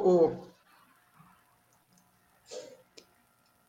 [0.00, 0.32] o...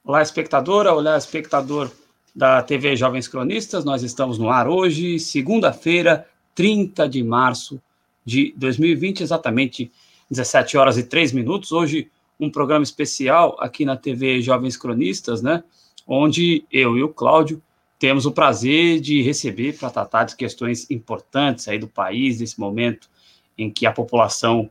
[0.03, 1.91] Olá, espectadora, olá, espectador
[2.33, 3.85] da TV Jovens Cronistas.
[3.85, 7.81] Nós estamos no ar hoje, segunda-feira, 30 de março
[8.25, 9.91] de 2020, exatamente
[10.29, 11.71] 17 horas e 3 minutos.
[11.71, 12.09] Hoje,
[12.39, 15.63] um programa especial aqui na TV Jovens Cronistas, né?
[16.07, 17.61] Onde eu e o Cláudio
[17.99, 23.07] temos o prazer de receber para tratar de questões importantes aí do país, nesse momento
[23.55, 24.69] em que a população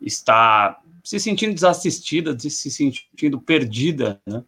[0.00, 4.42] está se sentindo desassistida, se sentindo perdida, né?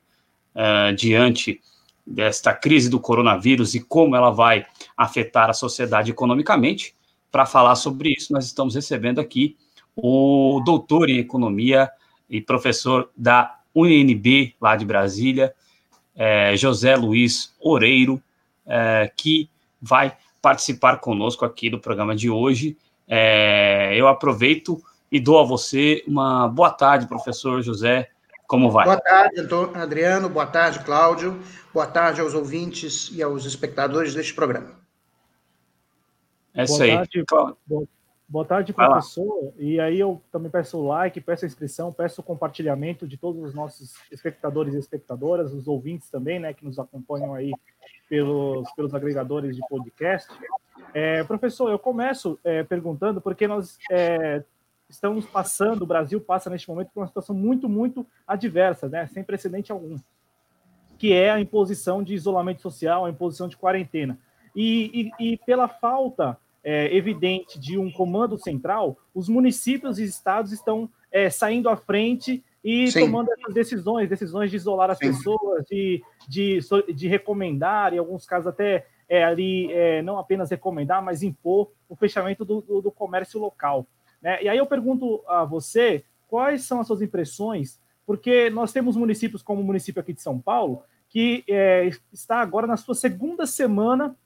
[0.52, 1.60] Uh, diante
[2.04, 6.94] desta crise do coronavírus e como ela vai afetar a sociedade economicamente.
[7.30, 9.56] Para falar sobre isso, nós estamos recebendo aqui
[9.94, 11.88] o doutor em economia
[12.28, 15.54] e professor da UNB, lá de Brasília,
[16.16, 18.20] é, José Luiz Oreiro,
[18.66, 19.48] é, que
[19.80, 22.76] vai participar conosco aqui do programa de hoje.
[23.92, 24.80] Eu aproveito
[25.10, 28.10] e dou a você uma boa tarde, professor José.
[28.46, 28.84] Como vai?
[28.84, 29.40] Boa tarde,
[29.74, 30.28] Adriano.
[30.28, 31.40] Boa tarde, Cláudio.
[31.72, 34.80] Boa tarde aos ouvintes e aos espectadores deste programa.
[36.54, 36.90] É isso aí.
[36.90, 37.56] Tarde, boa,
[38.28, 39.52] boa tarde, professor.
[39.56, 43.42] E aí eu também peço o like, peço a inscrição, peço o compartilhamento de todos
[43.42, 47.52] os nossos espectadores e espectadoras, os ouvintes também, né, que nos acompanham aí
[48.08, 50.28] pelos, pelos agregadores de podcast.
[50.92, 54.42] É, professor, eu começo é, perguntando, porque nós é,
[54.90, 59.06] estamos passando, o Brasil passa neste momento por uma situação muito, muito adversa, né?
[59.06, 59.96] sem precedente algum,
[60.98, 64.18] que é a imposição de isolamento social, a imposição de quarentena.
[64.54, 70.52] E, e, e pela falta é, evidente de um comando central, os municípios e estados
[70.52, 73.00] estão é, saindo à frente e Sim.
[73.00, 75.06] tomando essas decisões, decisões de isolar as Sim.
[75.06, 76.58] pessoas, de, de,
[76.94, 81.96] de recomendar, em alguns casos até é, ali é, não apenas recomendar, mas impor o
[81.96, 83.86] fechamento do, do, do comércio local.
[84.20, 84.42] Né?
[84.42, 89.42] E aí eu pergunto a você quais são as suas impressões, porque nós temos municípios
[89.42, 94.16] como o município aqui de São Paulo, que é, está agora na sua segunda semana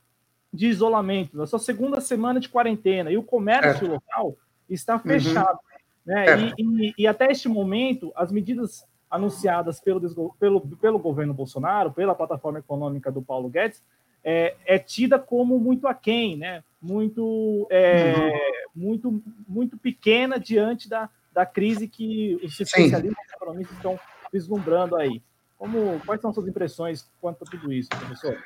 [0.53, 3.89] de isolamento, na sua segunda semana de quarentena, e o comércio é.
[3.89, 4.37] local
[4.69, 5.01] está uhum.
[5.01, 5.59] fechado.
[5.59, 6.13] Uhum.
[6.13, 6.25] Né?
[6.25, 6.39] É.
[6.39, 12.15] E, e, e, até este momento, as medidas anunciadas pelo, pelo, pelo governo Bolsonaro, pela
[12.15, 13.83] plataforma econômica do Paulo Guedes,
[14.25, 16.63] é, é tida como muito aquém, né?
[16.85, 18.31] muito, é,
[18.75, 23.99] muito, muito pequena diante da, da crise que os especialistas e economistas estão
[24.31, 25.21] vislumbrando aí.
[25.57, 28.37] Como, quais são suas impressões quanto a tudo isso, professor?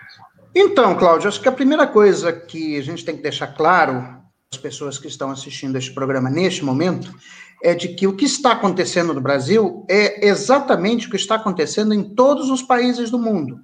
[0.56, 4.20] Então, Cláudio, acho que a primeira coisa que a gente tem que deixar claro
[4.52, 7.14] as pessoas que estão assistindo este programa neste momento
[7.62, 11.94] é de que o que está acontecendo no Brasil é exatamente o que está acontecendo
[11.94, 13.60] em todos os países do mundo.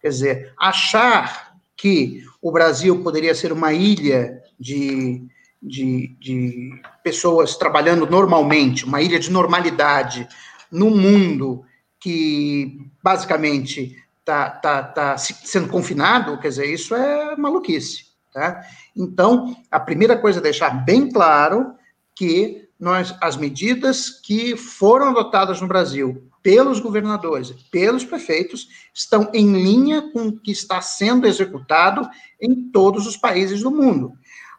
[0.00, 1.49] Quer dizer, achar
[1.80, 5.26] que o Brasil poderia ser uma ilha de,
[5.62, 10.28] de, de pessoas trabalhando normalmente, uma ilha de normalidade,
[10.70, 11.64] num mundo
[11.98, 18.10] que basicamente está tá, tá sendo confinado, quer dizer, isso é maluquice.
[18.32, 18.62] Tá?
[18.94, 21.74] Então, a primeira coisa é deixar bem claro
[22.14, 29.52] que nós, as medidas que foram adotadas no Brasil pelos governadores, pelos prefeitos, estão em
[29.52, 32.08] linha com o que está sendo executado
[32.40, 34.12] em todos os países do mundo.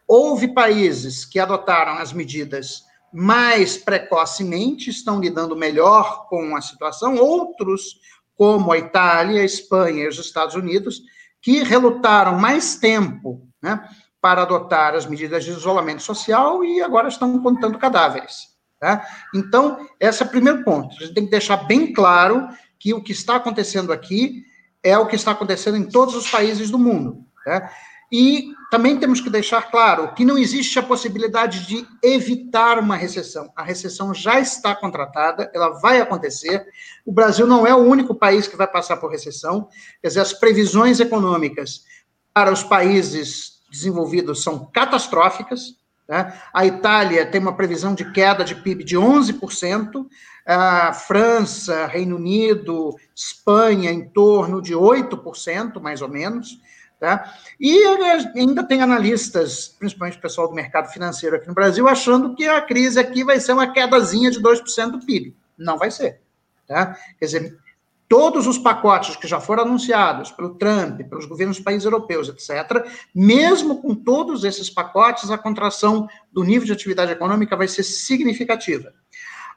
[0.08, 2.84] Houve países que adotaram as medidas
[3.14, 8.00] mais precocemente, estão lidando melhor com a situação, outros,
[8.36, 11.02] como a Itália, a Espanha e os Estados Unidos,
[11.42, 13.84] que relutaram mais tempo né,
[14.22, 18.52] para adotar as medidas de isolamento social e agora estão contando cadáveres.
[18.82, 19.06] Tá?
[19.36, 20.96] Então, esse é o primeiro ponto.
[20.96, 22.50] A gente tem que deixar bem claro
[22.80, 24.44] que o que está acontecendo aqui
[24.82, 27.24] é o que está acontecendo em todos os países do mundo.
[27.46, 27.72] Tá?
[28.12, 33.52] E também temos que deixar claro que não existe a possibilidade de evitar uma recessão.
[33.56, 36.66] A recessão já está contratada, ela vai acontecer.
[37.06, 39.70] O Brasil não é o único país que vai passar por recessão.
[40.02, 41.84] Quer dizer, as previsões econômicas
[42.34, 45.76] para os países desenvolvidos são catastróficas.
[46.12, 46.34] Tá?
[46.54, 50.06] A Itália tem uma previsão de queda de PIB de 11%,
[50.46, 56.60] a França, Reino Unido, Espanha, em torno de 8%, mais ou menos.
[57.00, 57.34] Tá?
[57.58, 57.82] E
[58.36, 62.60] ainda tem analistas, principalmente o pessoal do mercado financeiro aqui no Brasil, achando que a
[62.60, 65.34] crise aqui vai ser uma quedazinha de 2% do PIB.
[65.58, 66.20] Não vai ser.
[66.68, 66.94] Tá?
[67.20, 67.58] Quer dizer,
[68.12, 72.86] todos os pacotes que já foram anunciados pelo Trump, pelos governos dos países europeus, etc.,
[73.16, 78.94] mesmo com todos esses pacotes, a contração do nível de atividade econômica vai ser significativa.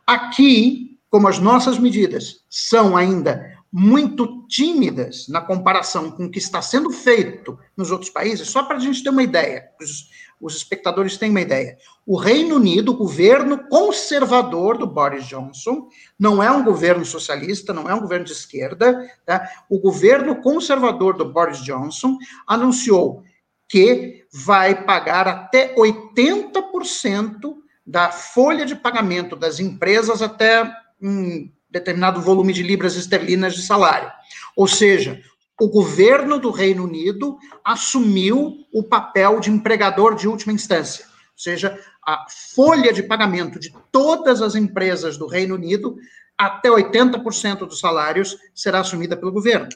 [0.06, 6.62] Aqui, como as nossas medidas são ainda muito tímidas na comparação com o que está
[6.62, 10.10] sendo feito nos outros países, só para a gente ter uma ideia, os,
[10.40, 11.76] os espectadores têm uma ideia.
[12.06, 17.90] O Reino Unido, o governo conservador do Boris Johnson, não é um governo socialista, não
[17.90, 19.50] é um governo de esquerda, tá?
[19.68, 22.16] o governo conservador do Boris Johnson
[22.46, 23.24] anunciou
[23.68, 30.72] que vai pagar até 80% da folha de pagamento das empresas até
[31.02, 34.10] um determinado volume de libras esterlinas de salário.
[34.56, 35.20] Ou seja,
[35.60, 41.04] o governo do Reino Unido assumiu o papel de empregador de última instância.
[41.04, 45.96] Ou seja, a folha de pagamento de todas as empresas do Reino Unido,
[46.38, 49.68] até 80% dos salários, será assumida pelo governo.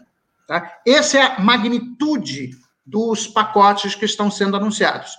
[0.47, 0.79] Tá?
[0.87, 2.51] Essa é a magnitude
[2.87, 5.11] dos pacotes que estão sendo anunciados.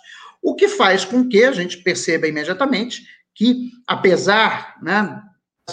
[0.42, 3.06] O que faz com que a gente perceba imediatamente
[3.36, 5.22] que, apesar né,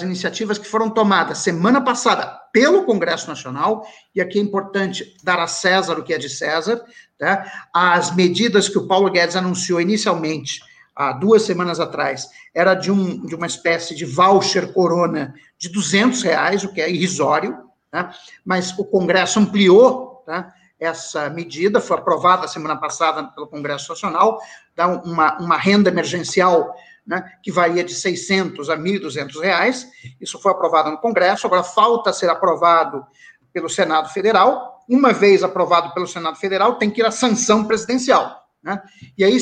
[0.02, 5.46] iniciativas que foram tomadas semana passada pelo Congresso Nacional, e aqui é importante dar a
[5.46, 6.82] César o que é de César,
[7.18, 7.68] tá?
[7.74, 10.60] as medidas que o Paulo Guedes anunciou inicialmente,
[10.94, 16.22] há duas semanas atrás, era de, um, de uma espécie de voucher corona de 200
[16.22, 17.58] reais, o que é irrisório,
[17.90, 18.14] tá?
[18.44, 20.52] mas o Congresso ampliou tá?
[20.80, 24.40] essa medida, foi aprovada semana passada pelo Congresso Nacional,
[24.74, 26.74] dá uma, uma renda emergencial
[27.06, 29.86] né, que varia de 600 a 1.200 reais.
[30.20, 33.06] Isso foi aprovado no Congresso, agora falta ser aprovado
[33.52, 34.84] pelo Senado Federal.
[34.88, 38.44] Uma vez aprovado pelo Senado Federal, tem que ir à sanção presidencial.
[38.62, 38.82] Né?
[39.16, 39.38] E aí,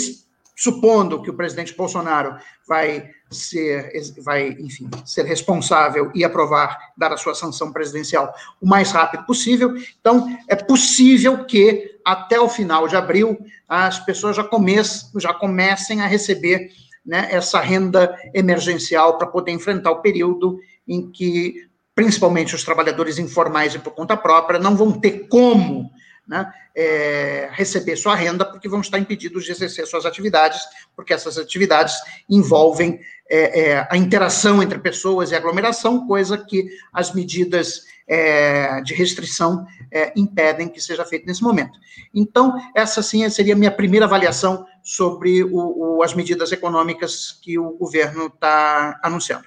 [0.56, 3.90] supondo que o presidente Bolsonaro vai ser,
[4.22, 9.74] vai, enfim, ser responsável e aprovar, dar a sua sanção presidencial o mais rápido possível.
[10.00, 13.36] Então, é possível que até o final de abril
[13.68, 16.70] as pessoas já comecem, já comecem a receber
[17.04, 23.74] né, essa renda emergencial para poder enfrentar o período em que, principalmente os trabalhadores informais
[23.74, 25.90] e por conta própria, não vão ter como
[26.26, 30.60] né, é, receber sua renda, porque vão estar impedidos de exercer suas atividades,
[30.96, 31.94] porque essas atividades
[32.28, 38.94] envolvem é, é, a interação entre pessoas e aglomeração, coisa que as medidas é, de
[38.94, 41.78] restrição é, impedem que seja feito nesse momento.
[42.12, 47.58] Então, essa sim seria a minha primeira avaliação sobre o, o, as medidas econômicas que
[47.58, 49.46] o governo está anunciando.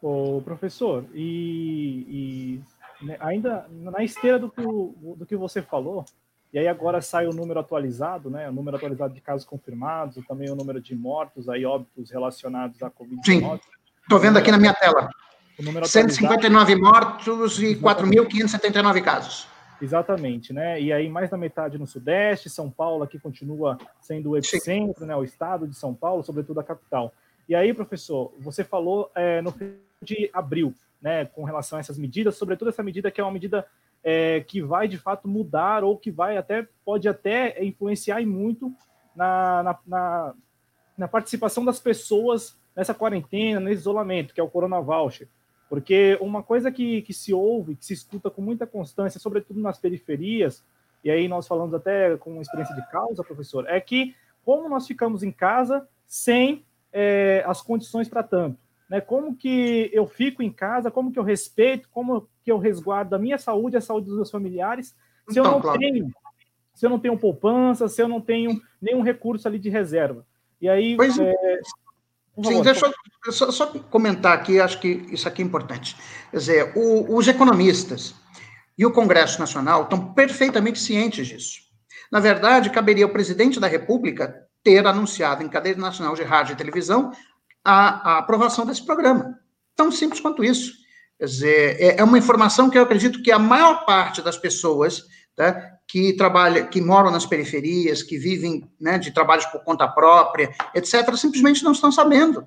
[0.00, 2.62] O professor, e,
[3.02, 6.06] e né, ainda na esteira do que, do que você falou,
[6.52, 8.48] e aí agora sai o número atualizado, né?
[8.48, 12.90] O número atualizado de casos confirmados, também o número de mortos, aí óbitos relacionados à
[12.90, 13.24] Covid-19.
[13.24, 13.60] Sim,
[14.02, 15.10] estou vendo aqui na minha tela.
[15.84, 19.49] 159 mortos e 4.579 casos.
[19.80, 20.80] Exatamente, né?
[20.80, 25.16] E aí mais da metade no Sudeste, São Paulo aqui continua sendo o epicentro, né?
[25.16, 27.12] O estado de São Paulo, sobretudo a capital.
[27.48, 31.24] E aí, professor, você falou é, no fim de abril, né?
[31.24, 33.66] Com relação a essas medidas, sobretudo essa medida que é uma medida
[34.04, 38.74] é, que vai de fato mudar ou que vai até pode até influenciar muito
[39.14, 40.34] na, na, na,
[40.96, 45.28] na participação das pessoas nessa quarentena, nesse isolamento, que é o Corona Voucher.
[45.70, 49.78] Porque uma coisa que, que se ouve, que se escuta com muita constância, sobretudo nas
[49.78, 50.62] periferias,
[51.02, 54.14] e aí nós falamos até com experiência de causa, professor, é que
[54.44, 56.62] como nós ficamos em casa sem
[56.92, 58.58] é, as condições para tanto
[58.90, 59.00] né?
[59.00, 63.18] Como que eu fico em casa, como que eu respeito, como que eu resguardo a
[63.18, 64.88] minha saúde, a saúde dos meus familiares,
[65.28, 65.78] se então, eu não claro.
[65.78, 66.10] tenho,
[66.74, 70.26] se eu não tenho poupança, se eu não tenho nenhum recurso ali de reserva.
[70.60, 71.60] E aí, pois, é...
[72.42, 72.86] Sim, deixa
[73.26, 75.96] eu só, só, comentar aqui, acho que isso aqui é importante.
[76.30, 78.14] Quer dizer, o, os economistas
[78.78, 81.60] e o Congresso Nacional estão perfeitamente cientes disso.
[82.10, 86.56] Na verdade, caberia ao presidente da República ter anunciado em cadeia nacional de rádio e
[86.56, 87.12] televisão
[87.64, 89.38] a, a aprovação desse programa.
[89.76, 90.72] Tão simples quanto isso.
[91.18, 95.02] Quer dizer, é, é uma informação que eu acredito que a maior parte das pessoas
[95.36, 100.54] tá, que trabalham, que moram nas periferias, que vivem né, de trabalhos por conta própria,
[100.72, 102.46] etc., simplesmente não estão sabendo.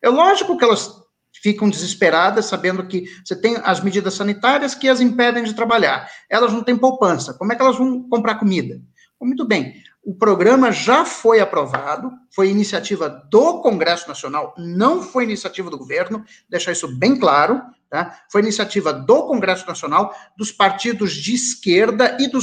[0.00, 1.02] É lógico que elas
[1.42, 6.08] ficam desesperadas, sabendo que você tem as medidas sanitárias que as impedem de trabalhar.
[6.30, 7.34] Elas não têm poupança.
[7.34, 8.80] Como é que elas vão comprar comida?
[9.20, 9.74] Muito bem.
[10.04, 16.22] O programa já foi aprovado, foi iniciativa do Congresso Nacional, não foi iniciativa do governo,
[16.48, 18.20] deixar isso bem claro, tá?
[18.30, 22.38] Foi iniciativa do Congresso Nacional, dos partidos de esquerda e do,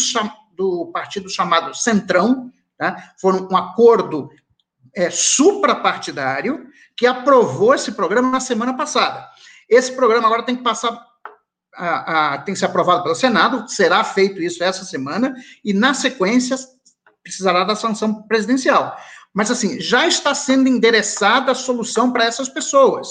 [0.62, 3.13] do partido chamado Centrão, tá?
[3.20, 4.30] Foi um acordo
[4.96, 9.27] é, suprapartidário que aprovou esse programa na semana passada.
[9.68, 11.03] Esse programa agora tem que passar
[11.74, 15.96] a, a, tem que ser aprovado pelo Senado, será feito isso essa semana, e na
[15.96, 16.56] sequência
[17.24, 18.96] precisará da sanção presidencial.
[19.34, 23.08] Mas, assim, já está sendo endereçada a solução para essas pessoas.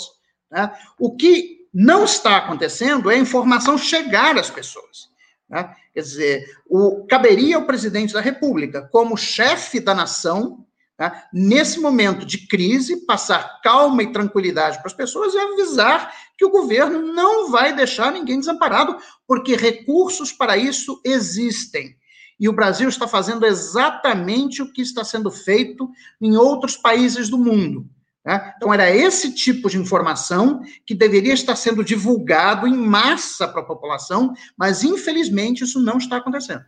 [0.51, 0.71] Né?
[0.99, 5.10] O que não está acontecendo é a informação chegar às pessoas.
[5.51, 5.75] Né?
[5.93, 10.65] Quer dizer, o, caberia ao presidente da República, como chefe da nação,
[10.97, 16.45] né, nesse momento de crise, passar calma e tranquilidade para as pessoas e avisar que
[16.45, 21.97] o governo não vai deixar ninguém desamparado, porque recursos para isso existem.
[22.39, 25.91] E o Brasil está fazendo exatamente o que está sendo feito
[26.21, 27.87] em outros países do mundo.
[28.31, 28.55] Né?
[28.57, 33.65] Então, era esse tipo de informação que deveria estar sendo divulgado em massa para a
[33.65, 36.65] população, mas infelizmente isso não está acontecendo.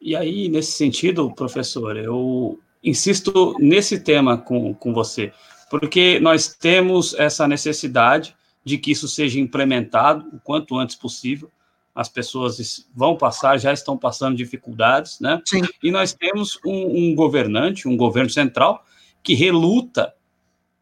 [0.00, 5.30] E aí, nesse sentido, professor, eu insisto nesse tema com, com você,
[5.68, 11.50] porque nós temos essa necessidade de que isso seja implementado o quanto antes possível.
[11.94, 15.40] As pessoas vão passar, já estão passando dificuldades, né?
[15.44, 15.60] Sim.
[15.82, 18.84] E nós temos um, um governante, um governo central,
[19.24, 20.14] que reluta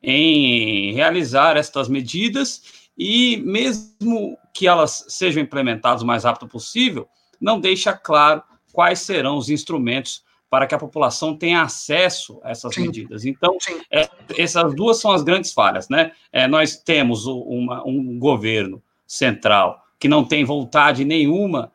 [0.02, 2.62] em realizar estas medidas
[2.98, 7.08] e, mesmo que elas sejam implementadas o mais rápido possível,
[7.40, 12.74] não deixa claro quais serão os instrumentos para que a população tenha acesso a essas
[12.74, 12.82] Sim.
[12.82, 13.24] medidas.
[13.24, 13.56] Então,
[13.90, 16.12] é, essas duas são as grandes falhas, né?
[16.30, 21.72] É, nós temos uma, um governo central que não tem vontade nenhuma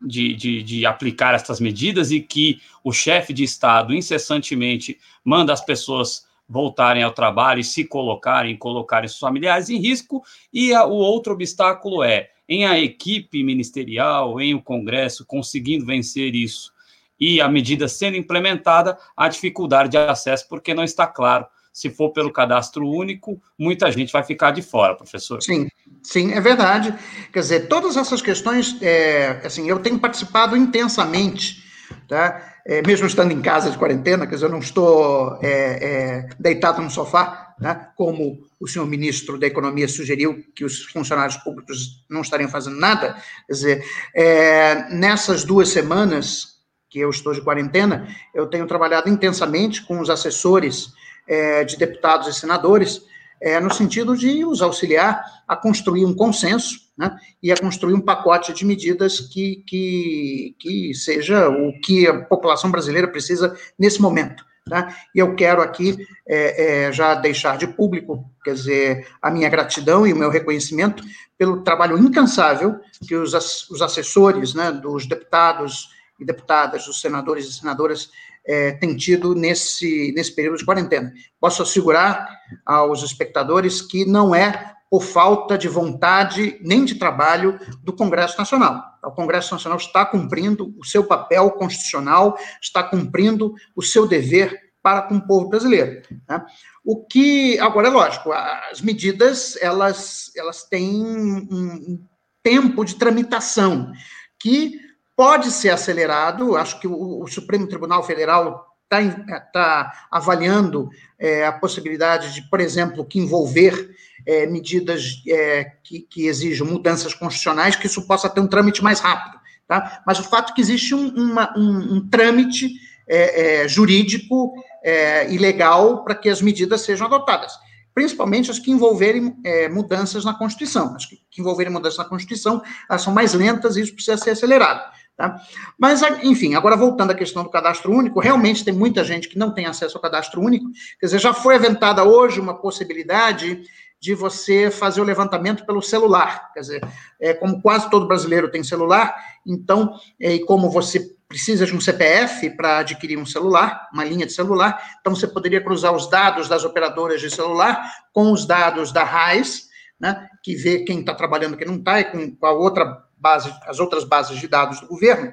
[0.00, 5.64] de, de, de, aplicar essas medidas e que o chefe de Estado incessantemente manda as
[5.64, 10.22] pessoas voltarem ao trabalho e se colocarem, colocarem seus familiares em risco,
[10.52, 16.34] e a, o outro obstáculo é em a equipe ministerial, em o Congresso, conseguindo vencer
[16.34, 16.74] isso
[17.18, 21.46] e a medida sendo implementada, a dificuldade de acesso, porque não está claro.
[21.74, 25.42] Se for pelo cadastro único, muita gente vai ficar de fora, professor.
[25.42, 25.68] Sim,
[26.04, 26.94] sim, é verdade.
[27.32, 31.64] Quer dizer, todas essas questões, é, assim, eu tenho participado intensamente,
[32.08, 32.52] tá?
[32.64, 36.80] É, mesmo estando em casa de quarentena, quer dizer, eu não estou é, é, deitado
[36.80, 42.20] no sofá, né, como o senhor ministro da Economia sugeriu que os funcionários públicos não
[42.20, 43.16] estariam fazendo nada.
[43.48, 46.54] Quer dizer, é, nessas duas semanas
[46.88, 50.92] que eu estou de quarentena, eu tenho trabalhado intensamente com os assessores
[51.26, 53.02] é, de deputados e senadores,
[53.40, 58.00] é, no sentido de os auxiliar a construir um consenso né, e a construir um
[58.00, 64.44] pacote de medidas que, que, que seja o que a população brasileira precisa nesse momento.
[64.68, 64.96] Tá?
[65.14, 70.06] E eu quero aqui é, é, já deixar de público, quer dizer, a minha gratidão
[70.06, 71.04] e o meu reconhecimento
[71.36, 73.34] pelo trabalho incansável que os,
[73.70, 78.10] os assessores né, dos deputados e deputadas, os senadores e senadoras
[78.46, 81.12] é, têm tido nesse, nesse período de quarentena.
[81.40, 82.28] Posso assegurar
[82.64, 88.80] aos espectadores que não é por falta de vontade nem de trabalho do Congresso Nacional.
[89.02, 95.02] O Congresso Nacional está cumprindo o seu papel constitucional, está cumprindo o seu dever para
[95.02, 96.02] com o povo brasileiro.
[96.28, 96.44] Né?
[96.84, 102.04] O que, agora é lógico, as medidas, elas, elas têm um
[102.42, 103.90] tempo de tramitação
[104.38, 104.78] que
[105.16, 106.56] pode ser acelerado.
[106.56, 112.60] Acho que o, o Supremo Tribunal Federal está tá avaliando é, a possibilidade de, por
[112.60, 113.94] exemplo, que envolver
[114.26, 119.00] é, medidas é, que, que exijam mudanças constitucionais, que isso possa ter um trâmite mais
[119.00, 119.38] rápido.
[119.66, 120.02] Tá?
[120.06, 122.68] Mas o fato é que existe um, uma, um, um trâmite
[123.06, 124.52] é, é, jurídico
[124.82, 127.52] é, e legal para que as medidas sejam adotadas
[127.94, 129.36] principalmente as que envolverem
[129.70, 130.96] mudanças na Constituição.
[130.96, 134.30] As que, que envolverem mudanças na Constituição, elas são mais lentas e isso precisa ser
[134.30, 134.82] acelerado.
[135.16, 135.40] Tá?
[135.78, 139.52] Mas, enfim, agora voltando à questão do cadastro único, realmente tem muita gente que não
[139.52, 140.66] tem acesso ao cadastro único.
[140.98, 143.62] Quer dizer, já foi aventada hoje uma possibilidade
[144.00, 146.52] de você fazer o levantamento pelo celular.
[146.52, 146.88] Quer dizer,
[147.20, 149.16] é, como quase todo brasileiro tem celular,
[149.46, 154.26] então, é, e como você precisa de um CPF para adquirir um celular, uma linha
[154.26, 158.92] de celular, então você poderia cruzar os dados das operadoras de celular com os dados
[158.92, 159.68] da RAIS,
[159.98, 163.50] né, que vê quem está trabalhando e quem não está, e com a outra base,
[163.66, 165.32] as outras bases de dados do governo,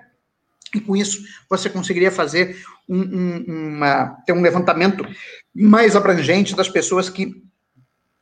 [0.74, 3.46] e com isso você conseguiria fazer um, um,
[3.76, 5.06] uma, ter um levantamento
[5.54, 7.44] mais abrangente das pessoas que,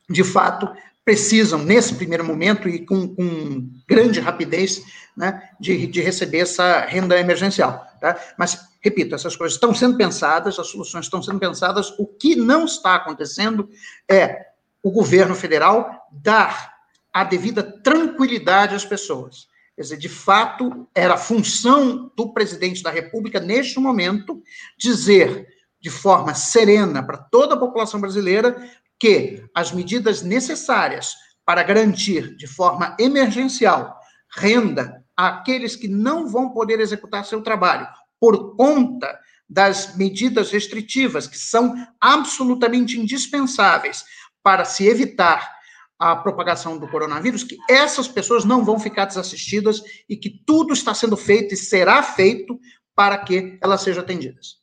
[0.08, 0.68] de fato,
[1.04, 4.82] precisam, nesse primeiro momento e com, com grande rapidez,
[5.16, 7.86] né, de, de, receber essa renda emergencial.
[8.00, 8.18] Tá?
[8.36, 12.64] Mas, repito, essas coisas estão sendo pensadas, as soluções estão sendo pensadas, o que não
[12.64, 13.68] está acontecendo
[14.10, 14.46] é
[14.82, 16.74] o governo federal dar
[17.12, 19.49] a devida tranquilidade às pessoas.
[19.80, 24.42] Quer dizer, de fato, era função do presidente da República, neste momento,
[24.78, 25.48] dizer
[25.80, 28.62] de forma serena para toda a população brasileira
[28.98, 31.14] que as medidas necessárias
[31.46, 33.98] para garantir de forma emergencial
[34.36, 37.88] renda àqueles que não vão poder executar seu trabalho
[38.20, 39.18] por conta
[39.48, 44.04] das medidas restritivas que são absolutamente indispensáveis
[44.42, 45.58] para se evitar
[46.00, 50.94] a propagação do coronavírus, que essas pessoas não vão ficar desassistidas e que tudo está
[50.94, 52.58] sendo feito e será feito
[52.94, 54.58] para que elas sejam atendidas.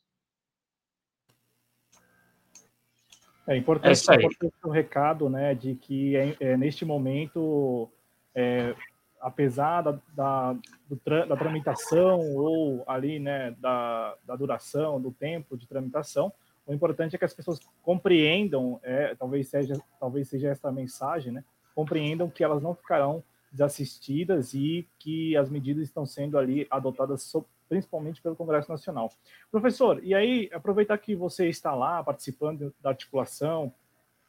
[3.46, 7.88] É importante, é importante o recado né, de que é, é, neste momento,
[8.34, 8.74] é,
[9.20, 10.52] apesar da, da,
[10.86, 16.32] do, da, tramitação ou ali né, da, da duração, do tempo de tramitação,
[16.68, 21.42] o importante é que as pessoas compreendam, é, talvez seja talvez seja essa mensagem, né?
[21.74, 27.32] Compreendam que elas não ficarão desassistidas e que as medidas estão sendo ali adotadas
[27.68, 29.10] principalmente pelo Congresso Nacional.
[29.50, 33.72] Professor, e aí aproveitar que você está lá participando da articulação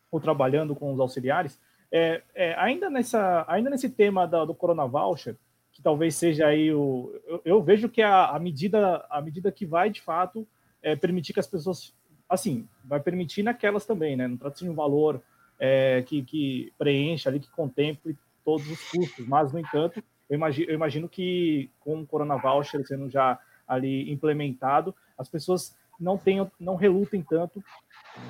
[0.09, 1.59] ou trabalhando com os auxiliares,
[1.91, 5.35] é, é, ainda nessa ainda nesse tema da, do Corona Voucher,
[5.73, 9.65] que talvez seja aí o eu, eu vejo que a, a medida a medida que
[9.65, 10.47] vai de fato
[10.81, 11.93] é, permitir que as pessoas
[12.29, 14.27] assim, vai permitir naquelas também, né?
[14.27, 15.21] Não trata-se de um valor
[15.59, 20.69] é, que, que preencha ali, que contemple todos os custos, mas, no entanto, eu imagino,
[20.69, 26.49] eu imagino que com o Corona Voucher sendo já ali implementado, as pessoas não tenham,
[26.59, 27.63] não relutem tanto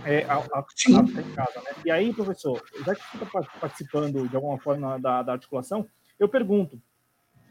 [0.03, 1.71] é, a, a, a em casa, né?
[1.85, 5.87] E aí, professor, já que você está participando de alguma forma da, da articulação,
[6.17, 6.81] eu pergunto,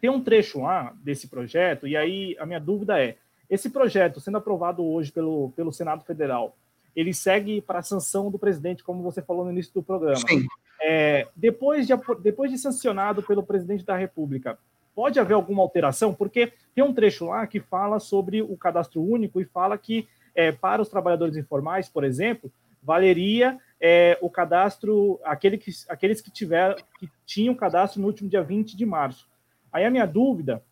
[0.01, 3.17] tem um trecho lá desse projeto, e aí a minha dúvida é,
[3.49, 6.57] esse projeto, sendo aprovado hoje pelo, pelo Senado Federal,
[6.95, 10.17] ele segue para a sanção do presidente, como você falou no início do programa.
[10.17, 10.47] Sim.
[10.83, 14.59] É, depois, de, depois de sancionado pelo presidente da República,
[14.95, 16.13] pode haver alguma alteração?
[16.13, 20.53] Porque tem um trecho lá que fala sobre o cadastro único e fala que é,
[20.53, 22.51] para os trabalhadores informais, por exemplo,
[22.83, 28.43] valeria é, o cadastro, aquele que, aqueles que, tiver, que tinham cadastro no último dia
[28.43, 29.29] 20 de março.
[29.73, 30.63] Aí a minha dúvida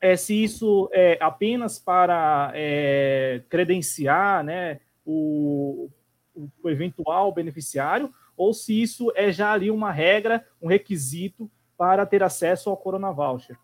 [0.00, 5.90] é, se isso é apenas para é, credenciar né, o,
[6.34, 12.22] o, eventual beneficiário ou se isso é já ali uma regra, um requisito para ter
[12.22, 13.56] acesso ao Corona Voucher.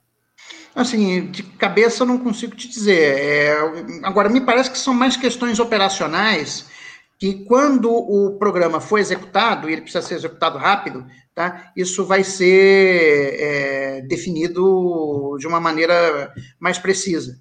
[0.75, 3.19] Assim, de cabeça eu não consigo te dizer.
[3.19, 3.57] É,
[4.03, 6.69] agora, me parece que são mais questões operacionais
[7.19, 11.73] que quando o programa for executado, e ele precisa ser executado rápido, tá?
[11.77, 17.39] isso vai ser é, definido de uma maneira mais precisa.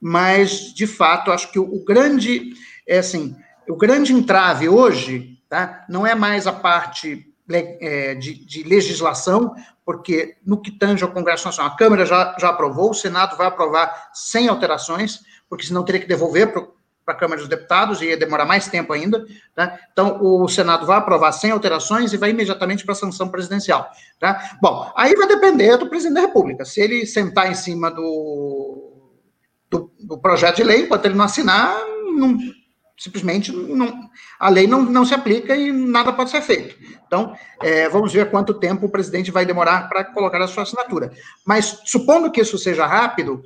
[0.00, 2.52] Mas, de fato, acho que o, grande,
[2.86, 3.34] é assim,
[3.68, 5.84] o grande entrave hoje tá?
[5.88, 11.46] não é mais a parte é, de, de, legislação, porque no que tange ao Congresso
[11.46, 16.00] Nacional, a Câmara já, já aprovou, o Senado vai aprovar sem alterações, porque senão teria
[16.00, 16.66] que devolver para
[17.04, 19.24] para a Câmara dos Deputados, e ia demorar mais tempo ainda.
[19.54, 19.78] Tá?
[19.92, 23.88] Então, o Senado vai aprovar sem alterações e vai imediatamente para a sanção presidencial.
[24.18, 24.56] Tá?
[24.60, 26.64] Bom, aí vai depender do presidente da República.
[26.64, 28.92] Se ele sentar em cima do,
[29.70, 31.76] do, do projeto de lei, enquanto ele não assinar,
[32.16, 32.38] não,
[32.96, 36.76] simplesmente não, a lei não, não se aplica e nada pode ser feito.
[37.06, 41.12] Então, é, vamos ver quanto tempo o presidente vai demorar para colocar a sua assinatura.
[41.44, 43.42] Mas, supondo que isso seja rápido,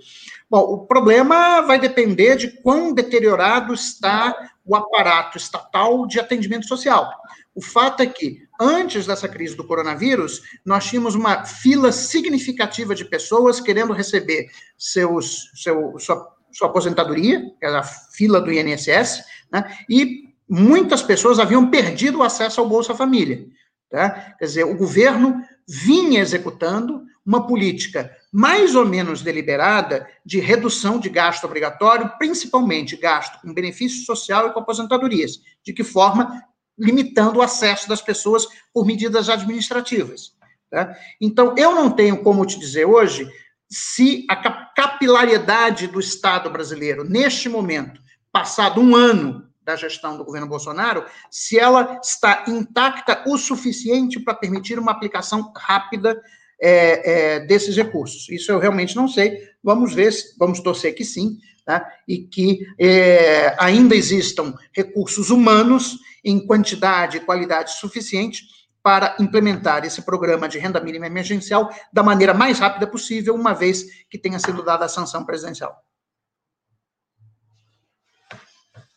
[0.51, 7.11] Bom, o problema vai depender de quão deteriorado está o aparato estatal de atendimento social.
[7.55, 13.05] O fato é que, antes dessa crise do coronavírus, nós tínhamos uma fila significativa de
[13.05, 19.77] pessoas querendo receber seus, seu, sua, sua aposentadoria, a fila do INSS, né?
[19.89, 23.45] e muitas pessoas haviam perdido o acesso ao Bolsa Família.
[23.91, 24.35] Tá?
[24.39, 31.09] Quer dizer, o governo vinha executando uma política mais ou menos deliberada de redução de
[31.09, 35.41] gasto obrigatório, principalmente gasto com benefício social e com aposentadorias.
[35.65, 36.43] De que forma?
[36.79, 40.33] Limitando o acesso das pessoas por medidas administrativas.
[40.71, 40.95] Tá?
[41.21, 43.29] Então, eu não tenho como te dizer hoje
[43.71, 48.01] se a capilaridade do Estado brasileiro, neste momento,
[48.33, 54.35] passado um ano da gestão do governo Bolsonaro, se ela está intacta o suficiente para
[54.35, 56.19] permitir uma aplicação rápida
[56.61, 58.29] é, é, desses recursos.
[58.29, 59.49] Isso eu realmente não sei.
[59.63, 61.87] Vamos ver, vamos torcer que sim, tá?
[62.07, 68.43] e que é, ainda existam recursos humanos em quantidade e qualidade suficiente
[68.83, 73.85] para implementar esse programa de renda mínima emergencial da maneira mais rápida possível, uma vez
[74.09, 75.77] que tenha sido dada a sanção presidencial.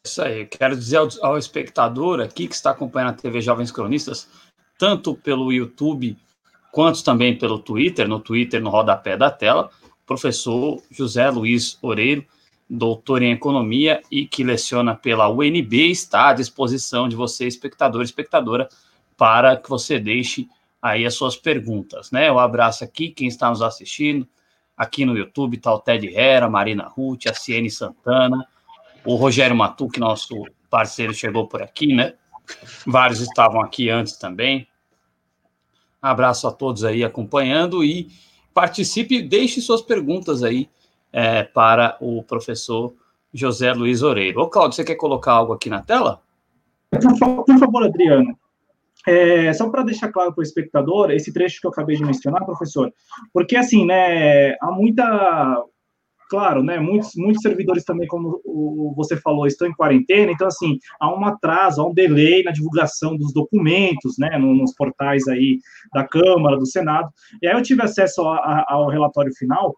[0.03, 4.27] Isso aí, quero dizer ao, ao espectador aqui que está acompanhando a TV Jovens Cronistas,
[4.79, 6.17] tanto pelo YouTube
[6.71, 9.69] quanto também pelo Twitter, no Twitter, no rodapé da tela,
[10.05, 12.25] professor José Luiz Oreiro,
[12.69, 18.69] doutor em economia e que leciona pela UNB, está à disposição de você, espectador espectadora,
[19.17, 20.47] para que você deixe
[20.81, 22.31] aí as suas perguntas, né?
[22.31, 24.27] Um abraço aqui, quem está nos assistindo,
[24.75, 28.47] aqui no YouTube está o Ted Hera, Marina Ruth, a Ciene Santana,
[29.05, 32.13] o Rogério Matu, que nosso parceiro chegou por aqui, né?
[32.85, 34.67] Vários estavam aqui antes também.
[36.01, 38.09] Abraço a todos aí acompanhando e
[38.53, 40.69] participe, deixe suas perguntas aí
[41.13, 42.93] é, para o professor
[43.33, 44.41] José Luiz Oreiro.
[44.41, 46.21] Ô, Claudio, você quer colocar algo aqui na tela?
[46.89, 48.37] Por favor, Adriano.
[49.07, 52.45] É, só para deixar claro para o espectador, esse trecho que eu acabei de mencionar,
[52.45, 52.93] professor,
[53.33, 55.63] porque assim, né, há muita,
[56.31, 58.41] claro, né, muitos, muitos servidores também, como
[58.95, 63.17] você falou, estão em quarentena, então assim, há um atraso, há um delay na divulgação
[63.17, 65.59] dos documentos, né, nos portais aí
[65.93, 67.09] da Câmara, do Senado,
[67.41, 69.75] e aí eu tive acesso ao relatório final,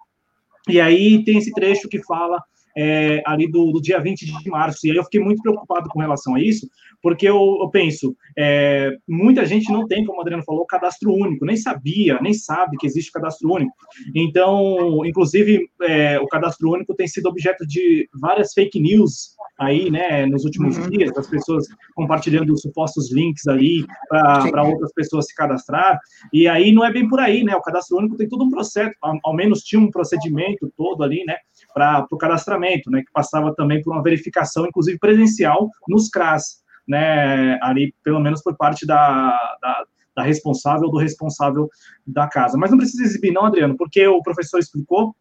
[0.69, 2.39] e aí tem esse trecho que fala
[2.75, 4.85] é, ali do, do, dia 20 de março.
[4.85, 6.67] E aí eu fiquei muito preocupado com relação a isso,
[7.01, 11.45] porque eu, eu penso, é, muita gente não tem, como o Adriano falou, cadastro único,
[11.45, 13.73] nem sabia, nem sabe que existe cadastro único.
[14.15, 20.25] Então, inclusive, é, o cadastro único tem sido objeto de várias fake news aí, né,
[20.25, 20.89] nos últimos uhum.
[20.89, 25.99] dias, das pessoas compartilhando supostos links ali para outras pessoas se cadastrar,
[26.31, 28.91] e aí não é bem por aí, né, o cadastro único tem todo um processo,
[29.01, 31.35] ao, ao menos tinha um procedimento todo ali, né,
[31.73, 37.57] para o cadastramento, né, que passava também por uma verificação, inclusive presencial, nos CRAS, né,
[37.61, 39.85] ali pelo menos por parte da, da,
[40.17, 41.69] da responsável do responsável
[42.05, 42.57] da casa.
[42.57, 45.15] Mas não precisa exibir, não, Adriano, porque o professor explicou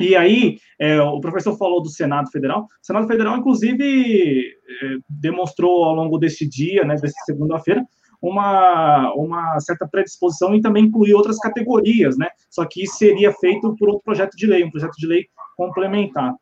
[0.00, 2.62] e aí, é, o professor falou do Senado Federal.
[2.62, 7.84] O Senado Federal, inclusive, é, demonstrou ao longo deste dia, né, desta segunda-feira,
[8.22, 12.28] uma, uma certa predisposição em também incluir outras categorias, né?
[12.50, 16.34] Só que isso seria feito por outro projeto de lei, um projeto de lei complementar.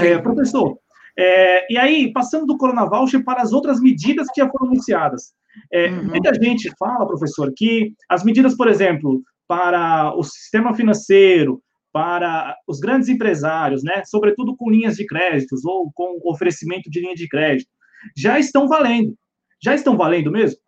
[0.00, 0.78] É, professor,
[1.18, 5.32] é, e aí, passando do Corona Voucher para as outras medidas que já foram anunciadas.
[5.72, 6.08] É, uhum.
[6.08, 12.78] Muita gente fala, professor, que as medidas, por exemplo, para o sistema financeiro, para os
[12.78, 17.70] grandes empresários, né, sobretudo com linhas de créditos ou com oferecimento de linha de crédito,
[18.14, 19.16] já estão valendo.
[19.62, 20.58] Já estão valendo mesmo?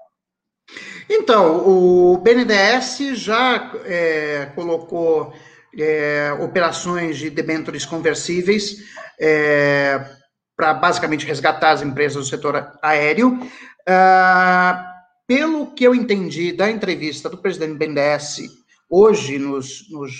[1.11, 5.33] Então, o BNDES já é, colocou
[5.76, 8.78] é, operações de debêntures conversíveis
[9.20, 10.04] é,
[10.57, 13.38] para basicamente resgatar as empresas do setor aéreo.
[13.87, 14.85] Ah,
[15.26, 18.40] pelo que eu entendi da entrevista do presidente do BNDES
[18.88, 20.12] hoje nos, nos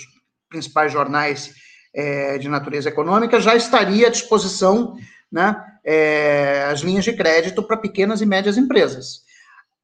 [0.49, 1.53] principais jornais
[1.93, 4.95] é, de natureza econômica, já estaria à disposição
[5.31, 9.23] né, é, as linhas de crédito para pequenas e médias empresas.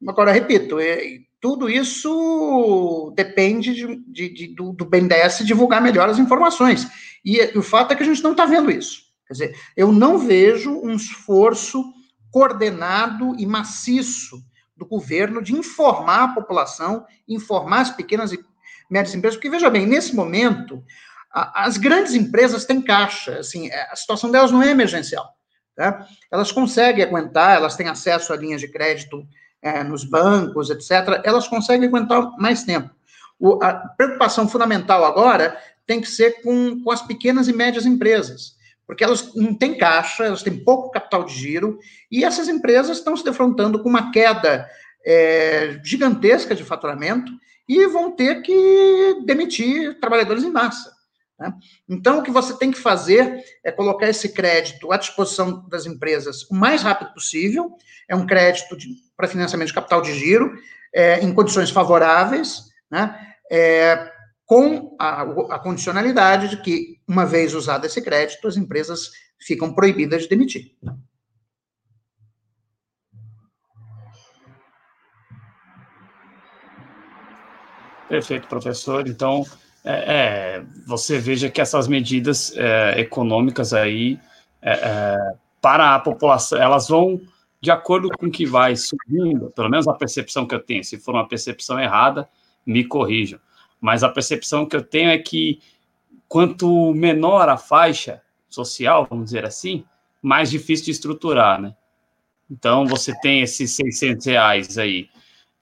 [0.07, 1.01] Agora, repito, é,
[1.45, 6.87] tudo isso depende de, de, de, do, do BNDES divulgar melhor as informações.
[7.23, 9.03] E, e o fato é que a gente não está vendo isso.
[9.27, 11.85] Quer dizer, eu não vejo um esforço
[12.31, 14.43] coordenado e maciço
[14.75, 18.43] do governo de informar a população, informar as pequenas e
[18.89, 20.83] médias empresas, porque veja bem, nesse momento,
[21.31, 25.29] a, as grandes empresas têm caixa, assim, é, a situação delas não é emergencial.
[25.75, 26.07] Tá?
[26.31, 29.27] Elas conseguem aguentar, elas têm acesso a linhas de crédito
[29.65, 32.91] é, nos bancos, etc., elas conseguem aguentar mais tempo.
[33.39, 38.55] O, a preocupação fundamental agora tem que ser com, com as pequenas e médias empresas,
[38.85, 41.79] porque elas não têm caixa, elas têm pouco capital de giro,
[42.11, 44.69] e essas empresas estão se defrontando com uma queda
[45.03, 47.31] é, gigantesca de faturamento
[47.67, 50.93] e vão ter que demitir trabalhadores em massa.
[51.39, 51.51] Né?
[51.89, 56.43] Então, o que você tem que fazer é colocar esse crédito à disposição das empresas
[56.51, 57.75] o mais rápido possível.
[58.07, 58.77] É um crédito
[59.15, 60.53] para financiamento de capital de giro,
[60.93, 63.19] é, em condições favoráveis, né?
[63.51, 64.11] É,
[64.45, 70.23] com a, a, condicionalidade de que, uma vez usado esse crédito, as empresas ficam proibidas
[70.23, 70.71] de demitir.
[78.07, 79.07] Perfeito, professor.
[79.07, 79.43] Então,
[79.83, 84.19] é, é, você veja que essas medidas é, econômicas aí
[84.61, 85.17] é,
[85.59, 87.19] para a população, elas vão
[87.65, 90.83] de acordo com o que vai subindo, pelo menos a percepção que eu tenho.
[90.83, 92.29] Se for uma percepção errada,
[92.63, 93.39] me corrijam.
[93.81, 95.59] Mas a percepção que eu tenho é que
[96.27, 99.83] quanto menor a faixa social, vamos dizer assim,
[100.21, 101.75] mais difícil de estruturar, né?
[102.51, 105.09] Então, você tem esses 600 reais aí,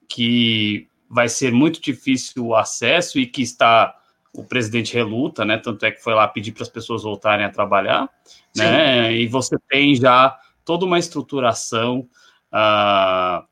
[0.06, 3.98] que vai ser muito difícil o acesso e que está
[4.30, 5.56] o presidente reluta, né?
[5.56, 8.10] Tanto é que foi lá pedir para as pessoas voltarem a trabalhar,
[8.52, 8.62] Sim.
[8.62, 9.14] né?
[9.14, 12.08] E você tem já toda uma estruturação
[12.52, 13.44] uh,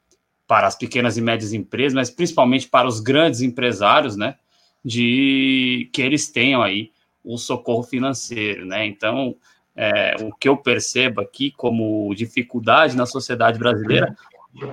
[0.47, 4.37] para as pequenas e médias empresas, mas principalmente para os grandes empresários, né?
[4.85, 6.91] De que eles tenham aí
[7.25, 8.85] o socorro financeiro, né?
[8.87, 9.37] Então,
[9.75, 14.15] é, o que eu percebo aqui como dificuldade na sociedade brasileira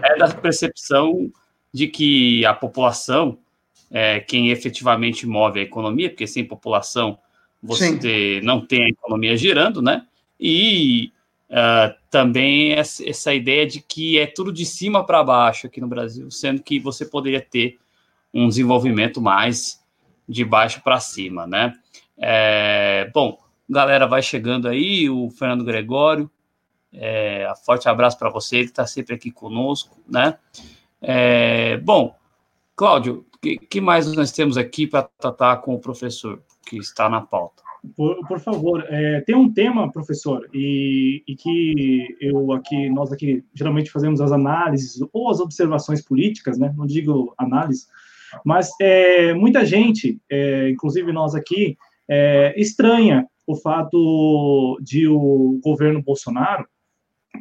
[0.04, 1.32] é da percepção
[1.74, 3.38] de que a população
[3.92, 7.18] é quem efetivamente move a economia, porque sem população
[7.62, 8.42] você Sim.
[8.42, 10.06] não tem a economia girando, né?
[10.40, 11.12] E
[11.50, 16.30] uh, também essa ideia de que é tudo de cima para baixo aqui no Brasil,
[16.32, 17.78] sendo que você poderia ter
[18.34, 19.84] um desenvolvimento mais
[20.28, 21.74] de baixo para cima, né?
[22.18, 26.30] É, bom, galera vai chegando aí, o Fernando Gregório,
[26.94, 30.38] é, forte abraço para você, que está sempre aqui conosco, né?
[31.02, 32.16] É, bom,
[32.76, 37.10] Cláudio, o que, que, mais nós temos aqui para tratar com o professor que está
[37.10, 37.64] na pauta?
[37.96, 43.44] Por, por favor, é, tem um tema, professor, e, e, que eu aqui, nós aqui
[43.54, 46.74] geralmente fazemos as análises ou as observações políticas, né?
[46.78, 47.86] Não digo análise,
[48.44, 56.04] mas é, muita gente, é, inclusive nós aqui, é, estranha o fato de o governo
[56.04, 56.68] Bolsonaro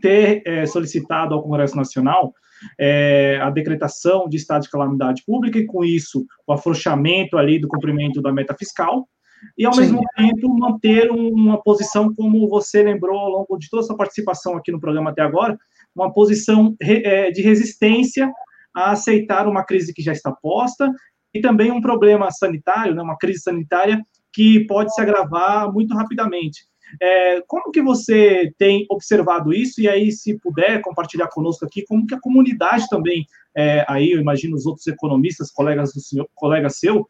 [0.01, 2.33] ter é, solicitado ao Congresso Nacional
[2.79, 7.68] é, a decretação de estado de calamidade pública e, com isso, o afrouxamento ali do
[7.68, 9.09] cumprimento da meta fiscal,
[9.57, 9.81] e, ao Sim.
[9.81, 14.57] mesmo tempo, manter uma posição, como você lembrou ao longo de toda a sua participação
[14.57, 15.59] aqui no programa até agora,
[15.94, 18.31] uma posição é, de resistência
[18.74, 20.92] a aceitar uma crise que já está posta
[21.35, 26.66] e também um problema sanitário, né, uma crise sanitária que pode se agravar muito rapidamente.
[27.03, 29.81] É, como que você tem observado isso?
[29.81, 34.20] E aí, se puder compartilhar conosco aqui, como que a comunidade também, é, aí eu
[34.20, 37.07] imagino os outros economistas, colegas do senhor, colega seu,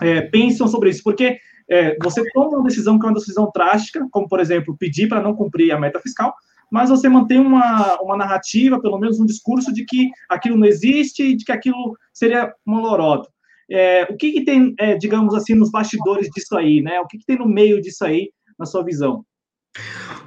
[0.00, 1.02] é, pensam sobre isso?
[1.02, 5.08] Porque é, você toma uma decisão que é uma decisão drástica, como, por exemplo, pedir
[5.08, 6.34] para não cumprir a meta fiscal,
[6.70, 11.22] mas você mantém uma, uma narrativa, pelo menos um discurso de que aquilo não existe
[11.22, 13.28] e de que aquilo seria uma lorota.
[13.70, 17.00] É, o que, que tem, é, digamos assim, nos bastidores disso aí, né?
[17.00, 19.24] O que, que tem no meio disso aí na sua visão?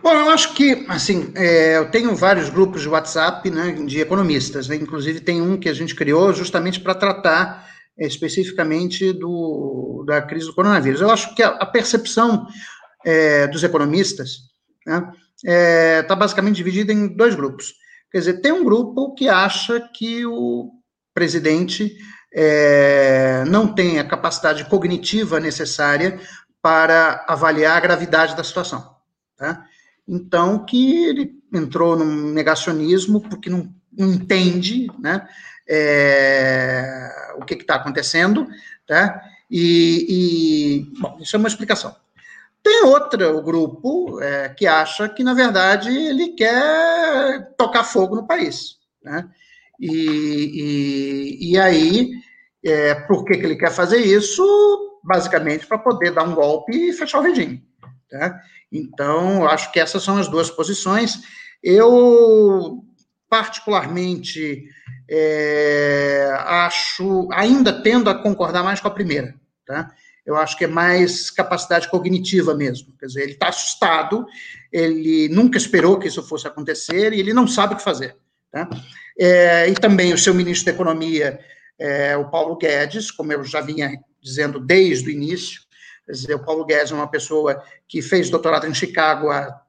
[0.01, 4.67] Bom, eu acho que, assim, é, eu tenho vários grupos de WhatsApp né, de economistas,
[4.67, 7.67] né, inclusive tem um que a gente criou justamente para tratar
[7.97, 11.01] especificamente do, da crise do coronavírus.
[11.01, 12.47] Eu acho que a, a percepção
[13.05, 14.39] é, dos economistas
[14.79, 15.11] está né,
[15.45, 17.73] é, tá basicamente dividida em dois grupos.
[18.11, 20.71] Quer dizer, tem um grupo que acha que o
[21.13, 21.95] presidente
[22.33, 26.19] é, não tem a capacidade cognitiva necessária
[26.61, 28.95] para avaliar a gravidade da situação.
[29.37, 29.63] Tá?
[30.07, 35.27] Então, que ele entrou num negacionismo porque não, não entende né,
[35.67, 38.47] é, o que está acontecendo,
[38.87, 39.21] tá?
[39.49, 41.95] E, e, bom, isso é uma explicação.
[42.63, 48.77] Tem outro grupo é, que acha que, na verdade, ele quer tocar fogo no país.
[49.03, 49.29] Né?
[49.79, 49.91] E,
[51.41, 52.11] e, e aí,
[52.63, 54.43] é, por que, que ele quer fazer isso?
[55.05, 57.63] basicamente para poder dar um golpe e fechar o regime.
[58.09, 58.41] Tá?
[58.71, 61.21] Então, acho que essas são as duas posições.
[61.63, 62.83] Eu,
[63.29, 64.63] particularmente,
[65.09, 69.35] é, acho, ainda tendo a concordar mais com a primeira.
[69.65, 69.91] Tá?
[70.25, 72.93] Eu acho que é mais capacidade cognitiva mesmo.
[72.99, 74.25] Quer dizer, ele está assustado,
[74.71, 78.15] ele nunca esperou que isso fosse acontecer e ele não sabe o que fazer.
[78.51, 78.69] Tá?
[79.19, 81.39] É, e também o seu ministro da Economia,
[81.77, 85.61] é, o Paulo Guedes, como eu já vinha dizendo desde o início.
[86.05, 89.61] Quer dizer, o Paulo Guedes é uma pessoa que fez doutorado em Chicago há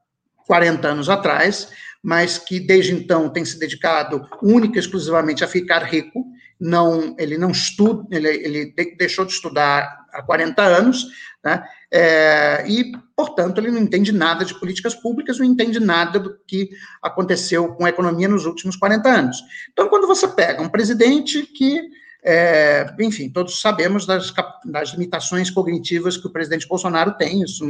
[0.47, 1.69] 40 anos atrás,
[2.07, 6.25] mas que desde então tem se dedicado única e exclusivamente a ficar rico.
[6.57, 11.05] Não, ele não estuda, ele, ele deixou de estudar há 40 anos,
[11.43, 11.61] né?
[11.91, 16.69] É, e, portanto, ele não entende nada de políticas públicas, não entende nada do que
[17.03, 19.43] aconteceu com a economia nos últimos 40 anos.
[19.73, 21.89] Então, quando você pega um presidente que
[22.23, 27.65] é, enfim, todos sabemos das, das, limitações cognitivas que o presidente Bolsonaro tem, isso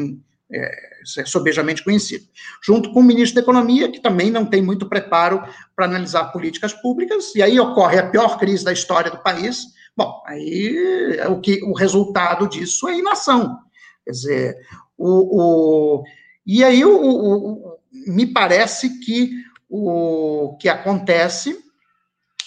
[0.52, 2.26] é, é sobejamente conhecido.
[2.64, 5.44] Junto com o ministro da Economia, que também não tem muito preparo
[5.76, 9.66] para analisar políticas públicas, e aí ocorre a pior crise da história do país.
[9.96, 13.60] Bom, aí o, que, o resultado disso é inação.
[14.06, 14.58] Quer dizer,
[14.98, 16.04] o, o
[16.46, 19.32] e aí o, o, me parece que
[19.70, 21.58] o que acontece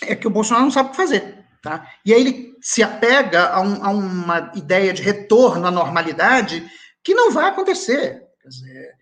[0.02, 1.38] é que o Bolsonaro não sabe o que fazer.
[1.62, 1.86] Tá?
[2.06, 6.66] E aí ele se apega a, um, a, uma ideia de retorno à normalidade
[7.02, 8.22] que não vai acontecer.
[8.40, 8.94] Quer dizer,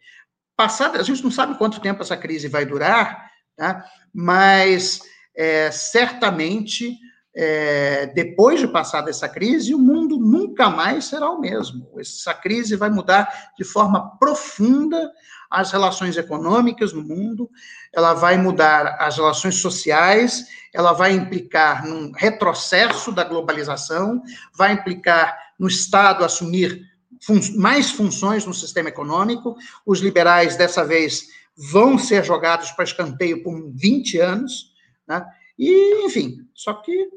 [0.57, 3.85] passada, a gente não sabe quanto tempo essa crise vai durar, tá?
[4.13, 5.01] mas
[5.37, 6.97] é, certamente
[7.41, 11.89] é, depois de passar essa crise, o mundo nunca mais será o mesmo.
[12.01, 15.13] Essa crise vai mudar de forma profunda
[15.49, 17.49] as relações econômicas no mundo,
[17.93, 24.21] ela vai mudar as relações sociais, ela vai implicar num retrocesso da globalização,
[24.53, 26.88] vai implicar no Estado assumir
[27.23, 29.57] fun mais funções no sistema econômico.
[29.87, 31.27] Os liberais, dessa vez,
[31.57, 34.73] vão ser jogados para escanteio por 20 anos,
[35.07, 35.25] né?
[35.59, 37.09] E, enfim, só que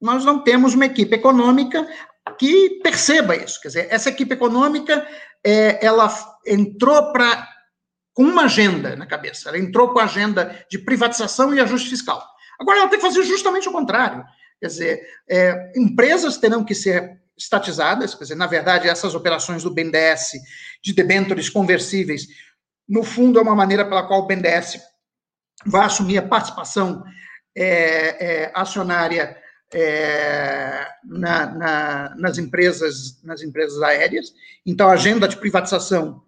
[0.00, 1.86] nós não temos uma equipe econômica
[2.38, 3.60] que perceba isso.
[3.60, 5.06] Quer dizer, essa equipe econômica,
[5.44, 6.12] é, ela
[6.46, 7.48] entrou para
[8.14, 9.48] com uma agenda na cabeça.
[9.48, 12.22] Ela entrou com a agenda de privatização e ajuste fiscal.
[12.60, 14.24] Agora ela tem que fazer justamente o contrário.
[14.60, 19.70] Quer dizer, é, empresas terão que ser estatizadas, quer dizer, na verdade, essas operações do
[19.70, 20.32] BNDES
[20.82, 22.26] de debêntures conversíveis,
[22.88, 24.80] no fundo, é uma maneira pela qual o BNDES
[25.64, 27.02] vai assumir a participação
[27.56, 29.36] é, é, acionária
[29.72, 34.32] é, na, na, nas empresas nas empresas aéreas.
[34.66, 36.22] Então, a agenda de privatização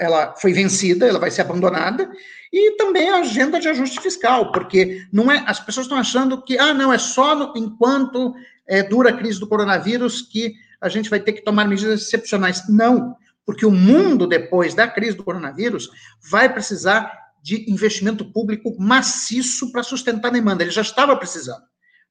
[0.00, 2.10] ela foi vencida, ela vai ser abandonada,
[2.52, 6.58] e também a agenda de ajuste fiscal, porque não é, as pessoas estão achando que,
[6.58, 8.34] ah, não, é só no, enquanto
[8.68, 12.68] é, dura crise do coronavírus que a gente vai ter que tomar medidas excepcionais.
[12.68, 15.88] Não, porque o mundo, depois da crise do coronavírus,
[16.30, 17.10] vai precisar
[17.42, 20.62] de investimento público maciço para sustentar a demanda.
[20.62, 21.62] Ele já estava precisando.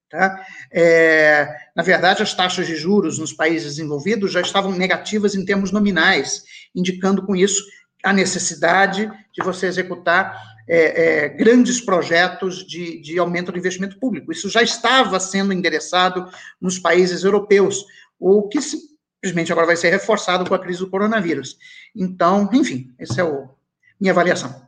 [0.10, 0.42] Tá?
[0.72, 5.72] É, na verdade, as taxas de juros nos países desenvolvidos já estavam negativas em termos
[5.72, 6.44] nominais,
[6.74, 7.62] indicando com isso
[8.04, 14.32] a necessidade de você executar é, é, grandes projetos de, de aumento do investimento público.
[14.32, 16.28] Isso já estava sendo endereçado
[16.60, 17.86] nos países europeus,
[18.20, 21.58] o que simplesmente agora vai ser reforçado com a crise do coronavírus.
[21.96, 23.50] Então, enfim, essa é a
[24.00, 24.68] minha avaliação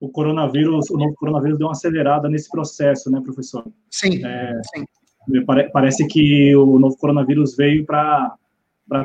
[0.00, 3.64] o coronavírus, o novo coronavírus deu uma acelerada nesse processo, né, professor?
[3.90, 4.84] Sim, é, sim.
[5.72, 8.38] Parece que o novo coronavírus veio para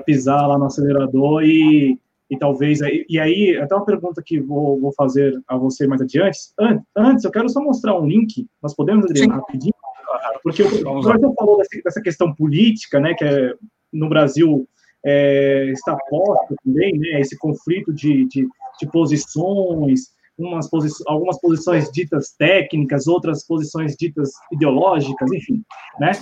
[0.05, 1.99] pisar lá no acelerador e,
[2.31, 2.79] e talvez.
[3.09, 6.39] E aí, até uma pergunta que vou, vou fazer a você mais adiante.
[6.95, 8.47] Antes, eu quero só mostrar um link.
[8.63, 9.73] Nós podemos, Adriano, rapidinho?
[10.41, 13.53] Porque o professor falou dessa, dessa, questão política, né, que é,
[13.93, 14.67] no Brasil
[15.05, 18.47] é, está posto também, né, esse conflito de, de,
[18.79, 25.61] de posições umas posi algumas posições ditas técnicas, outras posições ditas ideológicas, enfim,
[25.99, 26.13] né?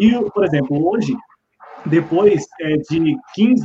[0.00, 1.14] E, por exemplo, hoje,
[1.86, 3.64] depois é, de 15,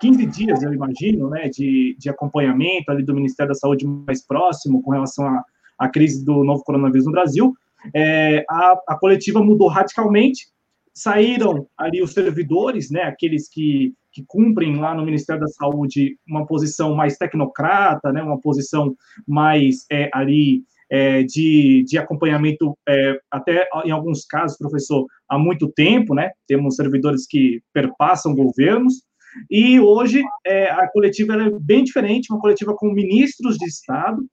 [0.00, 4.82] 15 dias, eu imagino, né, de, de acompanhamento ali do Ministério da Saúde mais próximo
[4.82, 5.44] com relação à,
[5.78, 7.54] à crise do novo coronavírus no Brasil,
[7.94, 10.48] é, a, a coletiva mudou radicalmente,
[10.92, 16.46] saíram ali os servidores, né, aqueles que que cumprem lá no Ministério da Saúde uma
[16.46, 18.94] posição mais tecnocrata, né, uma posição
[19.26, 25.70] mais é, ali é, de, de acompanhamento, é, até em alguns casos, professor, há muito
[25.70, 26.32] tempo, né?
[26.48, 29.04] Temos servidores que perpassam governos,
[29.50, 34.24] e hoje é, a coletiva é bem diferente, uma coletiva com ministros de Estado,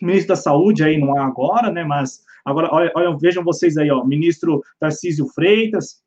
[0.00, 1.84] ministro da Saúde aí não há agora, né?
[1.84, 6.02] Mas agora, olha, olha vejam vocês aí, ó, ministro Tarcísio Freitas,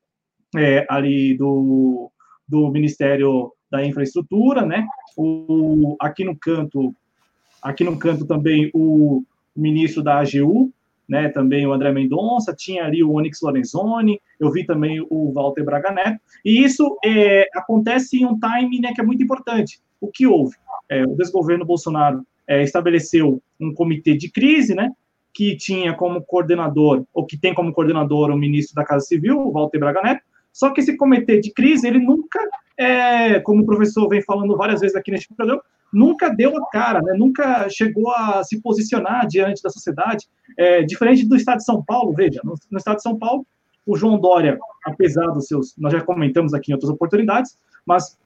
[0.56, 2.12] é, ali do
[2.48, 4.88] do Ministério da Infraestrutura, né?
[5.16, 6.96] O, aqui no canto,
[7.62, 9.24] aqui no canto também o
[9.56, 10.74] ministro da AGU,
[11.10, 11.28] né?
[11.30, 15.92] Também o André Mendonça, tinha ali o Onyx Lorenzoni, eu vi também o Walter Braga
[15.92, 19.80] Neto, e isso é, acontece em um time né, que é muito importante.
[20.00, 20.56] O que houve?
[20.88, 24.92] É, o desgoverno Bolsonaro é, estabeleceu um comitê de crise, né?
[25.34, 29.52] Que tinha como coordenador, ou que tem como coordenador o ministro da Casa Civil, o
[29.52, 32.40] Walter Braga Neto, só que esse comitê de crise, ele nunca,
[32.78, 37.02] é, como o professor vem falando várias vezes aqui neste programa, nunca deu a cara,
[37.02, 37.14] né?
[37.18, 42.14] nunca chegou a se posicionar diante da sociedade, é, diferente do Estado de São Paulo,
[42.14, 43.46] veja, no, no, Estado de São Paulo,
[43.86, 48.18] o João Dória, apesar dos seus, nós já comentamos aqui em outras oportunidades, mas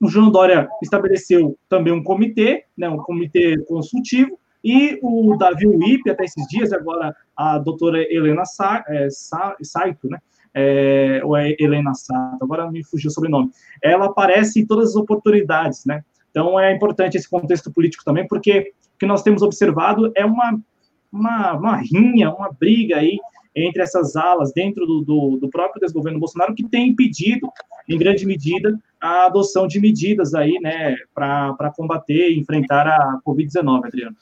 [0.00, 6.08] o João Dória estabeleceu também um comitê, né, um comitê consultivo, e o Davi Wip,
[6.10, 10.18] até esses dias, agora a doutora Helena Sa, é, Sa, Saito, né,
[10.54, 13.50] é, ou é Helena Sato, agora me fugiu o sobrenome,
[13.82, 16.02] ela aparece em todas as oportunidades, né?
[16.30, 20.58] Então é importante esse contexto político também, porque o que nós temos observado é uma,
[21.12, 23.18] uma, uma rinha, uma briga aí
[23.54, 27.48] entre essas alas dentro do, do, do, próprio desgoverno Bolsonaro que tem impedido,
[27.88, 33.86] em grande medida, a adoção de medidas aí, né, para combater e enfrentar a Covid-19,
[33.86, 34.16] Adriano.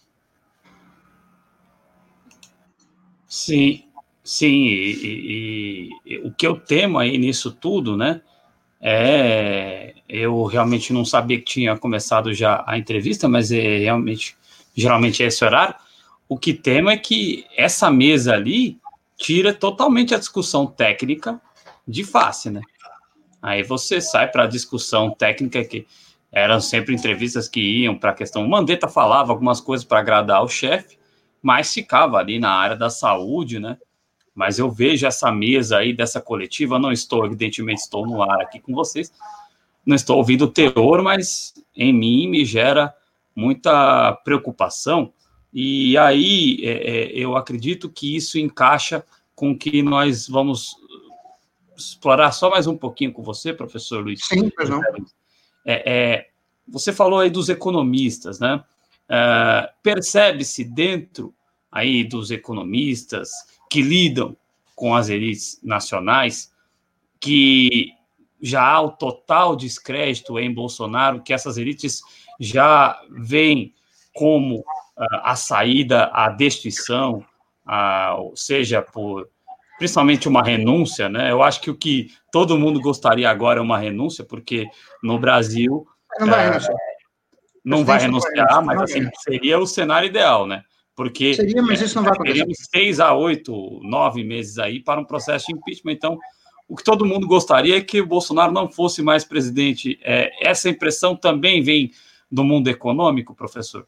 [3.26, 3.85] Sim,
[4.26, 8.20] Sim, e, e, e, o que eu temo aí nisso tudo, né?
[8.80, 14.36] É, eu realmente não sabia que tinha começado já a entrevista, mas é realmente,
[14.74, 15.76] geralmente é esse horário.
[16.28, 18.80] O que temo é que essa mesa ali
[19.16, 21.40] tira totalmente a discussão técnica
[21.86, 22.62] de face, né?
[23.40, 25.86] Aí você sai para a discussão técnica que
[26.32, 28.44] eram sempre entrevistas que iam para a questão.
[28.44, 30.98] O Mandetta falava algumas coisas para agradar o chefe,
[31.40, 33.78] mas ficava ali na área da saúde, né?
[34.36, 38.60] Mas eu vejo essa mesa aí dessa coletiva, não estou, evidentemente, estou no ar aqui
[38.60, 39.10] com vocês,
[39.84, 42.94] não estou ouvindo o teor, mas em mim me gera
[43.34, 45.10] muita preocupação,
[45.52, 49.02] e aí é, é, eu acredito que isso encaixa
[49.34, 50.76] com que nós vamos
[51.74, 54.20] explorar só mais um pouquinho com você, professor Luiz.
[54.22, 54.82] Sim, não.
[55.64, 56.28] É, é,
[56.68, 58.62] você falou aí dos economistas, né?
[59.08, 61.34] É, percebe-se dentro
[61.72, 63.30] aí dos economistas
[63.70, 64.36] que lidam
[64.74, 66.52] com as elites nacionais,
[67.20, 67.92] que
[68.40, 72.02] já há o total descrédito em Bolsonaro, que essas elites
[72.38, 73.74] já veem
[74.14, 74.64] como uh,
[75.22, 77.24] a saída, a destruição,
[77.66, 79.28] uh, seja por
[79.78, 81.30] principalmente uma renúncia, né?
[81.30, 84.66] Eu acho que o que todo mundo gostaria agora é uma renúncia, porque
[85.02, 85.86] no Brasil
[86.18, 86.76] não vai, uh, renunciar.
[87.64, 90.62] Não vai renunciar, mas assim, seria o cenário ideal, né?
[90.96, 92.32] Porque seria, mas isso não vai acontecer.
[92.32, 95.92] Teríamos seis a oito, nove meses aí para um processo de impeachment.
[95.92, 96.18] Então,
[96.66, 100.00] o que todo mundo gostaria é que o Bolsonaro não fosse mais presidente.
[100.02, 101.92] É, essa impressão também vem
[102.32, 103.86] do mundo econômico, professor?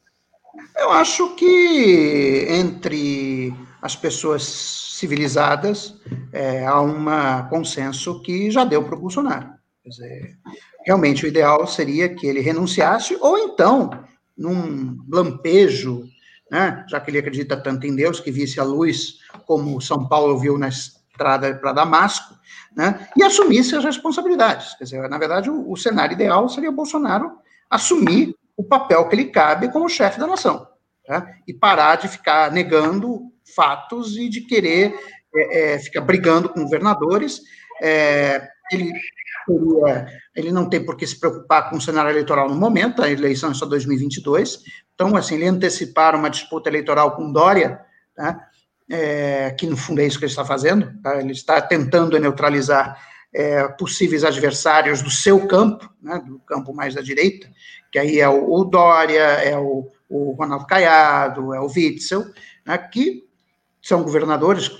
[0.76, 6.00] Eu acho que entre as pessoas civilizadas
[6.32, 7.06] é, há um
[7.48, 9.48] consenso que já deu para o Bolsonaro.
[9.82, 10.38] Quer dizer,
[10.84, 13.90] realmente o ideal seria que ele renunciasse, ou então,
[14.36, 16.04] num lampejo,
[16.50, 20.38] né, já que ele acredita tanto em Deus, que visse a luz como São Paulo
[20.38, 22.34] viu na estrada para Damasco,
[22.76, 24.74] né, e assumisse as responsabilidades.
[24.74, 27.38] Quer dizer, na verdade, o, o cenário ideal seria Bolsonaro
[27.68, 30.66] assumir o papel que lhe cabe como chefe da nação.
[31.06, 31.26] Tá?
[31.46, 34.94] E parar de ficar negando fatos e de querer
[35.34, 37.40] é, é, ficar brigando com governadores.
[37.80, 38.92] É, ele,
[40.34, 43.50] ele não tem por que se preocupar com o cenário eleitoral no momento, a eleição
[43.50, 44.60] é só 2022.
[44.94, 47.80] Então, assim, ele antecipar uma disputa eleitoral com Dória,
[48.14, 48.48] tá?
[48.90, 51.20] é, que no fundo é isso que ele está fazendo, tá?
[51.20, 52.98] ele está tentando neutralizar
[53.32, 57.48] é, possíveis adversários do seu campo, né, do campo mais da direita,
[57.92, 62.24] que aí é o, o Dória, é o, o, Ronaldo Caiado, é o Witzel,
[62.64, 63.24] né, que
[63.82, 64.70] são governadores,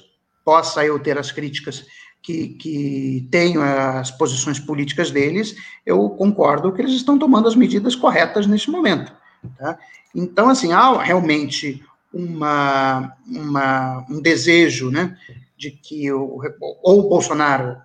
[0.45, 1.85] possa eu ter as críticas
[2.23, 3.29] que, que
[3.61, 9.13] as posições políticas deles, eu concordo que eles estão tomando as medidas corretas neste momento.
[9.57, 9.79] Tá?
[10.15, 15.17] Então, assim, há realmente uma, uma, um desejo né,
[15.57, 16.41] de que o,
[16.83, 17.77] ou o Bolsonaro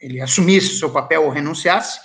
[0.00, 1.98] ele assumisse seu papel ou renunciasse,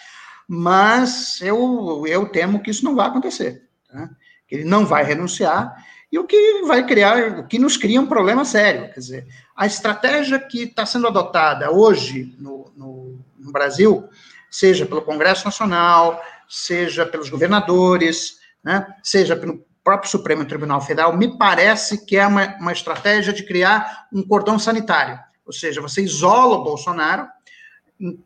[0.47, 3.67] mas eu, eu temo que isso não vai acontecer.
[3.91, 4.09] Tá?
[4.49, 5.75] Ele não vai renunciar,
[6.11, 8.91] e o que vai criar, o que nos cria um problema sério.
[8.93, 14.07] Quer dizer, a estratégia que está sendo adotada hoje no, no, no Brasil,
[14.49, 21.37] seja pelo Congresso Nacional, seja pelos governadores, né, seja pelo próprio Supremo Tribunal Federal, me
[21.37, 25.19] parece que é uma, uma estratégia de criar um cordão sanitário.
[25.45, 27.27] Ou seja, você isola o Bolsonaro,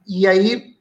[0.07, 0.75] e aí,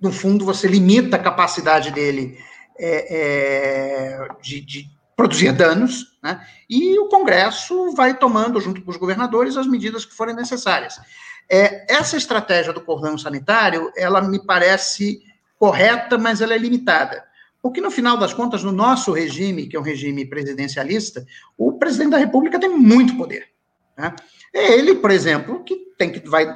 [0.00, 2.38] no fundo, você limita a capacidade dele
[2.78, 6.46] é, é, de, de, produzir danos, né?
[6.68, 11.00] e o Congresso vai tomando, junto com os governadores, as medidas que forem necessárias.
[11.48, 15.22] É, essa estratégia do cordão sanitário, ela me parece
[15.58, 17.24] correta, mas ela é limitada.
[17.62, 22.10] Porque, no final das contas, no nosso regime, que é um regime presidencialista, o presidente
[22.10, 23.48] da República tem muito poder.
[23.96, 24.14] Né?
[24.52, 26.46] É ele, por exemplo, que tem que vai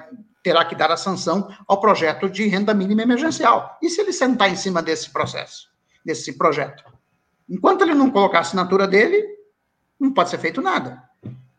[0.42, 3.78] terá que dar a sanção ao projeto de renda mínima emergencial.
[3.82, 5.68] E se ele sentar em cima desse processo,
[6.04, 6.84] desse projeto?
[7.50, 9.26] Enquanto ele não colocar a assinatura dele,
[9.98, 11.02] não pode ser feito nada.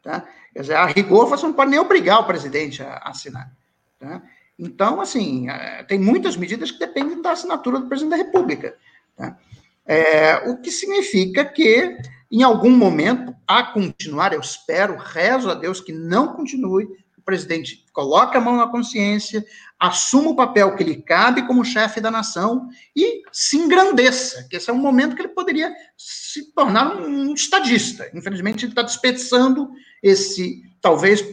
[0.01, 0.25] Tá?
[0.53, 3.51] Quer dizer, a rigor, você não pode nem obrigar o presidente a assinar.
[3.99, 4.23] Tá?
[4.57, 8.75] Então, assim, é, tem muitas medidas que dependem da assinatura do presidente da República.
[9.17, 9.37] Tá?
[9.85, 11.97] É, o que significa que,
[12.31, 16.85] em algum momento, a continuar, eu espero, rezo a Deus que não continue,
[17.17, 19.45] o presidente coloque a mão na consciência,
[19.81, 24.69] assuma o papel que lhe cabe como chefe da nação e se engrandeça, que esse
[24.69, 28.07] é um momento que ele poderia se tornar um estadista.
[28.13, 29.71] Infelizmente, ele está desperdiçando
[30.03, 31.23] esse, talvez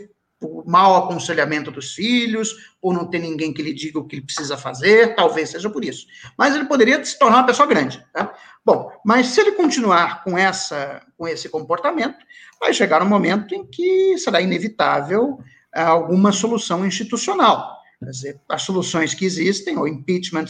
[0.40, 4.24] por mau aconselhamento dos filhos, por não ter ninguém que lhe diga o que ele
[4.24, 6.06] precisa fazer, talvez seja por isso.
[6.38, 8.02] Mas ele poderia se tornar uma pessoa grande.
[8.14, 8.32] Tá?
[8.64, 12.16] Bom, mas se ele continuar com, essa, com esse comportamento,
[12.58, 15.38] vai chegar um momento em que será inevitável
[15.74, 17.77] alguma solução institucional.
[18.00, 20.46] Dizer, as soluções que existem, o impeachment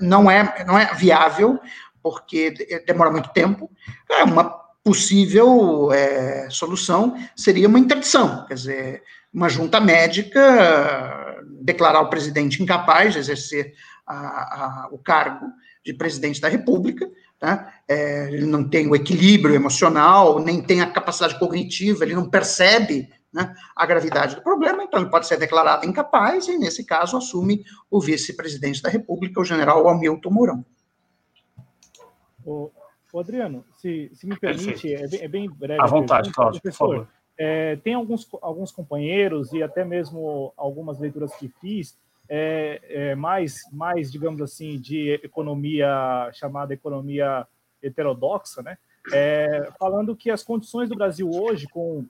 [0.00, 1.58] não é, não é viável,
[2.02, 2.50] porque
[2.86, 3.70] demora muito tempo.
[4.10, 4.44] É uma
[4.84, 13.12] possível é, solução seria uma interdição, quer dizer, uma junta médica declarar o presidente incapaz
[13.12, 13.72] de exercer
[14.06, 15.46] a, a, o cargo
[15.84, 17.72] de presidente da República, tá?
[17.88, 23.08] é, ele não tem o equilíbrio emocional, nem tem a capacidade cognitiva, ele não percebe
[23.32, 27.64] né, a gravidade do problema, então ele pode ser declarado incapaz e, nesse caso, assume
[27.90, 30.64] o vice-presidente da República, o general Hamilton Mourão.
[32.44, 32.70] O,
[33.12, 35.80] o Adriano, se, se me permite, é bem, é bem, breve.
[35.80, 37.08] À vontade, Cláudio, por favor.
[37.38, 41.96] É, tem alguns, alguns companheiros e até mesmo algumas leituras que fiz,
[42.28, 47.46] é, é, mais, mais, digamos assim, de economia, chamada economia
[47.82, 48.76] heterodoxa, né?
[49.12, 52.06] É, falando que as condições do Brasil hoje, com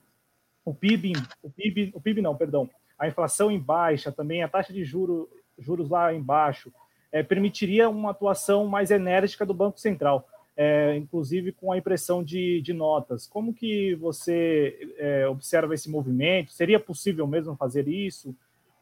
[0.65, 4.71] o PIB, o PIB, o PIB não, perdão, a inflação em baixa, também a taxa
[4.71, 6.71] de juro, juros lá embaixo,
[7.11, 12.61] é, permitiria uma atuação mais enérgica do Banco Central, é, inclusive com a impressão de,
[12.61, 13.27] de, notas.
[13.27, 16.51] Como que você é, observa esse movimento?
[16.51, 18.35] Seria possível mesmo fazer isso?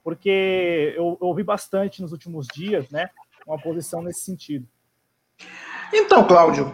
[0.03, 3.09] Porque eu, eu ouvi bastante nos últimos dias, né,
[3.45, 4.67] uma posição nesse sentido.
[5.93, 6.71] Então, Cláudio,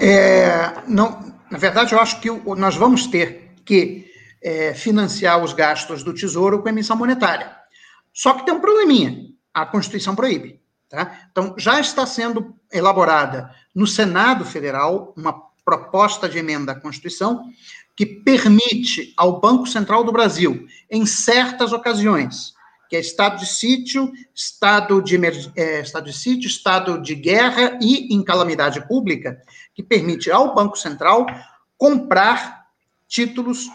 [0.00, 4.09] é, não, na verdade, eu acho que nós vamos ter que
[4.42, 7.56] é, financiar os gastos do Tesouro com emissão monetária.
[8.12, 10.60] Só que tem um probleminha: a Constituição proíbe.
[10.88, 11.28] Tá?
[11.30, 15.32] Então, já está sendo elaborada no Senado Federal uma
[15.64, 17.44] proposta de emenda à Constituição
[17.94, 22.54] que permite ao Banco Central do Brasil, em certas ocasiões,
[22.88, 25.16] que é estado de sítio, estado de,
[25.54, 29.40] é, estado de sítio, estado de guerra e em calamidade pública,
[29.74, 31.24] que permite ao Banco Central
[31.78, 32.66] comprar
[33.06, 33.68] títulos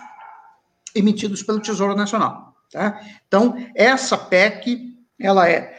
[0.95, 2.55] emitidos pelo Tesouro Nacional.
[2.71, 2.99] Tá?
[3.27, 5.77] Então, essa PEC, ela é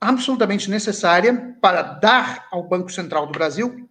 [0.00, 3.88] absolutamente necessária para dar ao Banco Central do Brasil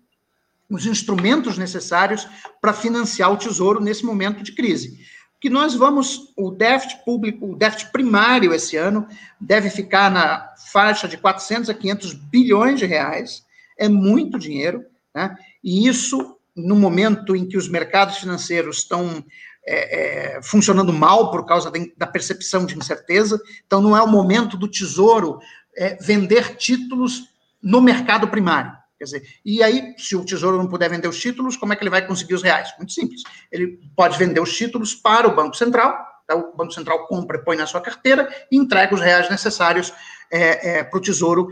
[0.70, 2.28] os instrumentos necessários
[2.62, 5.06] para financiar o Tesouro nesse momento de crise
[5.40, 9.08] que nós vamos, o déficit público, o déficit primário esse ano
[9.40, 13.46] deve ficar na faixa de 400 a 500 bilhões de reais,
[13.78, 15.36] é muito dinheiro, né?
[15.64, 19.24] E isso, no momento em que os mercados financeiros estão
[19.68, 24.08] é, é, funcionando mal por causa de, da percepção de incerteza, então não é o
[24.08, 25.40] momento do Tesouro
[25.76, 27.24] é, vender títulos
[27.62, 28.72] no mercado primário.
[28.98, 31.84] Quer dizer, e aí, se o Tesouro não puder vender os títulos, como é que
[31.84, 32.74] ele vai conseguir os reais?
[32.78, 33.22] Muito simples.
[33.52, 35.96] Ele pode vender os títulos para o Banco Central,
[36.26, 36.36] tá?
[36.36, 39.94] o Banco Central compra, põe na sua carteira e entrega os reais necessários
[40.32, 41.50] é, é, para o Tesouro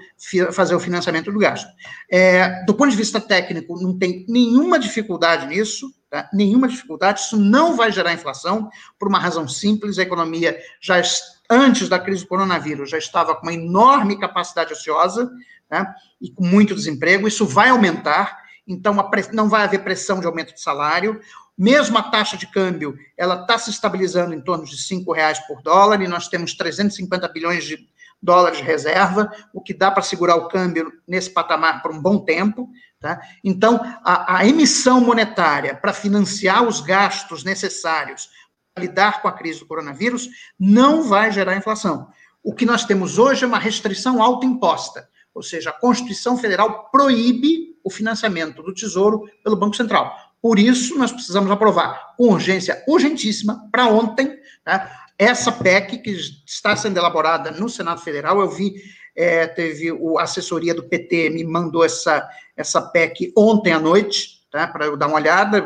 [0.51, 1.69] fazer o financiamento do gasto.
[2.09, 6.29] É, do ponto de vista técnico, não tem nenhuma dificuldade nisso, tá?
[6.33, 8.69] nenhuma dificuldade, isso não vai gerar inflação,
[8.99, 11.01] por uma razão simples, a economia já,
[11.49, 15.31] antes da crise do coronavírus, já estava com uma enorme capacidade ociosa,
[15.69, 15.85] né,
[16.21, 18.95] e com muito desemprego, isso vai aumentar, então
[19.33, 21.19] não vai haver pressão de aumento de salário,
[21.57, 25.61] mesmo a taxa de câmbio, ela está se estabilizando em torno de cinco reais por
[25.61, 27.77] dólar, e nós temos 350 bilhões de
[28.25, 32.25] dólares de reserva, o que dá para segurar o câmbio nesse patamar por um bom
[32.25, 32.67] tempo.
[32.99, 33.21] Tá?
[33.43, 38.29] Então, a, a emissão monetária para financiar os gastos necessários
[38.73, 40.27] para lidar com a crise do coronavírus
[40.59, 42.07] não vai gerar inflação.
[42.43, 45.07] O que nós temos hoje é uma restrição autoimposta.
[45.33, 50.15] Ou seja, a Constituição Federal proíbe o financiamento do Tesouro pelo Banco Central.
[50.41, 54.27] Por isso, nós precisamos aprovar com urgência urgentíssima, para ontem,
[54.65, 56.11] né, essa PEC que
[56.45, 58.39] está sendo elaborada no Senado Federal.
[58.39, 58.75] Eu vi,
[59.15, 64.67] é, teve a assessoria do PT, me mandou essa, essa PEC ontem à noite, tá,
[64.67, 65.65] para eu dar uma olhada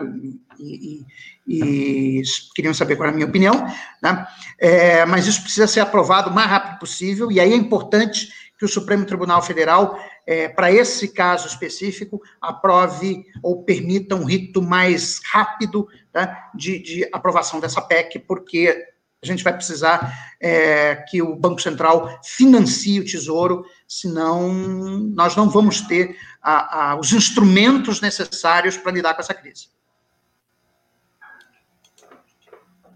[0.59, 1.03] e,
[1.47, 2.21] e, e
[2.55, 3.65] queriam saber qual era a minha opinião,
[4.01, 4.27] né?
[4.59, 8.29] É, mas isso precisa ser aprovado o mais rápido possível, e aí é importante
[8.59, 9.97] que o Supremo Tribunal Federal,
[10.27, 17.09] é, para esse caso específico, aprove ou permita um rito mais rápido tá, de, de,
[17.13, 18.85] aprovação dessa PEC, porque
[19.21, 24.53] a gente vai precisar é, que o Banco Central financie o Tesouro, senão
[25.13, 29.67] nós não vamos ter a, a, os instrumentos necessários para lidar com essa crise.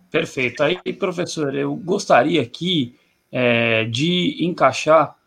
[0.10, 0.64] Perfeito.
[0.64, 2.96] Aí, professor, eu gostaria aqui
[3.32, 5.18] é, de encaixar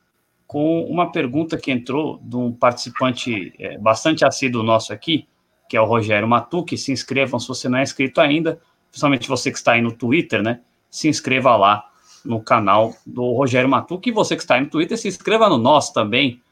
[0.46, 5.26] com uma pergunta que entrou de um participante é, bastante assíduo nosso aqui,
[5.68, 6.78] que é o Rogério Matuque.
[6.78, 10.40] Se inscrevam se você não é inscrito ainda, principalmente você que está aí no Twitter,
[10.40, 10.60] né?
[10.90, 11.84] Se inscreva lá
[12.24, 14.10] no canal do Rogério Matuque.
[14.10, 16.42] E você que está aí no Twitter, se inscreva no nosso também,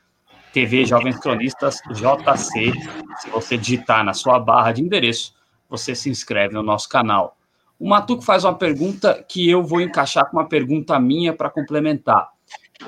[0.52, 2.72] TV Jovens Cronistas JC.
[3.18, 5.34] Se você digitar na sua barra de endereço,
[5.68, 7.36] você se inscreve no nosso canal.
[7.78, 12.28] O Matuque faz uma pergunta que eu vou encaixar com uma pergunta minha para complementar.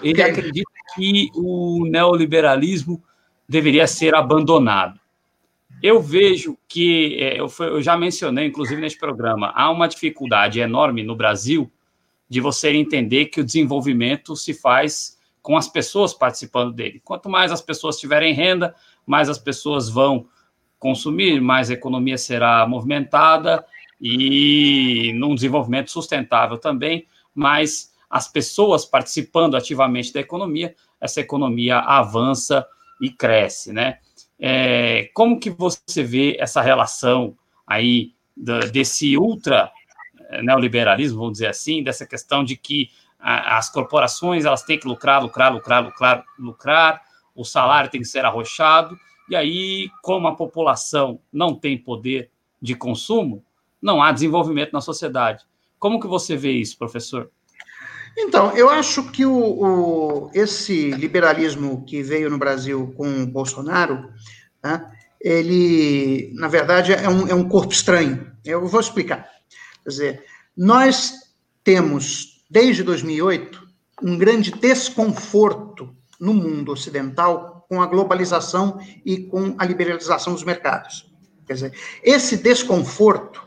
[0.03, 3.03] Ele acredita que o neoliberalismo
[3.49, 4.99] deveria ser abandonado.
[5.83, 11.15] Eu vejo que, é, eu, já mencionei, inclusive neste programa, há uma dificuldade enorme no
[11.15, 11.71] Brasil
[12.29, 17.01] de você entender que o desenvolvimento se faz com as pessoas participando dele.
[17.05, 18.75] Quanto mais as pessoas tiverem renda,
[19.07, 20.27] mais as pessoas vão
[20.79, 23.65] consumir, mais a economia será movimentada
[24.01, 32.67] e num desenvolvimento sustentável também, mais as pessoas participando ativamente da economia, essa economia avança
[33.01, 33.99] e cresce, né?
[34.39, 39.73] É, como que você vê essa relação aí da, desse ultra
[40.29, 44.87] eh, neoliberalismo, vamos dizer assim, dessa questão de que a, as corporações elas têm que
[44.87, 47.03] lucrar, lucrar, lucrar, lucrar, lucrar,
[47.35, 52.31] o salário tem que ser arrochado, e aí, como a população não tem poder
[52.61, 53.45] de consumo,
[53.83, 55.45] não há desenvolvimento na sociedade.
[55.79, 57.31] Como que você vê isso, professor?
[58.17, 64.11] Então, eu acho que o, o, esse liberalismo que veio no Brasil com o Bolsonaro,
[64.65, 64.91] né,
[65.21, 68.33] ele, na verdade, é um, é um corpo estranho.
[68.45, 69.29] Eu vou explicar.
[69.83, 70.25] Quer dizer,
[70.57, 71.15] nós
[71.63, 73.67] temos, desde 2008,
[74.03, 81.13] um grande desconforto no mundo ocidental com a globalização e com a liberalização dos mercados.
[81.47, 83.43] Quer dizer, esse desconforto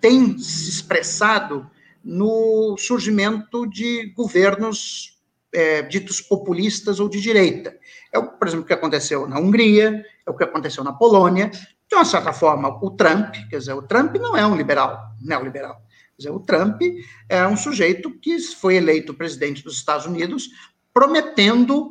[0.00, 1.68] tem se expressado
[2.06, 5.18] no surgimento de governos
[5.52, 7.76] é, ditos populistas ou de direita.
[8.12, 11.50] É, por exemplo, o que aconteceu na Hungria, é o que aconteceu na Polônia.
[11.50, 15.74] De uma certa forma, o Trump, quer dizer, o Trump não é um liberal, neoliberal.
[16.14, 16.80] Quer dizer, o Trump
[17.28, 20.48] é um sujeito que foi eleito presidente dos Estados Unidos
[20.94, 21.90] prometendo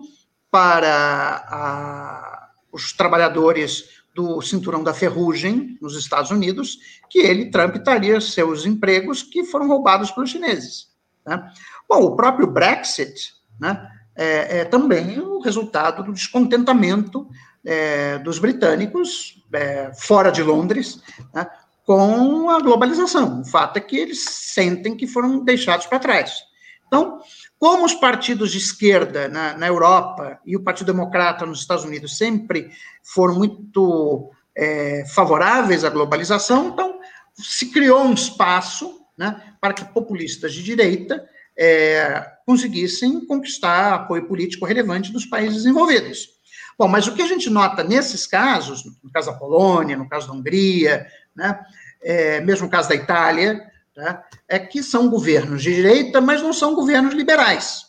[0.49, 8.21] para a, os trabalhadores do cinturão da ferrugem nos Estados Unidos, que ele, Trump, estaria
[8.21, 10.87] seus empregos que foram roubados pelos chineses.
[11.27, 11.51] Né?
[11.87, 13.85] Bom, o próprio Brexit né,
[14.15, 17.27] é, é, também o resultado do descontentamento
[17.65, 21.01] é, dos britânicos é, fora de Londres
[21.33, 21.45] né,
[21.85, 23.41] com a globalização.
[23.41, 26.41] O fato é que eles sentem que foram deixados para trás.
[26.87, 27.19] Então,
[27.57, 32.17] como os partidos de esquerda na, na, Europa e o Partido Democrata nos Estados Unidos
[32.17, 32.71] sempre
[33.03, 36.99] foram muito é, favoráveis à globalização, então
[37.35, 41.27] se criou um espaço né, para que populistas de direita
[41.57, 46.29] é, conseguissem conquistar apoio político relevante dos países desenvolvidos.
[46.77, 50.27] Bom, mas o que a gente nota nesses casos, no caso da Polônia, no caso
[50.27, 51.59] da Hungria, né,
[52.01, 53.65] é, mesmo no caso da Itália,
[53.95, 54.27] tá?
[54.47, 57.85] é que são governos de direita, mas não são governos liberais.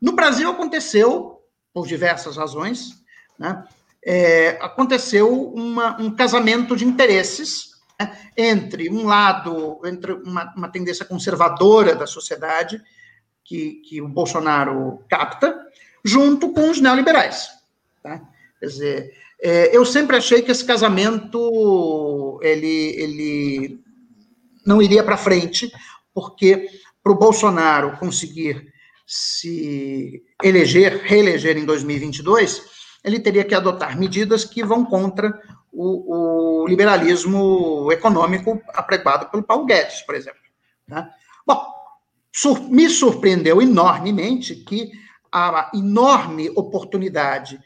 [0.00, 1.40] No Brasil aconteceu,
[1.72, 3.02] por diversas razões,
[3.38, 3.64] né?
[4.04, 8.18] é, aconteceu uma, um casamento de interesses né?
[8.36, 12.82] entre um lado, entre uma, uma, tendência conservadora da sociedade,
[13.44, 15.66] que, que o Bolsonaro capta,
[16.04, 17.48] junto com os neoliberais.
[18.02, 18.20] Tá?
[18.58, 23.85] Quer dizer, é, eu sempre achei que esse casamento ele, ele
[24.66, 25.72] não iria para frente,
[26.12, 26.68] porque
[27.02, 28.72] para o Bolsonaro conseguir
[29.06, 32.62] se eleger, reeleger em 2022,
[33.04, 35.40] ele teria que adotar medidas que vão contra
[35.72, 40.40] o, o liberalismo econômico apregado pelo Paulo Guedes, por exemplo.
[40.88, 41.08] Né?
[41.46, 41.64] Bom,
[42.32, 44.90] sur me surpreendeu enormemente que
[45.30, 47.60] a enorme oportunidade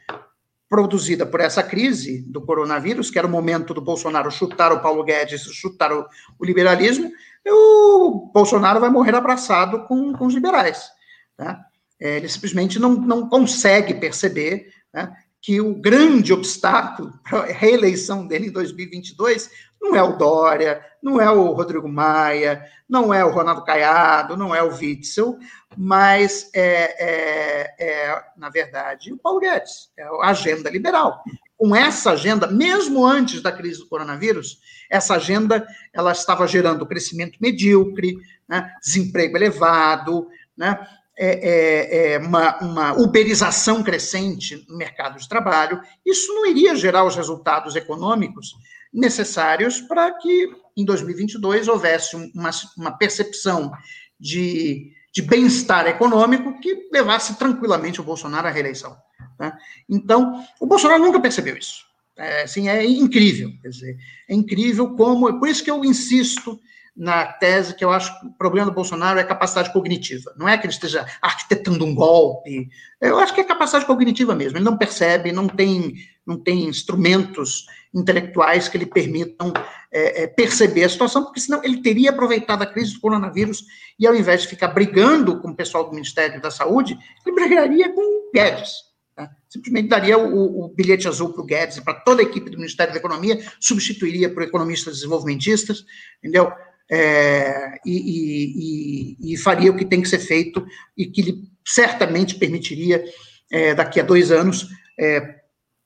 [0.70, 5.02] produzida por essa crise do coronavírus, que era o momento do Bolsonaro chutar o Paulo
[5.02, 6.06] Guedes, chutar o,
[6.38, 7.10] o liberalismo,
[7.44, 10.88] o Bolsonaro vai morrer abraçado com, com os liberais.
[11.36, 11.58] Né?
[11.98, 15.12] Ele simplesmente não, não consegue perceber né,
[15.42, 19.50] que o grande obstáculo para a reeleição dele em 2022
[19.80, 24.54] não é o Dória, não é o Rodrigo Maia, não é o Ronaldo Caiado, não
[24.54, 25.38] é o Witzel,
[25.76, 31.22] mas é, é, é, na verdade, o Paulo Guedes, é a agenda liberal.
[31.56, 34.58] Com essa agenda, mesmo antes da crise do coronavírus,
[34.90, 38.18] essa agenda ela estava gerando crescimento medíocre,
[38.48, 45.80] né, desemprego elevado, né, é, é, é uma, uma, uberização crescente no mercado de trabalho,
[46.04, 48.54] isso não iria gerar os resultados econômicos
[48.92, 53.70] necessários para que em 2022 houvesse uma, uma percepção
[54.18, 58.96] de, de bem-estar econômico que levasse tranquilamente o Bolsonaro à reeleição.
[59.38, 59.52] Né?
[59.88, 61.84] Então, o Bolsonaro nunca percebeu isso.
[62.16, 63.96] É, assim, é incrível, quer dizer,
[64.28, 66.60] é incrível como, por isso que eu insisto
[66.94, 70.34] na tese que eu acho que o problema do Bolsonaro é a capacidade cognitiva.
[70.36, 72.68] Não é que ele esteja arquitetando um golpe.
[73.00, 74.58] Eu acho que é capacidade cognitiva mesmo.
[74.58, 75.94] Ele não percebe, não tem,
[76.26, 79.52] não tem instrumentos intelectuais que lhe permitam
[79.92, 83.64] é, é, perceber a situação, porque senão ele teria aproveitado a crise do coronavírus
[83.98, 87.92] e, ao invés de ficar brigando com o pessoal do Ministério da Saúde, ele brigaria
[87.92, 88.72] com o Guedes.
[89.16, 89.28] Tá?
[89.48, 92.56] Simplesmente daria o, o bilhete azul para o Guedes e para toda a equipe do
[92.56, 95.84] Ministério da Economia, substituiria por economistas desenvolvimentistas,
[96.18, 96.52] entendeu?
[96.90, 100.66] é, e, e, e, faria o que tem que ser feito
[100.96, 103.04] e que lhe certamente permitiria,
[103.50, 104.68] é, daqui a dois anos,
[104.98, 105.39] é,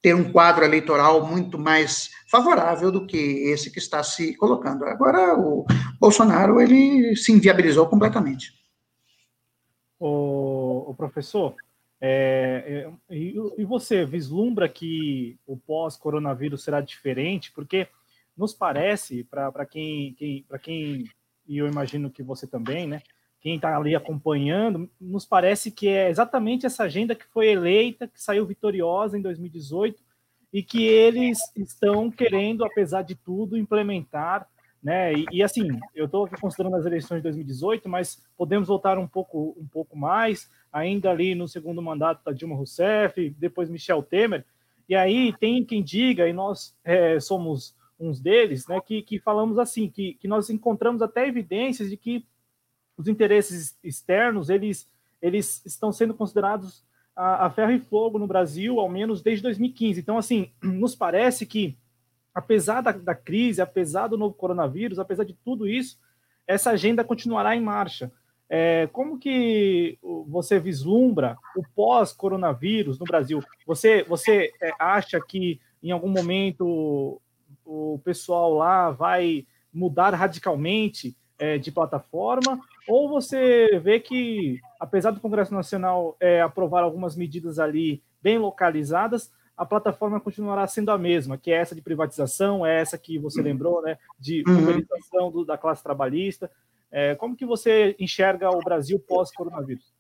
[0.04, 4.84] ter um quadro eleitoral muito mais favorável do que esse que está se colocando.
[4.84, 5.64] Agora, o
[5.98, 8.52] Bolsonaro, ele se inviabilizou completamente.
[9.98, 11.54] O, o professor,
[11.98, 17.50] é, é, e, e você vislumbra que o pós-coronavírus será diferente?
[17.50, 17.88] Porque
[18.36, 21.04] nos parece, para quem, quem, quem,
[21.48, 23.00] e eu imagino que você também, né?
[23.44, 28.20] Quem está ali acompanhando, nos parece que é exatamente essa agenda que foi eleita, que
[28.20, 30.02] saiu vitoriosa em 2018
[30.52, 34.48] e que eles estão querendo, apesar de tudo, implementar
[34.84, 35.14] né?
[35.14, 39.56] E, e assim, eu estou considerando as eleições de 2018, mas podemos voltar um pouco,
[39.58, 44.44] um pouco mais, ainda ali no segundo mandato da Dilma Rousseff, depois Michel Temer.
[44.86, 49.58] E aí tem quem diga, e nós é, somos uns deles, né, que, que falamos
[49.58, 52.26] assim, que, que nós encontramos até evidências de que
[52.96, 54.88] os interesses externos, eles,
[55.20, 56.84] eles estão sendo considerados
[57.14, 60.00] a, a ferro e fogo no Brasil, ao menos desde 2015.
[60.00, 61.76] Então, assim, nos parece que
[62.34, 65.98] apesar da, da crise, apesar do novo coronavírus, apesar de tudo isso,
[66.46, 68.10] essa agenda continuará em marcha.
[68.48, 73.42] É, como que você vislumbra o pós-coronavírus no Brasil?
[73.66, 77.20] Você, você é, acha que em algum momento
[77.64, 82.60] o pessoal lá vai mudar radicalmente é, de plataforma?
[82.88, 89.32] Ou você vê que, apesar do Congresso Nacional é, aprovar algumas medidas ali bem localizadas,
[89.56, 93.40] a plataforma continuará sendo a mesma, que é essa de privatização, é essa que você
[93.40, 95.44] lembrou, né, de pulverização uhum.
[95.44, 96.50] da classe trabalhista.
[96.90, 99.92] É, como que você enxerga o Brasil pós-coronavírus?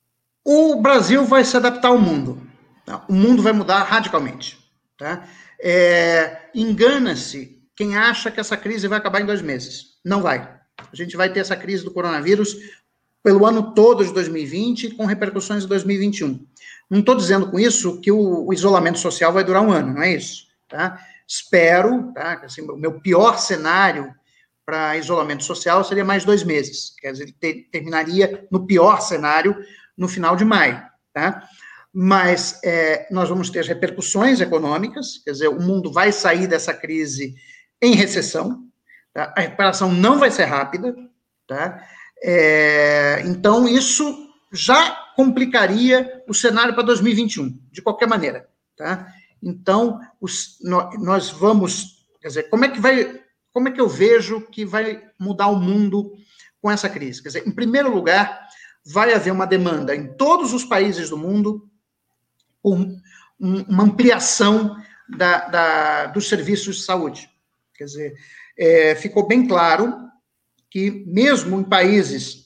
[0.44, 2.40] O Brasil vai se adaptar ao mundo.
[2.84, 3.04] Tá?
[3.08, 4.58] O mundo vai mudar radicalmente.
[4.98, 5.26] Tá?
[5.60, 9.98] É, Engana-se quem acha que essa crise vai acabar em dois meses.
[10.04, 10.53] Não vai.
[10.78, 12.56] A gente vai ter essa crise do coronavírus
[13.22, 16.46] pelo ano todo de 2020, com repercussões em 2021.
[16.90, 20.02] Não estou dizendo com isso que o, o, isolamento social vai durar um ano, não
[20.02, 20.46] é isso.
[20.68, 21.00] Tá?
[21.26, 22.42] Espero, tá?
[22.44, 24.14] Assim, o meu pior cenário
[24.66, 26.94] para isolamento social seria mais dois meses.
[27.00, 29.56] Quer dizer, ele terminaria no pior cenário
[29.96, 30.82] no final de maio.
[31.12, 31.48] Tá?
[31.92, 37.34] Mas é, nós vamos ter repercussões econômicas, quer dizer, o mundo vai sair dessa crise
[37.80, 38.66] em recessão,
[39.14, 39.32] tá?
[39.34, 40.94] a recuperação não vai ser rápida,
[41.46, 41.82] tá?
[42.22, 48.48] É, então, isso já complicaria o cenário para 2021, de qualquer maneira.
[48.76, 49.06] Tá?
[49.42, 52.06] Então, os, nós vamos.
[52.20, 53.22] Quer dizer, como é que vai.
[53.52, 56.12] Como é que eu vejo que vai mudar o mundo
[56.60, 57.22] com essa crise?
[57.22, 58.48] Quer dizer, em primeiro lugar,
[58.84, 61.70] vai haver uma demanda em todos os países do mundo
[62.62, 62.78] por
[63.38, 64.76] uma ampliação
[65.08, 67.30] da, da, dos serviços de saúde.
[67.76, 68.14] Quer dizer,
[68.56, 69.94] é, ficou bem claro
[70.70, 72.44] que, mesmo em países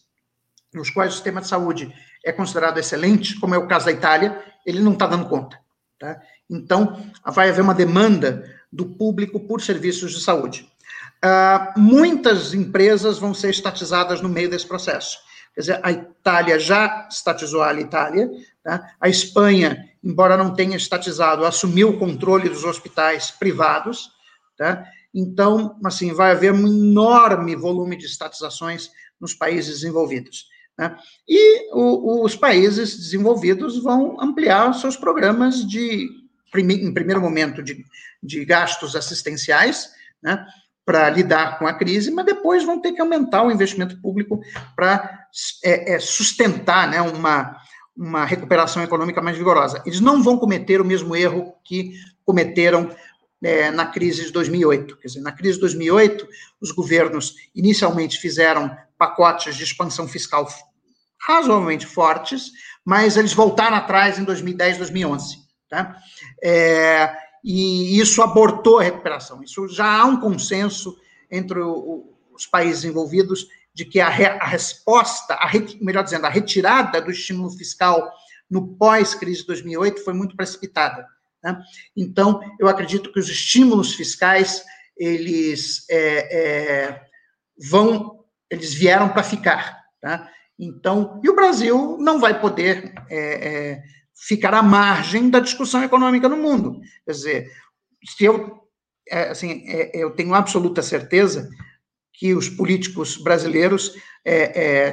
[0.73, 1.93] nos quais o sistema de saúde
[2.25, 5.59] é considerado excelente, como é o caso da Itália, ele não está dando conta.
[5.99, 6.21] Tá?
[6.49, 10.71] Então, vai haver uma demanda do público por serviços de saúde.
[11.25, 15.19] Uh, muitas empresas vão ser estatizadas no meio desse processo.
[15.55, 18.31] Quer dizer, a Itália já estatizou a Itália,
[18.63, 18.93] tá?
[19.01, 24.11] a Espanha, embora não tenha estatizado, assumiu o controle dos hospitais privados,
[24.57, 24.85] tá?
[25.19, 28.89] Então, assim, vai haver um enorme volume de estatizações
[29.21, 30.47] nos países desenvolvidos.
[30.79, 30.97] Né?
[31.29, 36.09] E o, os países desenvolvidos vão ampliar seus programas de,
[36.55, 37.85] em primeiro momento, de,
[38.23, 39.91] de gastos assistenciais,
[40.23, 40.47] né?
[40.87, 44.41] para lidar com a crise, mas depois vão ter que aumentar o investimento público
[44.77, 45.27] para
[45.65, 47.57] é, é, sustentar né, uma,
[47.95, 49.83] uma recuperação econômica mais vigorosa.
[49.85, 51.93] Eles não vão cometer o mesmo erro que
[52.25, 52.91] cometeram
[53.43, 54.97] é, na crise de 2008.
[54.97, 56.29] Quer dizer, na crise de 2008,
[56.61, 60.47] os governos inicialmente fizeram pacotes de expansão fiscal
[61.21, 62.51] razoavelmente fortes,
[62.85, 65.39] mas eles voltaram atrás em 2010, 2011.
[65.69, 65.97] Tá?
[66.43, 67.13] É,
[67.45, 69.43] e isso abortou a recuperação.
[69.43, 70.97] Isso já há um consenso
[71.31, 76.31] entre o, os países envolvidos de que a, re, a resposta, a melhor dizendo, a
[76.31, 78.11] retirada do estímulo fiscal
[78.51, 81.07] no pós-crise de 2008 foi muito precipitada.
[81.43, 81.61] Né?
[81.97, 84.65] Então, eu acredito que os estímulos fiscais,
[84.97, 87.01] eles é, é,
[87.71, 90.29] vão, eles vieram para ficar, tá?
[90.59, 93.83] Então, e o Brasil não vai poder é, é,
[94.27, 96.81] ficar à margem da discussão econômica no mundo.
[97.05, 97.53] Quer dizer,
[98.05, 98.61] se eu,
[99.09, 101.49] é, assim, é, eu tenho absoluta certeza
[102.13, 103.95] que os políticos brasileiros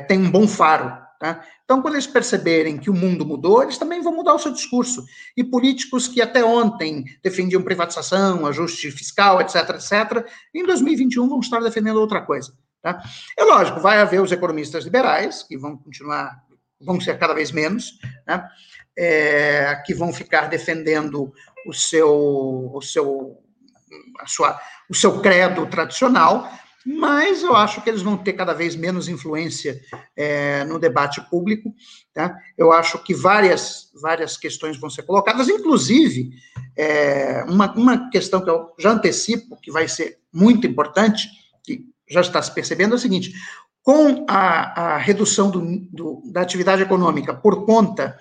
[0.07, 1.43] têm um bom faro Tá?
[1.65, 5.03] Então, quando eles perceberem que o mundo mudou, eles também vão mudar o seu discurso.
[5.35, 11.59] E políticos que até ontem defendiam privatização, ajuste fiscal, etc., etc., em 2021 vão estar
[11.59, 12.53] defendendo outra coisa.
[12.83, 13.01] Tá?
[13.35, 16.39] É lógico, vai haver os economistas liberais, que vão continuar,
[16.79, 18.47] vão ser cada vez menos, né?
[18.95, 21.33] é, que vão ficar defendendo
[21.65, 23.41] o seu, o seu,
[24.19, 26.47] a sua, o seu credo tradicional,
[26.85, 29.81] mas eu acho que eles vão ter cada vez menos influência
[30.15, 31.73] é, no debate público.
[32.13, 32.37] Tá?
[32.55, 36.29] Eu acho que várias, várias questões vão ser colocadas, inclusive
[36.77, 41.27] é, uma, uma questão que eu já antecipo, que vai ser muito importante,
[41.63, 43.33] que já está se percebendo, é o seguinte:
[43.81, 45.61] com a, a redução do,
[45.91, 48.15] do, da atividade econômica por conta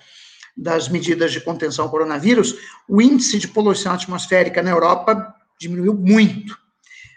[0.57, 2.55] das medidas de contenção ao coronavírus,
[2.89, 6.57] o índice de poluição atmosférica na Europa diminuiu muito.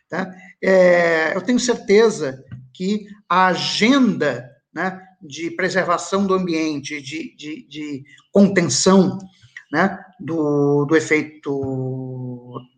[0.10, 0.34] Tá?
[0.64, 2.44] É, eu tenho certeza
[2.74, 9.18] que a agenda né, de preservação do ambiente, de, de, de contenção
[9.72, 11.52] né, do, do efeito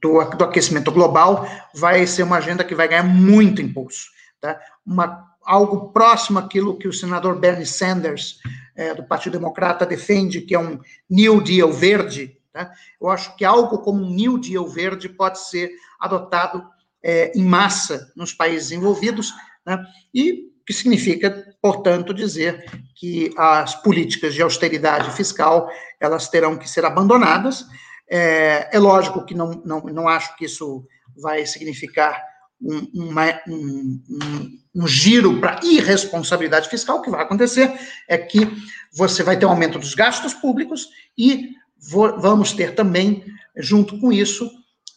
[0.02, 4.08] do, do, aquecimento global vai ser uma agenda que vai ganhar muito impulso.
[4.42, 4.60] Tá?
[4.86, 8.40] Uma, algo próximo àquilo que o senador Bernie Sanders,
[8.76, 12.38] é, do Partido Democrata, defende, que é um New Deal verde.
[12.52, 12.72] Tá?
[13.00, 16.66] Eu acho que algo como um New Deal verde pode ser adotado
[17.04, 19.34] é, em massa nos países envolvidos,
[19.66, 19.84] né?
[20.14, 22.64] e que significa, portanto, dizer
[22.96, 25.68] que as políticas de austeridade fiscal
[26.00, 27.66] elas terão que ser abandonadas.
[28.08, 30.86] É, é lógico que não, não, não acho que isso
[31.16, 32.22] vai significar
[32.62, 36.98] um, uma, um, um, um giro para irresponsabilidade fiscal.
[36.98, 37.72] O que vai acontecer
[38.08, 38.48] é que
[38.94, 40.88] você vai ter um aumento dos gastos públicos
[41.18, 43.24] e vamos ter também,
[43.58, 44.50] junto com isso,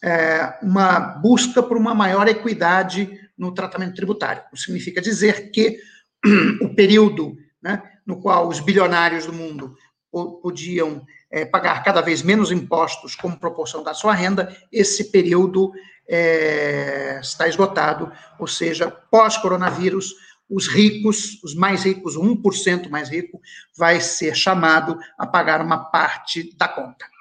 [0.03, 4.43] é, uma busca por uma maior equidade no tratamento tributário.
[4.53, 5.79] Isso significa dizer que
[6.61, 9.75] o período né, no qual os bilionários do mundo
[10.41, 15.71] podiam é, pagar cada vez menos impostos como proporção da sua renda, esse período
[16.07, 20.13] é, está esgotado, ou seja, pós-coronavírus,
[20.47, 23.41] os ricos, os mais ricos, o 1% mais rico,
[23.75, 27.12] vai ser chamado a pagar uma parte da conta.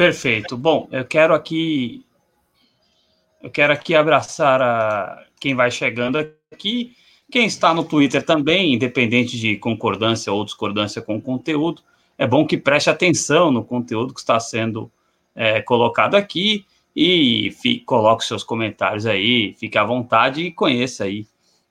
[0.00, 0.56] Perfeito.
[0.56, 2.06] Bom, eu quero aqui
[3.42, 6.16] eu quero aqui abraçar a quem vai chegando
[6.50, 6.96] aqui,
[7.30, 11.82] quem está no Twitter também, independente de concordância ou discordância com o conteúdo.
[12.16, 14.90] É bom que preste atenção no conteúdo que está sendo
[15.34, 16.64] é, colocado aqui
[16.96, 21.26] e fi, coloque seus comentários aí, fique à vontade e conheça aí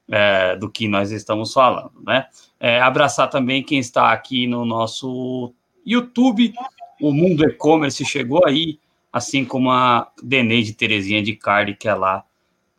[0.07, 2.27] é, do que nós estamos falando, né?
[2.59, 5.51] É, abraçar também quem está aqui no nosso
[5.83, 6.53] YouTube,
[6.99, 8.79] o Mundo E-Commerce chegou aí,
[9.11, 12.23] assim como a Deneide Terezinha de Carli, que é lá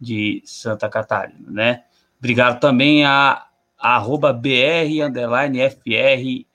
[0.01, 1.85] de Santa Catarina, né?
[2.19, 3.47] Obrigado também a,
[3.79, 6.47] a arroba BR, underline, FR,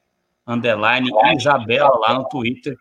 [0.47, 2.77] underline, Isabela lá no Twitter,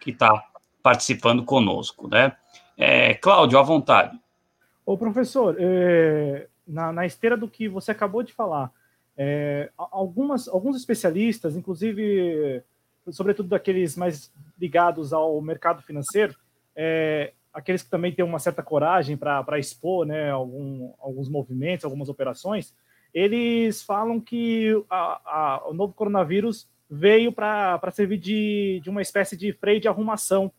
[0.00, 0.44] que está
[0.82, 2.32] participando conosco, né?
[2.76, 4.18] É, Cláudio, à vontade.
[4.84, 8.70] Ô, professor, é, na, na, esteira do que você acabou de falar,
[9.16, 12.62] é, algumas, alguns especialistas, inclusive,
[13.10, 16.34] sobretudo daqueles mais ligados ao mercado financeiro,
[16.74, 22.08] é, aqueles que também têm uma certa coragem para expor né, algum, alguns movimentos, algumas
[22.08, 22.74] operações,
[23.14, 29.36] eles falam que a, a, o novo coronavírus veio para servir de, de uma espécie
[29.36, 30.52] de freio de arrumação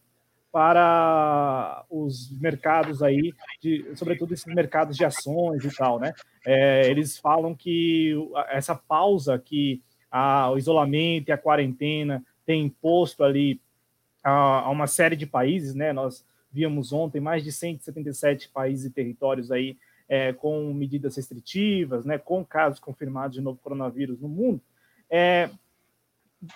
[0.52, 3.32] para os mercados aí,
[3.62, 6.14] de, sobretudo esses mercados de ações e tal, né?
[6.46, 8.16] É, eles falam que
[8.50, 13.62] essa pausa que a, o isolamento e a quarentena tem imposto ali
[14.24, 15.92] a, a, uma série de países, né?
[15.92, 19.78] Nós víamos ontem mais de 177 países e territórios aí
[20.08, 22.18] é, com medidas restritivas, né?
[22.18, 24.62] Com casos confirmados de novo coronavírus no mundo.
[25.10, 25.50] É,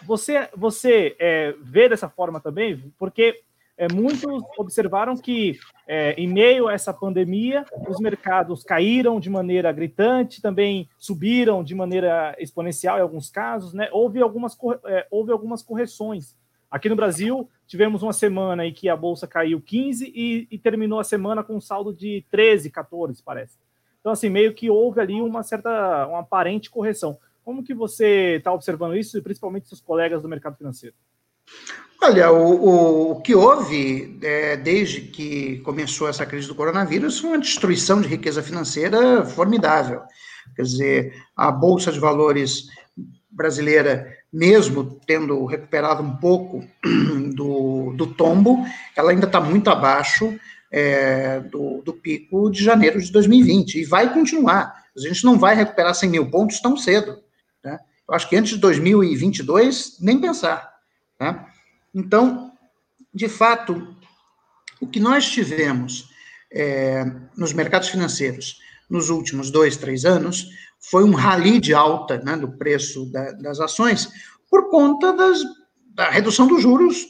[0.03, 3.43] você você é, vê dessa forma também, porque
[3.82, 9.71] é, muitos observaram que, é, em meio a essa pandemia, os mercados caíram de maneira
[9.71, 13.89] gritante, também subiram de maneira exponencial em alguns casos, né?
[13.91, 14.55] Houve algumas,
[14.86, 16.38] é, houve algumas correções.
[16.69, 20.99] Aqui no Brasil, tivemos uma semana em que a bolsa caiu 15 e, e terminou
[20.99, 23.57] a semana com um saldo de 13, 14, parece.
[23.99, 27.17] Então, assim, meio que houve ali uma certa, uma aparente correção.
[27.43, 30.95] Como que você está observando isso, e principalmente seus colegas do mercado financeiro?
[32.04, 37.39] Olha, o, o que houve é, desde que começou essa crise do coronavírus foi uma
[37.39, 40.02] destruição de riqueza financeira formidável.
[40.56, 42.66] Quer dizer, a Bolsa de Valores
[43.30, 46.66] brasileira, mesmo tendo recuperado um pouco
[47.36, 50.36] do, do tombo, ela ainda está muito abaixo
[50.72, 54.86] é, do, do pico de janeiro de 2020 e vai continuar.
[54.97, 57.20] A gente não vai recuperar 100 mil pontos tão cedo.
[57.64, 57.78] Né?
[58.10, 60.68] Eu acho que antes de 2022, nem pensar.
[61.20, 61.45] Né?
[61.93, 62.51] Então,
[63.13, 63.95] de fato,
[64.79, 66.09] o que nós tivemos
[66.51, 72.35] é, nos mercados financeiros nos últimos dois, três anos foi um rally de alta né,
[72.35, 74.09] do preço da, das ações
[74.49, 75.39] por conta das,
[75.93, 77.07] da redução dos juros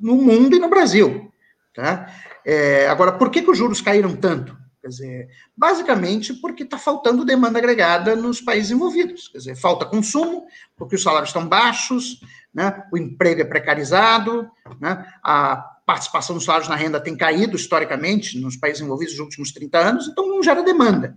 [0.00, 1.32] no mundo e no Brasil.
[1.74, 2.12] Tá?
[2.44, 4.56] É, agora, por que, que os juros caíram tanto?
[4.80, 9.28] Quer dizer, basicamente porque está faltando demanda agregada nos países envolvidos.
[9.28, 10.46] Quer dizer, falta consumo,
[10.76, 12.20] porque os salários estão baixos,
[12.58, 12.82] né?
[12.92, 14.50] o emprego é precarizado,
[14.80, 15.06] né?
[15.22, 19.78] a participação dos salários na renda tem caído historicamente nos países envolvidos nos últimos 30
[19.78, 21.16] anos, então não gera demanda.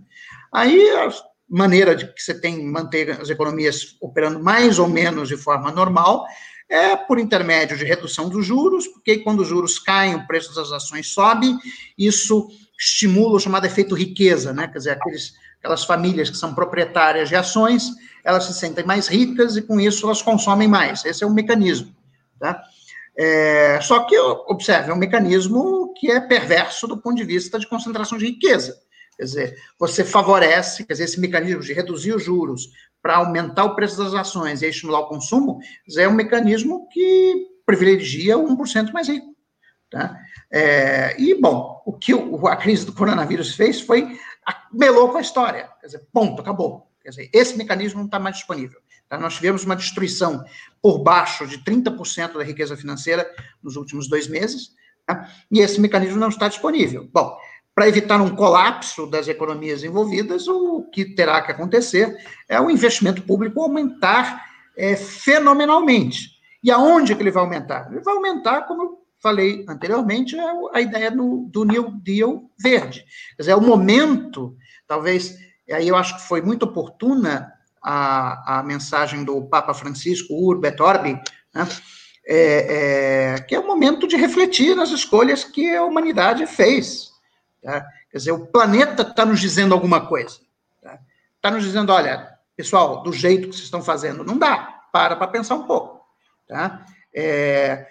[0.52, 1.12] Aí a
[1.50, 6.24] maneira de que você tem manter as economias operando mais ou menos de forma normal
[6.70, 10.70] É por intermédio de redução dos juros, porque quando os juros caem, o preço das
[10.70, 11.54] ações sobe,
[11.98, 14.68] isso estimula o chamado efeito riqueza, né?
[14.68, 17.90] Quer dizer, aqueles, aquelas famílias que são proprietárias de ações,
[18.24, 21.04] elas se sentem mais ricas e com isso elas consomem mais.
[21.04, 21.94] Esse é um mecanismo,
[22.38, 22.60] tá?
[23.16, 27.68] É, só que, observe, é um mecanismo que é perverso do ponto de vista de
[27.68, 28.76] concentração de riqueza.
[29.16, 33.76] Quer dizer, você favorece, quer dizer, esse mecanismo de reduzir os juros para aumentar o
[33.76, 35.60] preço das ações e estimular o consumo,
[35.96, 39.32] é um mecanismo que privilegia o 1% mais rico.
[39.90, 40.16] Tá?
[40.50, 44.18] É, e, bom, o que a crise do coronavírus fez foi
[44.72, 45.68] melou com a história.
[45.80, 46.90] Quer dizer, ponto, acabou.
[47.02, 48.80] Quer dizer, esse mecanismo não está mais disponível.
[49.08, 49.18] Tá?
[49.18, 50.44] Nós tivemos uma destruição
[50.80, 53.28] por baixo de 30% da riqueza financeira
[53.62, 54.72] nos últimos dois meses,
[55.06, 55.28] tá?
[55.50, 57.08] e esse mecanismo não está disponível.
[57.12, 57.36] Bom,
[57.74, 62.16] para evitar um colapso das economias envolvidas, o que terá que acontecer
[62.48, 64.44] é o investimento público aumentar
[64.76, 66.32] é, fenomenalmente.
[66.62, 67.90] E aonde que ele vai aumentar?
[67.90, 73.04] Ele vai aumentar, como eu falei anteriormente, é a ideia do, do New Deal verde.
[73.36, 74.56] Quer dizer, é o momento,
[74.86, 75.38] talvez,
[75.70, 80.80] aí eu acho que foi muito oportuna a, a mensagem do Papa Francisco, Urbe et
[80.80, 81.12] Orbi,
[81.54, 81.68] né?
[82.26, 87.10] é, é, que é o momento de refletir nas escolhas que a humanidade fez.
[87.62, 87.86] Tá?
[88.10, 90.38] Quer dizer, o planeta está nos dizendo alguma coisa.
[90.82, 90.98] Está
[91.40, 94.80] tá nos dizendo, olha, pessoal, do jeito que vocês estão fazendo, não dá.
[94.92, 96.04] Para para pensar um pouco.
[96.46, 96.84] Tá?
[97.14, 97.86] É,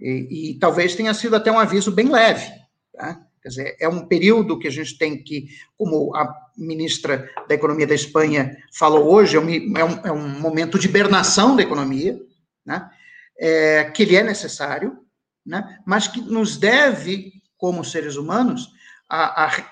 [0.00, 2.46] e, e, talvez tenha sido até um aviso bem leve.
[2.92, 3.20] Tá?
[3.42, 7.86] Quer dizer, é um período que a gente tem que, como a ministra da Economia
[7.86, 12.18] da Espanha falou hoje, é um, é um, é momento de hibernação da economia,
[12.64, 12.90] né?
[13.38, 14.98] É, que ele é necessário,
[15.44, 15.78] né?
[15.86, 18.72] mas que nos deve, como seres humanos,
[19.08, 19.64] a, a,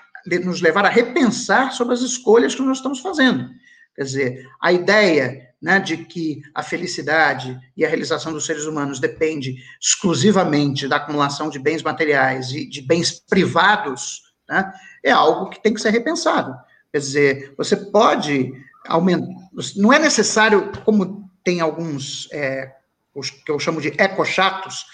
[0.43, 3.49] nos levar a repensar sobre as escolhas que nós estamos fazendo.
[3.95, 8.99] Quer dizer, a ideia né, de que a felicidade e a realização dos seres humanos
[8.99, 14.71] depende exclusivamente da acumulação de bens materiais e de bens privados, né,
[15.03, 16.55] é algo que tem que ser repensado.
[16.91, 18.51] Quer dizer, você pode
[18.87, 19.27] aumentar.
[19.75, 22.73] Não é necessário, como tem alguns, é,
[23.13, 24.85] os que eu chamo de ecochatos,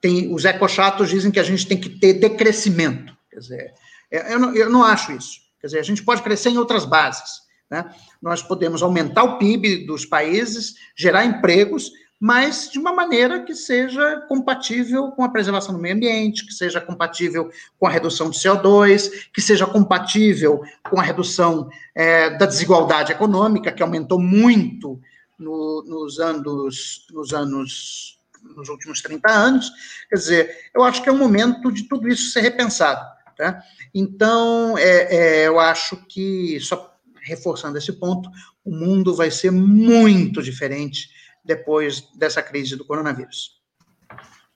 [0.00, 3.16] tem, os ecochatos dizem que a gente tem que ter decrescimento.
[3.30, 3.74] Quer dizer,
[4.10, 5.40] é, eu não, eu não acho isso.
[5.60, 7.40] Quer dizer, a gente pode crescer em outras bases.
[7.70, 7.88] Né?
[8.20, 14.20] Nós podemos aumentar o PIB dos países, gerar empregos, mas de uma maneira que seja
[14.28, 19.30] compatível com a preservação do meio ambiente, que seja compatível com a redução de CO2,
[19.32, 20.60] que seja compatível
[20.90, 25.00] com a redução é, da desigualdade econômica, que aumentou muito
[25.38, 28.18] no, nos anos, nos anos,
[28.54, 29.72] nos últimos 30 anos.
[30.10, 33.00] Quer dizer, eu acho que é um momento de tudo isso ser repensado.
[33.34, 33.62] Tá?
[33.94, 36.89] Então, é, é, eu acho que, só
[37.30, 38.30] reforçando esse ponto,
[38.64, 41.08] o mundo vai ser muito diferente
[41.44, 43.58] depois dessa crise do coronavírus.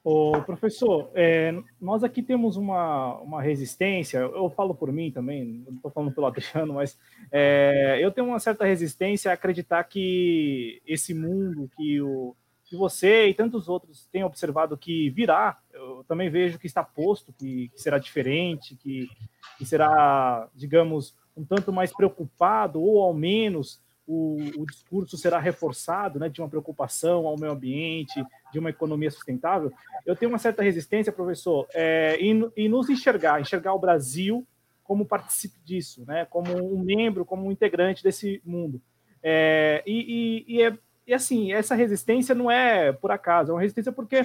[0.03, 5.77] Ô, professor, é, nós aqui temos uma, uma resistência, eu falo por mim também, não
[5.77, 6.99] estou falando pelo Adriano, mas
[7.33, 13.29] é, eu tenho uma certa resistência a acreditar que esse mundo que o, que você
[13.29, 17.81] e tantos outros têm observado que virá, eu também vejo que está posto, que, que
[17.81, 19.09] será diferente, que,
[19.57, 26.19] que, será, digamos, um tanto mais preocupado, ou ao menos o, o discurso será reforçado
[26.19, 29.73] né, de uma preocupação ao meio ambiente, de uma economia sustentável.
[30.05, 34.47] Eu tenho uma certa resistência, professor, é, em, em nos enxergar, enxergar o Brasil
[34.83, 38.81] como participe disso, né, como um membro, como um integrante desse mundo.
[39.23, 43.61] É, e, e, e é e assim, essa resistência não é por acaso, é uma
[43.61, 44.23] resistência porque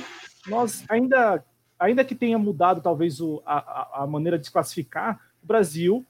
[0.47, 1.43] nós ainda,
[1.77, 6.05] ainda que tenha mudado talvez o, a, a maneira de se classificar, o Brasil,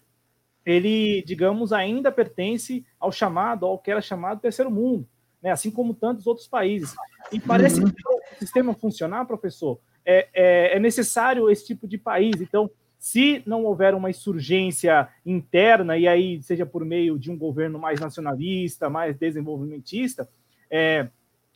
[0.69, 5.07] ele, digamos, ainda pertence ao chamado, ao que era chamado terceiro mundo,
[5.41, 5.49] né?
[5.49, 6.93] assim como tantos outros países.
[7.31, 7.89] E parece uhum.
[7.89, 12.39] que o sistema funcionar, professor, é, é, é necessário esse tipo de país.
[12.39, 17.79] Então, se não houver uma insurgência interna, e aí seja por meio de um governo
[17.79, 20.29] mais nacionalista, mais desenvolvimentista,
[20.69, 21.09] é,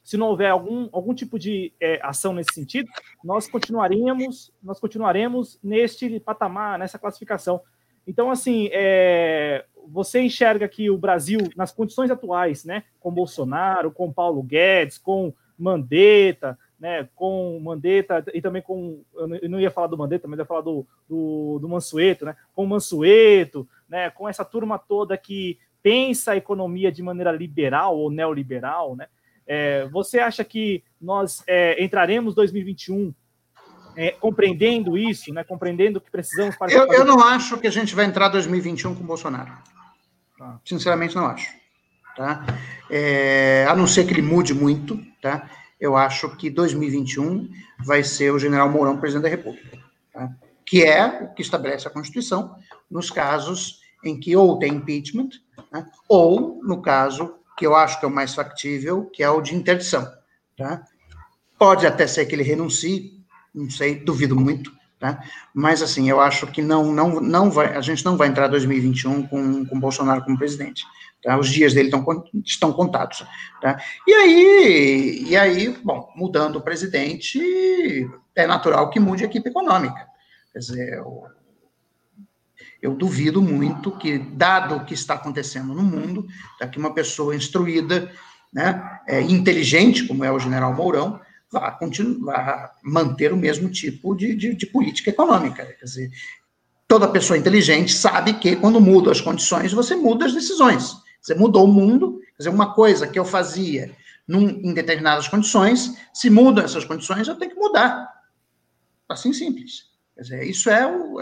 [0.04, 2.90] se não houver algum, algum tipo de é, ação nesse sentido,
[3.24, 7.62] nós continuaríamos, nós continuaremos neste patamar, nessa classificação.
[8.06, 14.12] Então, assim, é, você enxerga que o Brasil, nas condições atuais, né, com Bolsonaro, com
[14.12, 19.04] Paulo Guedes, com Mandetta, né, com Mandetta e também com,
[19.42, 22.66] eu não ia falar do Mandetta, mas ia falar do, do, do Mansueto, né, com
[22.66, 28.96] Mansueto, né, com essa turma toda que pensa a economia de maneira liberal ou neoliberal,
[28.96, 29.08] né?
[29.46, 33.14] É, você acha que nós é, entraremos 2021
[33.96, 35.44] é, compreendendo isso, né?
[35.44, 36.72] Compreendendo que precisamos para.
[36.72, 39.52] Eu, eu não acho que a gente vai entrar 2021 com Bolsonaro.
[40.38, 40.60] Tá.
[40.66, 41.52] Sinceramente, não acho.
[42.16, 42.46] Tá?
[42.90, 45.50] É, a não ser que ele mude muito, tá?
[45.84, 49.78] eu acho que 2021 vai ser o general Mourão presidente da República,
[50.14, 50.30] tá?
[50.66, 52.56] que é o que estabelece a Constituição
[52.90, 55.30] nos casos em que ou tem impeachment,
[55.72, 55.86] né?
[56.08, 59.56] ou no caso que eu acho que é o mais factível, que é o de
[59.56, 60.10] interdição.
[60.58, 60.84] Tá?
[61.60, 63.23] Pode até ser que ele renuncie,
[63.54, 65.22] não sei, duvido muito, tá?
[65.54, 69.28] Mas assim, eu acho que não, não, não vai, a gente não vai entrar 2021
[69.28, 70.84] com, com Bolsonaro como presidente.
[71.24, 71.38] Tá?
[71.38, 73.26] Os dias dele estão, estão contados.
[73.62, 73.82] Tá?
[74.06, 77.40] E aí, e aí, bom, mudando o presidente,
[78.36, 80.06] é natural que mude a equipe econômica.
[80.52, 81.24] Quer dizer, eu,
[82.82, 86.28] eu duvido muito que, dado o que está acontecendo no mundo,
[86.60, 88.12] tá, que uma pessoa instruída,
[88.52, 91.20] né, é, inteligente, como é o general Mourão,
[91.54, 95.64] vá, continuar, manter o mesmo tipo de, de, de política econômica.
[95.66, 96.12] Quer dizer,
[96.88, 100.98] toda pessoa inteligente sabe que quando muda as condições, você muda as decisões.
[101.22, 103.96] Você mudou o mundo, quer dizer, uma coisa que eu fazia
[104.28, 108.12] num, em determinadas condições, se mudam essas condições, eu tenho que mudar.
[109.08, 109.92] Assim simples.
[110.16, 111.20] Quer dizer, isso é o,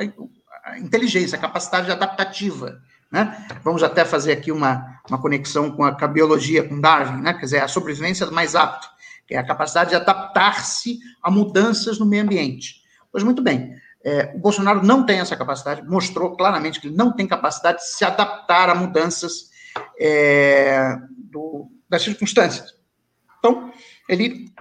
[0.63, 2.81] a inteligência, a capacidade adaptativa.
[3.11, 3.47] Né?
[3.63, 7.33] Vamos até fazer aqui uma, uma conexão com a, com a biologia, com Darwin, né?
[7.33, 8.87] quer dizer, a sobrevivência do mais apto
[9.31, 12.81] é a capacidade de adaptar-se a mudanças no meio ambiente.
[13.11, 17.11] Pois muito bem, é, o Bolsonaro não tem essa capacidade, mostrou claramente que ele não
[17.11, 19.51] tem capacidade de se adaptar a mudanças
[19.99, 22.75] é, do, das circunstâncias.
[23.39, 23.71] Então,
[24.07, 24.53] ele,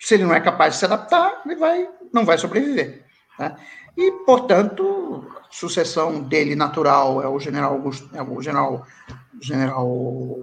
[0.00, 3.04] se ele não é capaz de se adaptar, ele vai, não vai sobreviver.
[3.36, 3.56] Tá?
[3.96, 7.80] E, portanto, a sucessão dele natural é o general,
[8.12, 8.86] é o general,
[9.40, 9.88] general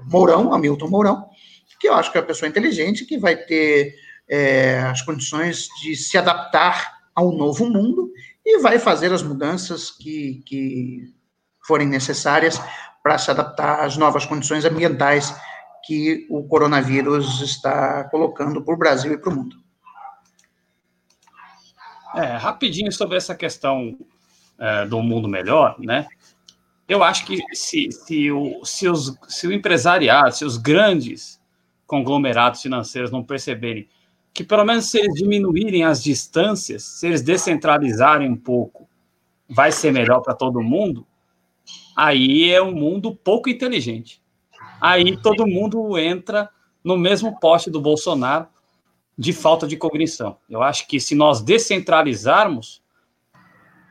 [0.05, 1.29] Mourão, Hamilton Mourão,
[1.81, 3.95] que eu acho que é uma pessoa inteligente, que vai ter
[4.29, 8.11] é, as condições de se adaptar ao novo mundo
[8.45, 11.11] e vai fazer as mudanças que, que
[11.65, 12.61] forem necessárias
[13.01, 15.35] para se adaptar às novas condições ambientais
[15.83, 19.55] que o coronavírus está colocando para o Brasil e para o mundo.
[22.15, 23.97] É, rapidinho sobre essa questão
[24.59, 26.07] é, do mundo melhor, né?
[26.87, 31.40] Eu acho que se, se, o, se, os, se o empresariado, se os grandes
[31.91, 33.85] conglomerados financeiros não perceberem
[34.33, 38.87] que, pelo menos, se eles diminuírem as distâncias, se eles descentralizarem um pouco,
[39.49, 41.05] vai ser melhor para todo mundo,
[41.97, 44.21] aí é um mundo pouco inteligente.
[44.79, 46.49] Aí todo mundo entra
[46.81, 48.47] no mesmo poste do Bolsonaro
[49.17, 50.37] de falta de cognição.
[50.49, 52.81] Eu acho que se nós descentralizarmos,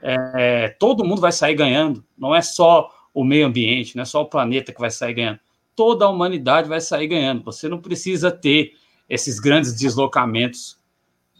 [0.01, 2.03] é, todo mundo vai sair ganhando.
[2.17, 5.41] Não é só o meio ambiente, não é só o planeta que vai sair ganhando
[5.81, 7.43] toda a humanidade vai sair ganhando.
[7.43, 8.75] Você não precisa ter
[9.09, 10.79] esses grandes deslocamentos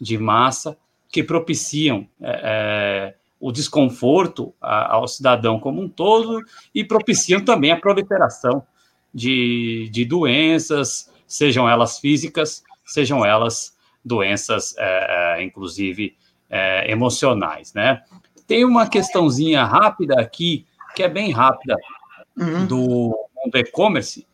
[0.01, 0.75] de massa
[1.11, 7.79] que propiciam é, é, o desconforto ao cidadão como um todo e propiciam também a
[7.79, 8.63] proliferação
[9.13, 16.17] de, de doenças, sejam elas físicas, sejam elas doenças, é, é inclusive,
[16.49, 18.01] é, emocionais, né?
[18.47, 20.65] Tem uma questãozinha rápida aqui,
[20.95, 21.75] que é bem rápida,
[22.35, 22.65] uhum.
[22.65, 24.25] do mundo e-commerce,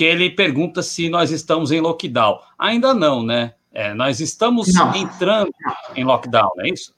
[0.00, 2.40] que ele pergunta se nós estamos em lockdown.
[2.58, 3.52] Ainda não, né?
[3.70, 4.96] É, nós estamos não.
[4.96, 5.52] entrando
[5.94, 6.94] em lockdown, não é isso?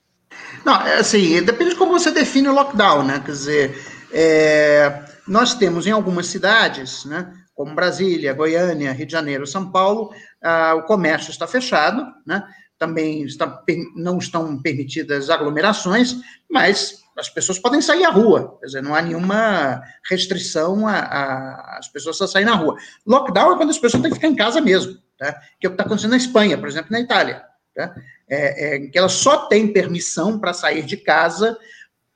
[0.64, 3.18] Não, é assim, depende de como você define o lockdown, né?
[3.18, 7.34] Quer dizer, é, nós temos em algumas cidades, né?
[7.56, 12.44] Como Brasília, Goiânia, Rio de Janeiro, São Paulo, ah, o comércio está fechado, né?
[12.78, 13.64] Também está,
[13.96, 19.02] não estão permitidas aglomerações, mas as pessoas podem sair à rua, quer dizer, não há
[19.02, 22.76] nenhuma restrição às pessoas a sair na rua.
[23.06, 25.32] Lockdown é quando as pessoas têm que ficar em casa mesmo, tá?
[25.60, 27.42] que é o que está acontecendo na Espanha, por exemplo, na Itália,
[27.74, 27.94] tá?
[28.28, 31.58] é, é, que elas só têm permissão para sair de casa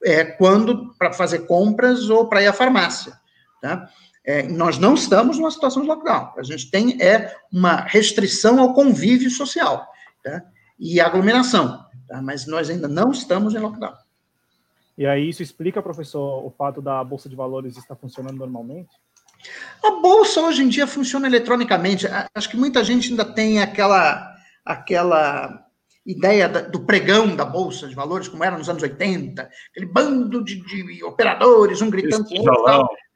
[0.03, 3.13] é, quando para fazer compras ou para ir à farmácia.
[3.61, 3.89] Tá?
[4.25, 8.75] É, nós não estamos numa situação de lockdown, a gente tem é uma restrição ao
[8.75, 9.87] convívio social
[10.25, 10.43] tá?
[10.79, 12.21] e aglomeração, tá?
[12.23, 13.95] mas nós ainda não estamos em lockdown.
[14.97, 18.89] E aí isso explica, professor, o fato da bolsa de valores estar funcionando normalmente?
[19.85, 22.07] A bolsa hoje em dia funciona eletronicamente.
[22.35, 25.65] Acho que muita gente ainda tem aquela aquela
[26.05, 30.61] ideia do pregão da bolsa de valores, como era nos anos 80, aquele bando de,
[30.61, 32.25] de operadores, um gritando.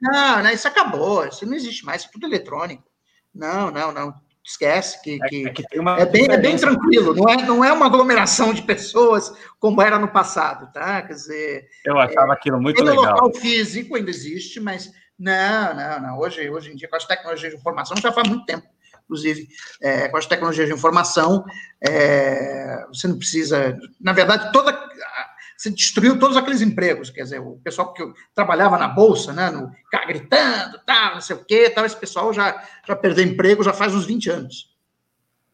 [0.00, 2.84] Não, não, isso acabou, isso não existe mais, é tudo eletrônico.
[3.34, 4.14] Não, não, não
[4.50, 7.72] esquece que, é, que, é, que é, bem, é bem tranquilo, não é, não é
[7.72, 11.02] uma aglomeração de pessoas como era no passado, tá?
[11.02, 11.68] Quer dizer.
[11.84, 13.04] Eu achava é, aquilo muito legal.
[13.04, 16.18] O local físico ainda existe, mas não, não, não.
[16.18, 18.66] Hoje, hoje em dia, com as tecnologias de informação, já faz muito tempo.
[19.04, 19.48] Inclusive,
[19.82, 21.44] é, com as tecnologias de informação,
[21.80, 23.76] é, você não precisa.
[24.00, 24.72] Na verdade, toda
[25.60, 28.02] você destruiu todos aqueles empregos, quer dizer, o pessoal que
[28.34, 32.32] trabalhava na bolsa, né, no, ficava gritando, tal, não sei o quê, tal, esse pessoal
[32.32, 34.74] já, já perdeu emprego já faz uns 20 anos.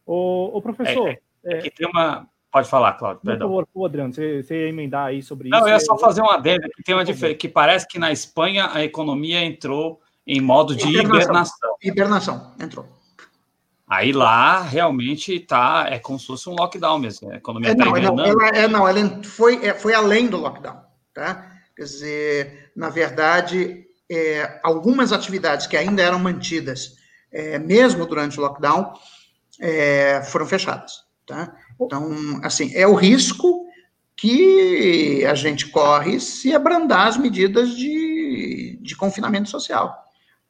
[0.05, 1.09] O, professor.
[1.09, 2.25] É, é, é, tem uma.
[2.49, 3.19] Pode falar, Claudio.
[3.21, 5.65] Por favor, por Adriano, você, você ia emendar aí sobre Não, isso.
[5.65, 8.09] Não, eu ia só fazer uma adenda que tem uma diferença, que parece que na
[8.09, 11.75] Espanha a economia entrou em modo de hibernação.
[11.83, 12.85] Hibernação, entrou.
[13.89, 17.31] Aí lá realmente tá, é como se fosse um lockdown mesmo.
[17.31, 20.27] A economia é, tá não, é, não, ela, é, não, ela foi, é, foi além
[20.27, 20.81] do lockdown.
[21.13, 21.49] Tá?
[21.73, 26.97] Quer dizer, na verdade, é, algumas atividades que ainda eram mantidas,
[27.31, 28.93] é, mesmo durante o lockdown,
[29.59, 31.05] é, foram fechadas.
[31.25, 31.55] Tá?
[31.79, 33.67] Então, assim, é o risco
[34.17, 40.06] que a gente corre se abrandar as medidas de, de confinamento social.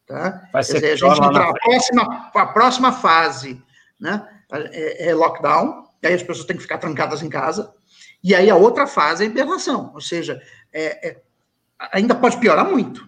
[0.08, 0.48] Tá?
[0.54, 3.62] Vai ser Quer dizer, a gente entra, a próxima, a próxima fase
[4.00, 7.74] né, é, é, lockdown, e aí as pessoas têm que ficar trancadas em casa,
[8.24, 11.22] e aí a outra fase é internação, ou seja, é, é,
[11.92, 13.06] ainda pode piorar muito.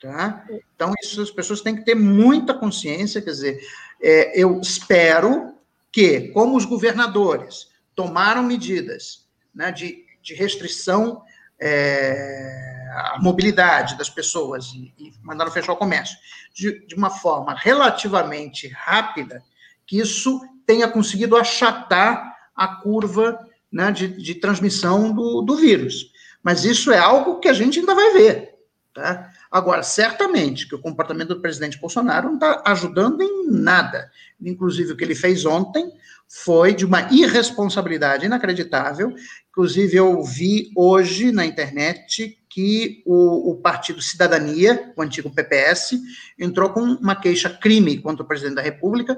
[0.00, 0.44] Tá?
[0.74, 3.58] Então, isso as pessoas têm que ter muita consciência, quer dizer,
[4.00, 5.54] é, eu espero
[5.90, 11.22] que, como os governadores tomaram medidas né, de, de restrição
[11.58, 16.16] é, à mobilidade das pessoas e, e mandaram fechar o comércio
[16.54, 19.42] de, de, uma forma relativamente rápida,
[19.86, 23.38] que isso tenha conseguido achatar a curva
[23.70, 26.12] né, de, de, transmissão do, do vírus.
[26.42, 28.54] Mas isso é algo que a gente ainda vai ver.
[28.92, 29.30] Tá?
[29.50, 34.10] Agora, certamente que o comportamento do presidente Bolsonaro não está ajudando em nada.
[34.40, 35.90] Inclusive, o que ele fez ontem
[36.28, 39.14] foi de uma irresponsabilidade inacreditável.
[39.50, 45.96] Inclusive, eu vi hoje na internet que o, o, Partido Cidadania, o antigo PPS,
[46.36, 49.16] entrou com uma queixa-crime contra o presidente da República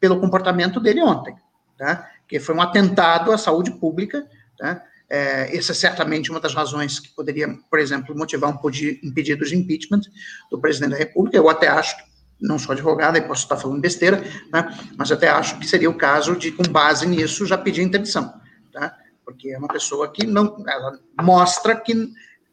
[0.00, 1.36] pelo comportamento dele ontem,
[1.78, 2.10] tá?
[2.26, 4.26] que foi um atentado à saúde pública.
[4.58, 4.82] Tá?
[5.08, 9.44] É, essa é certamente uma das razões que poderia, por exemplo, motivar um, um pedido
[9.44, 10.00] de impeachment
[10.50, 11.36] do presidente da República.
[11.36, 11.94] Eu até acho
[12.40, 14.20] não sou advogado e posso estar falando besteira,
[14.52, 14.76] né?
[14.96, 18.32] mas até acho que seria o caso de, com base nisso, já pedir interdição,
[18.72, 18.96] tá?
[19.24, 21.94] Porque é uma pessoa que não, ela mostra que,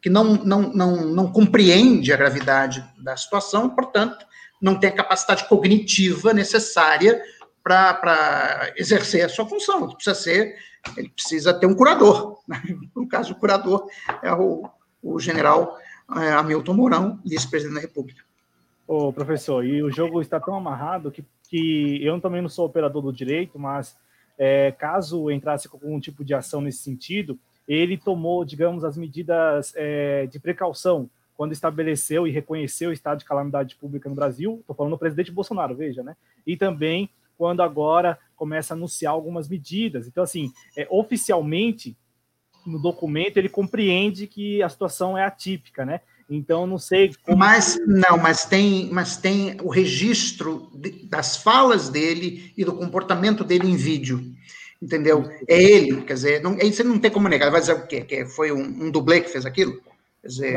[0.00, 4.24] que não, não, não, não compreende a gravidade da situação, portanto,
[4.60, 7.22] não tem a capacidade cognitiva necessária
[7.62, 9.84] para exercer a sua função.
[9.84, 10.56] Ele precisa ser,
[10.96, 12.38] ele precisa ter um curador.
[12.46, 12.62] Né?
[12.94, 13.86] No caso, o curador
[14.22, 14.68] é o,
[15.02, 15.78] o general
[16.16, 18.22] é, Hamilton Mourão, vice-presidente da República.
[18.86, 23.02] Ô, professor, e o jogo está tão amarrado que, que eu também não sou operador
[23.02, 23.96] do direito, mas
[24.38, 27.38] é, caso entrasse com algum tipo de ação nesse sentido,
[27.68, 33.24] ele tomou, digamos, as medidas é, de precaução quando estabeleceu e reconheceu o estado de
[33.24, 34.56] calamidade pública no Brasil.
[34.60, 36.16] Estou falando do presidente Bolsonaro, veja, né?
[36.46, 40.08] E também quando agora começa a anunciar algumas medidas.
[40.08, 41.96] Então, assim, é, oficialmente,
[42.66, 46.00] no documento, ele compreende que a situação é atípica, né?
[46.28, 47.38] Então, não sei como...
[47.38, 53.44] Mas, não, mas tem, mas tem o registro de, das falas dele e do comportamento
[53.44, 54.20] dele em vídeo,
[54.80, 55.28] entendeu?
[55.46, 58.02] É ele, quer dizer, não, você não tem como negar, vai dizer o quê?
[58.02, 59.80] Que foi um, um dublê que fez aquilo?
[60.22, 60.52] Quer dizer,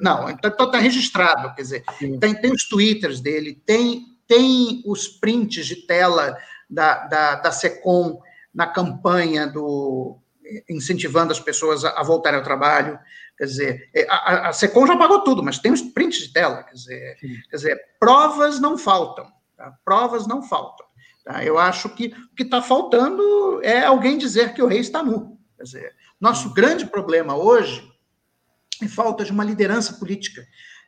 [0.00, 1.84] não, não então está registrado, quer dizer,
[2.20, 6.36] tem, tem os twitters dele, tem, tem os prints de tela
[6.68, 8.20] da, da, da SECOM
[8.52, 10.18] na campanha do
[10.68, 12.98] incentivando as pessoas a, a voltarem ao trabalho,
[13.38, 16.64] Quer dizer, é, a, a SECOM já pagou tudo, mas tem os prints de tela.
[16.64, 17.16] Quer dizer,
[17.48, 19.30] quer dizer provas não faltam.
[19.56, 19.72] Tá?
[19.84, 20.84] Provas não faltam.
[21.28, 21.44] Tá?
[21.44, 25.38] Eu acho que o que está faltando é alguém dizer que o rei está nu.
[25.58, 27.86] Quer dizer, nosso grande problema hoje
[28.82, 30.42] é falta de uma liderança política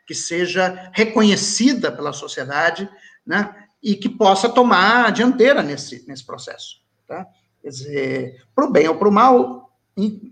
[0.07, 2.89] que seja reconhecida pela sociedade
[3.27, 6.81] né, e que possa tomar a dianteira nesse, nesse processo.
[7.07, 7.27] Tá?
[7.61, 9.71] Quer dizer, para o bem ou para o mal,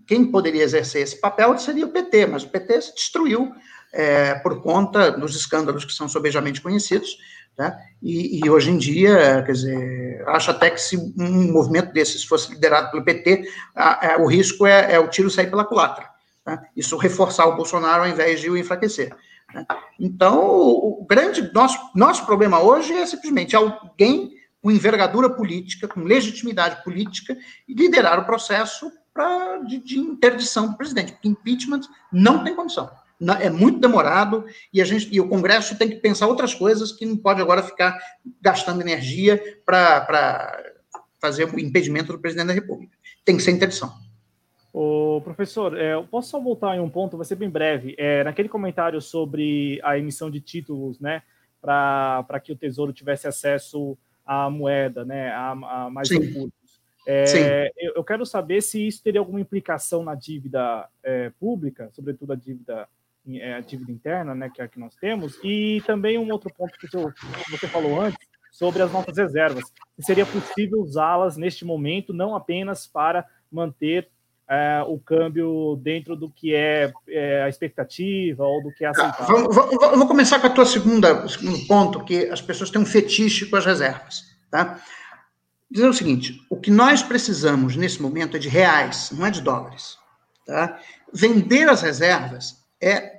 [0.06, 3.52] quem poderia exercer esse papel seria o PT, mas o PT se destruiu
[3.92, 7.18] é, por conta dos escândalos que são sobejamente conhecidos,
[7.58, 7.76] né?
[8.00, 12.52] e, e, hoje em dia, quer dizer, acho até que se um movimento desses fosse
[12.52, 16.08] liderado pelo PT, a, a, o risco é, é, o tiro sair pela culatra,
[16.46, 16.62] né?
[16.76, 19.12] isso reforçar o Bolsonaro ao invés de o enfraquecer.
[19.52, 19.66] Né?
[19.98, 24.32] Então, o grande nosso, nosso problema hoje é simplesmente alguém
[24.62, 27.36] com envergadura política, com legitimidade política,
[27.68, 31.80] liderar o processo pra, de, de interdição do presidente, porque impeachment
[32.12, 32.88] não tem condição.
[33.40, 37.04] É muito demorado e a gente e o Congresso tem que pensar outras coisas que
[37.04, 37.98] não pode agora ficar
[38.40, 40.62] gastando energia para
[41.20, 42.96] fazer o impedimento do presidente da República.
[43.24, 43.92] Tem que ser interdição.
[44.72, 47.96] O professor, é, eu posso só voltar em um ponto, vai ser bem breve.
[47.98, 51.22] É, naquele comentário sobre a emissão de títulos, né,
[51.60, 56.20] para que o Tesouro tivesse acesso à moeda, né, a, a mais Sim.
[56.20, 56.52] recursos.
[57.10, 62.34] É, eu, eu, quero saber se isso teria alguma implicação na dívida é, pública, sobretudo
[62.34, 62.86] a dívida,
[63.36, 66.52] é, a dívida interna, né, que é a que nós temos, e também um outro
[66.54, 66.88] ponto que
[67.50, 69.64] você falou antes, sobre as nossas reservas.
[69.98, 74.08] Se seria possível usá-las neste momento, não apenas para manter
[74.48, 79.08] é, o câmbio dentro do que é, é, a expectativa ou do que é tá,
[79.08, 79.48] aceitável.
[79.48, 83.46] Tá, vou, começar com a tua segunda segundo ponto, que as pessoas têm um fetiche
[83.46, 84.80] com as reservas, tá?
[85.70, 89.42] Dizer o seguinte: o que nós precisamos nesse momento é de reais, não é de
[89.42, 89.98] dólares,
[90.46, 90.80] tá?
[91.12, 93.17] Vender as reservas é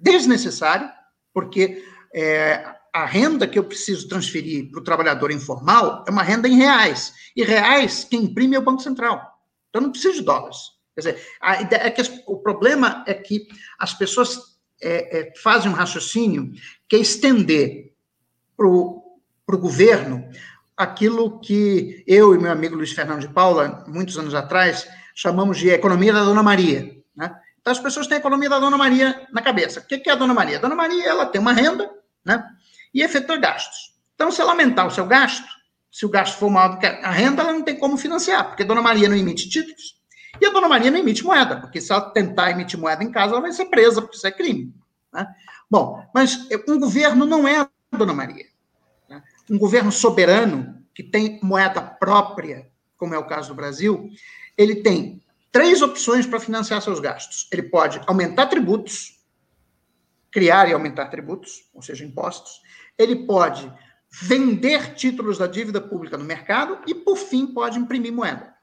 [0.00, 0.88] desnecessário,
[1.32, 6.48] porque é, a renda que eu preciso transferir para o trabalhador informal é uma renda
[6.48, 7.12] em reais.
[7.36, 9.38] E reais, quem imprime é o Banco Central.
[9.68, 10.56] Então, não precisa de dólares.
[10.94, 13.46] Quer dizer, a ideia é que o problema é que
[13.78, 16.52] as pessoas é, é, fazem um raciocínio
[16.88, 17.92] que é estender
[18.56, 20.28] para o governo
[20.76, 25.68] aquilo que eu e meu amigo Luiz Fernando de Paula, muitos anos atrás, chamamos de
[25.68, 26.96] economia da Dona Maria.
[27.14, 27.34] Né?
[27.60, 29.80] Então, as pessoas têm a economia da Dona Maria na cabeça.
[29.80, 30.56] O que é a Dona Maria?
[30.58, 31.90] A Dona Maria ela tem uma renda
[32.24, 32.44] né?
[32.92, 33.94] e efetua gastos.
[34.14, 35.46] Então, se ela aumentar o seu gasto,
[35.90, 38.62] se o gasto for maior do que a renda, ela não tem como financiar, porque
[38.62, 40.00] a Dona Maria não emite títulos
[40.40, 43.32] e a Dona Maria não emite moeda, porque se ela tentar emitir moeda em casa,
[43.32, 44.74] ela vai ser presa, porque isso é crime.
[45.12, 45.26] Né?
[45.70, 48.46] Bom, mas um governo não é a Dona Maria.
[49.08, 49.22] Né?
[49.50, 54.10] Um governo soberano, que tem moeda própria, como é o caso do Brasil,
[54.56, 55.20] ele tem
[55.52, 57.48] três opções para financiar seus gastos.
[57.52, 59.18] Ele pode aumentar tributos,
[60.30, 62.60] criar e aumentar tributos, ou seja, impostos.
[62.96, 63.72] Ele pode
[64.10, 68.54] vender títulos da dívida pública no mercado e, por fim, pode imprimir moeda.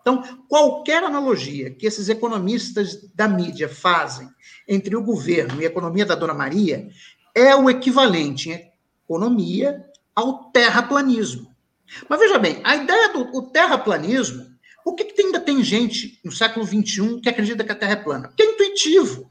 [0.00, 4.28] Então, qualquer analogia que esses economistas da mídia fazem
[4.68, 6.88] entre o governo e a economia da Dona Maria
[7.34, 8.72] é o equivalente em
[9.04, 11.54] economia ao terraplanismo.
[12.08, 14.55] Mas veja bem, a ideia do terraplanismo,
[14.86, 17.96] por que, que ainda tem gente no século XXI que acredita que a Terra é
[17.96, 18.28] plana?
[18.28, 19.28] Porque é intuitivo.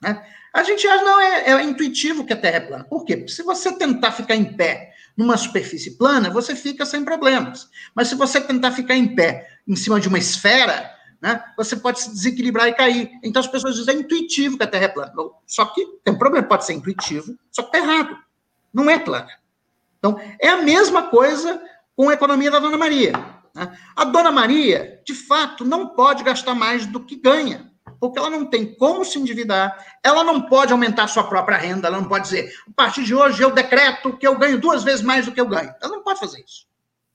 [0.00, 0.24] Né?
[0.52, 2.84] A gente acha, não, é, é intuitivo que a Terra é plana.
[2.84, 3.16] Por quê?
[3.16, 7.68] Porque se você tentar ficar em pé numa superfície plana, você fica sem problemas.
[7.92, 10.88] Mas se você tentar ficar em pé em cima de uma esfera,
[11.20, 13.10] né, você pode se desequilibrar e cair.
[13.24, 15.12] Então as pessoas dizem é intuitivo que a Terra é plana.
[15.44, 18.16] Só que tem um problema, pode ser intuitivo, só que está errado.
[18.72, 19.28] Não é plana.
[19.98, 21.60] Então, é a mesma coisa
[21.96, 23.42] com a economia da Dona Maria.
[23.54, 23.78] Né?
[23.94, 27.74] A Dona Maria, de fato, não pode gastar mais do que ganha
[28.04, 32.00] porque ela não tem como se endividar, ela não pode aumentar sua própria renda, ela
[32.00, 35.24] não pode dizer, a partir de hoje eu decreto que eu ganho duas vezes mais
[35.24, 35.74] do que eu ganho.
[35.80, 36.66] Ela não pode fazer isso.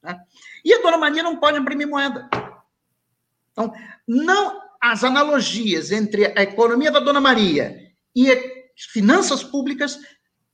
[0.02, 0.20] Né?
[0.66, 2.28] E a dona Maria não pode imprimir moeda.
[3.52, 3.72] Então,
[4.08, 7.78] não as analogias entre a economia da dona Maria
[8.16, 10.00] e finanças públicas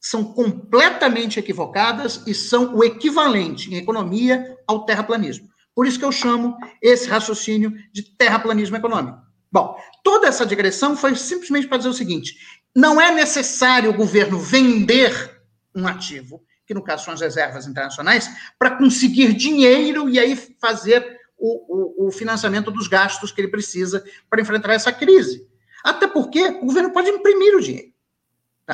[0.02, 5.48] são completamente equivocadas e são o equivalente em economia ao terraplanismo.
[5.76, 9.20] Por isso que eu chamo esse raciocínio de terraplanismo econômico.
[9.52, 12.38] Bom, toda essa digressão foi simplesmente para dizer o seguinte:
[12.74, 15.42] não é necessário o governo vender
[15.76, 21.20] um ativo, que no caso são as reservas internacionais, para conseguir dinheiro e aí fazer
[21.38, 25.46] o, o, o financiamento dos gastos que ele precisa para enfrentar essa crise.
[25.84, 27.94] Até porque o governo pode imprimir o dinheiro.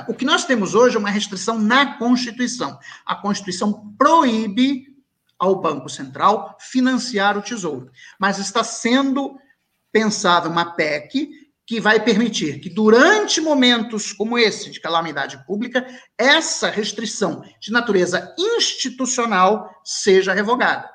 [0.08, 2.80] O que nós temos hoje é uma restrição na Constituição.
[3.06, 4.91] A Constituição proíbe
[5.42, 7.90] ao Banco Central financiar o Tesouro,
[8.20, 9.36] mas está sendo
[9.92, 11.30] pensada uma PEC
[11.66, 18.36] que vai permitir que, durante momentos como esse de calamidade pública, essa restrição de natureza
[18.38, 20.88] institucional seja revogada.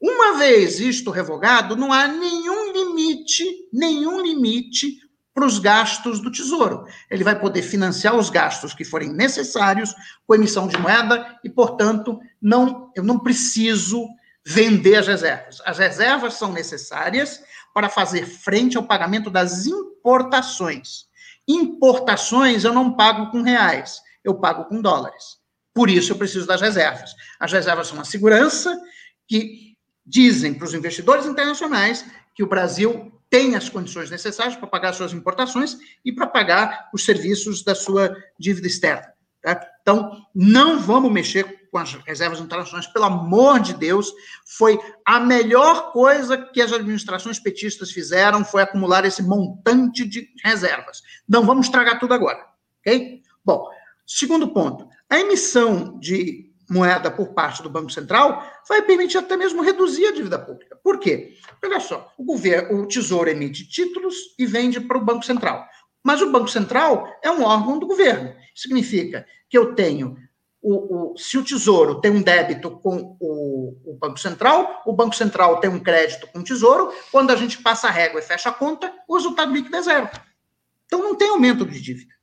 [0.00, 4.98] Uma vez isto revogado, não há nenhum limite, nenhum limite
[5.38, 6.84] para os gastos do Tesouro.
[7.08, 9.94] Ele vai poder financiar os gastos que forem necessários
[10.26, 14.08] com emissão de moeda e, portanto, não, eu não preciso
[14.44, 15.62] vender as reservas.
[15.64, 17.40] As reservas são necessárias
[17.72, 21.06] para fazer frente ao pagamento das importações.
[21.46, 25.38] Importações eu não pago com reais, eu pago com dólares.
[25.72, 27.14] Por isso eu preciso das reservas.
[27.38, 28.76] As reservas são uma segurança
[29.28, 32.04] que dizem para os investidores internacionais
[32.34, 37.04] que o Brasil tem as condições necessárias para pagar suas importações e para pagar os
[37.04, 39.12] serviços da sua dívida externa.
[39.42, 39.60] Tá?
[39.80, 44.12] Então, não vamos mexer com as reservas internacionais, pelo amor de Deus,
[44.44, 51.02] foi a melhor coisa que as administrações petistas fizeram foi acumular esse montante de reservas.
[51.28, 52.44] Não vamos estragar tudo agora,
[52.80, 53.22] ok?
[53.44, 53.68] Bom,
[54.06, 59.62] segundo ponto, a emissão de moeda por parte do Banco Central vai permitir até mesmo
[59.62, 60.78] reduzir a dívida pública.
[60.82, 61.34] Por quê?
[61.64, 65.66] Olha só, o governo, o Tesouro emite títulos e vende para o Banco Central.
[66.04, 68.34] Mas o Banco Central é um órgão do governo.
[68.54, 70.16] Significa que eu tenho
[70.60, 75.14] o, o, se o Tesouro tem um débito com o, o, Banco Central, o Banco
[75.14, 78.48] Central tem um crédito com o Tesouro, quando a gente passa a régua e fecha
[78.48, 80.10] a conta, o resultado líquido é zero.
[80.86, 82.14] Então, não tem aumento de dívida.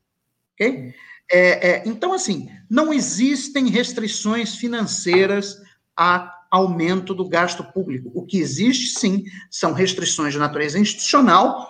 [0.54, 0.94] Okay?
[1.32, 5.62] É, é, então, assim, não existem restrições financeiras
[5.98, 8.12] a aumento do gasto público.
[8.14, 11.70] O que existe, sim, são restrições de natureza institucional,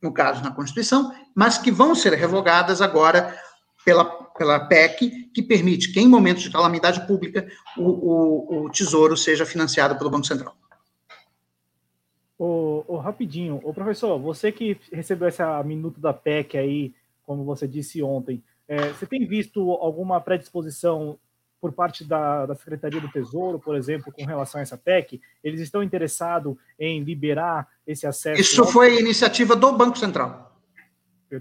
[0.00, 3.36] no caso na Constituição, mas que vão ser revogadas agora
[3.84, 9.16] pela, pela PEC, que permite que, em momentos de calamidade pública, o, o, o Tesouro
[9.16, 10.56] seja financiado pelo Banco Central.
[12.38, 16.94] O, rapidinho, o professor, você que recebeu essa minuto da PEC aí,
[17.26, 21.18] como você disse ontem, é, você tem visto alguma predisposição
[21.60, 25.20] por parte da, da, Secretaria do Tesouro, por exemplo, com relação a essa PEC?
[25.42, 28.40] Eles estão interessados em liberar esse acesso?
[28.40, 30.56] Isso foi iniciativa do Banco Central.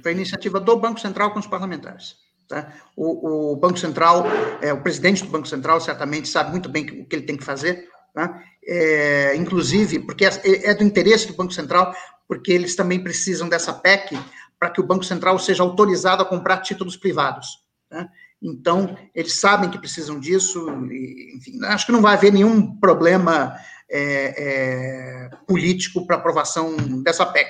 [0.02, 2.18] Foi iniciativa do Banco Central com os parlamentares.
[2.48, 2.74] Tá?
[2.96, 4.24] O, o, Banco Central,
[4.60, 7.46] é, o presidente do Banco Central certamente sabe muito bem o que ele tem que
[7.46, 8.44] fazer, tá?
[8.68, 11.94] é, inclusive porque é, é, do interesse do Banco Central,
[12.28, 14.18] porque eles também precisam dessa PEC
[14.60, 17.64] para que o Banco Central seja autorizado a comprar títulos privados.
[17.90, 18.10] Tá?
[18.42, 23.58] Então, eles sabem que precisam disso, e, enfim, acho que não vai haver nenhum problema
[23.90, 27.50] é, é, político para aprovação dessa PEC.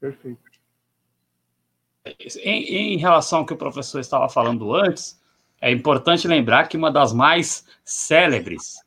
[0.00, 0.40] Perfeito.
[2.42, 5.20] Em, em, relação ao que o professor estava falando antes,
[5.60, 8.80] é importante lembrar que uma das mais célebres,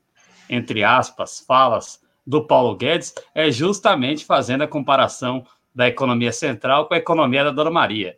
[0.49, 5.45] entre aspas, falas do Paulo Guedes é justamente fazendo a comparação
[5.75, 8.17] da economia central com a economia da Dona Maria.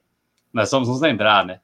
[0.53, 1.59] Nós vamos nos lembrar, né?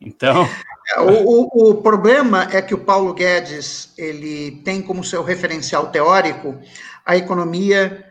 [0.00, 0.48] Então.
[0.98, 6.60] O, o, o problema é que o Paulo Guedes ele tem como seu referencial teórico
[7.06, 8.04] a economia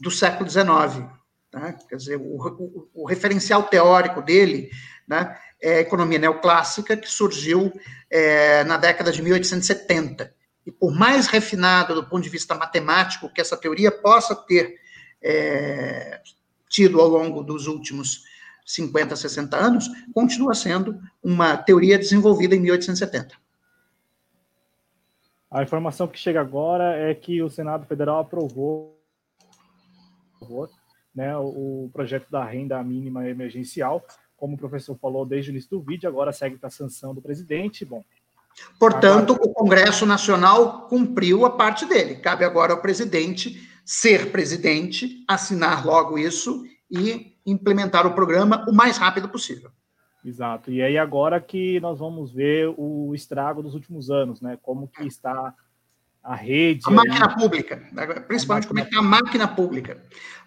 [0.00, 1.04] do século XIX.
[1.52, 1.76] Né?
[1.88, 4.70] Quer dizer, o, o, referencial teórico dele
[5.06, 7.72] né, é a economia neoclássica, que surgiu
[8.08, 10.32] é, na década de 1870.
[10.64, 14.76] E por mais refinado do ponto de vista matemático que essa teoria possa ter
[15.20, 16.20] é,
[16.68, 18.24] tido ao longo dos últimos
[18.64, 23.36] 50, 60 anos, continua sendo uma teoria desenvolvida em 1870.
[25.50, 29.00] A informação que chega agora é que o Senado Federal aprovou
[31.14, 34.04] né, o projeto da renda mínima emergencial,
[34.36, 37.22] como o professor falou desde o início do vídeo, agora segue para a sanção do
[37.22, 37.84] presidente.
[37.84, 38.04] Bom.
[38.78, 39.48] Portanto, agora...
[39.48, 42.16] o Congresso Nacional cumpriu a parte dele.
[42.16, 48.98] Cabe agora ao presidente ser presidente, assinar logo isso e implementar o programa o mais
[48.98, 49.70] rápido possível.
[50.24, 50.72] Exato.
[50.72, 54.58] E aí agora que nós vamos ver o estrago dos últimos anos, né?
[54.60, 55.54] Como que está
[56.20, 56.82] a rede.
[56.84, 57.36] A máquina aí.
[57.36, 57.82] pública,
[58.26, 60.02] principalmente como é que está a máquina pública.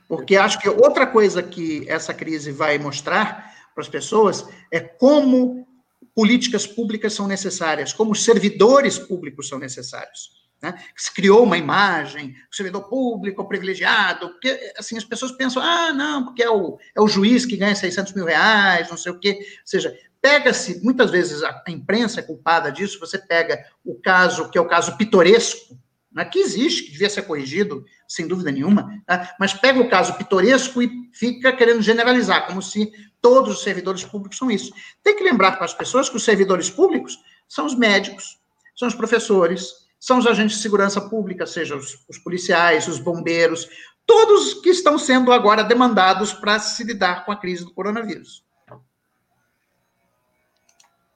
[0.05, 5.65] Porque acho que outra coisa que essa crise vai mostrar para as pessoas é como
[6.13, 10.38] políticas públicas são necessárias, como servidores públicos são necessários.
[10.61, 10.77] Né?
[10.95, 16.25] Se criou uma imagem, o servidor público privilegiado, porque assim as pessoas pensam, ah, não,
[16.25, 19.37] porque é o, é o juiz que ganha 600 mil reais, não sei o quê.
[19.39, 24.57] Ou seja, pega-se, muitas vezes a, imprensa é culpada disso, você pega o caso, que
[24.57, 25.77] é o caso pitoresco,
[26.11, 29.35] né, que existe, que devia ser corrigido, sem dúvida nenhuma, tá?
[29.39, 32.91] mas pega o caso pitoresco e fica querendo generalizar, como se
[33.21, 34.73] todos os servidores públicos são isso.
[35.03, 37.17] Tem que lembrar para as pessoas que os servidores públicos
[37.47, 38.39] são os médicos,
[38.75, 43.69] são os professores, são os agentes de segurança pública, seja os, os policiais, os bombeiros,
[44.05, 48.43] todos que estão sendo agora demandados para se lidar com a crise do coronavírus.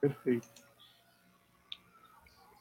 [0.00, 0.46] Perfeito.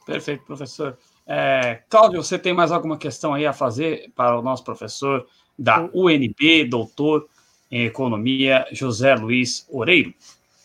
[0.06, 0.98] Perfeito, professor.
[1.26, 5.28] É, Cláudio, você tem mais alguma questão aí a fazer para o nosso professor
[5.58, 7.30] da UNB, doutor
[7.70, 10.14] em economia, José Luiz Oreiro?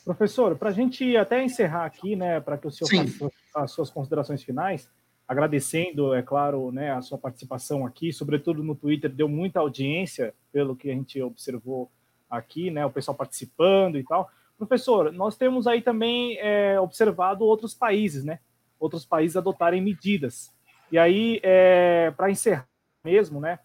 [0.05, 3.07] Professor, para a gente até encerrar aqui, né, para que o senhor Sim.
[3.09, 4.89] faça as suas considerações finais,
[5.29, 10.75] agradecendo, é claro, né, a sua participação aqui, sobretudo no Twitter, deu muita audiência, pelo
[10.75, 11.91] que a gente observou
[12.31, 14.31] aqui, né, o pessoal participando e tal.
[14.57, 18.39] Professor, nós temos aí também é, observado outros países, né,
[18.81, 20.51] outros países adotarem medidas.
[20.91, 22.67] E aí, é, para encerrar
[23.05, 23.59] mesmo, né,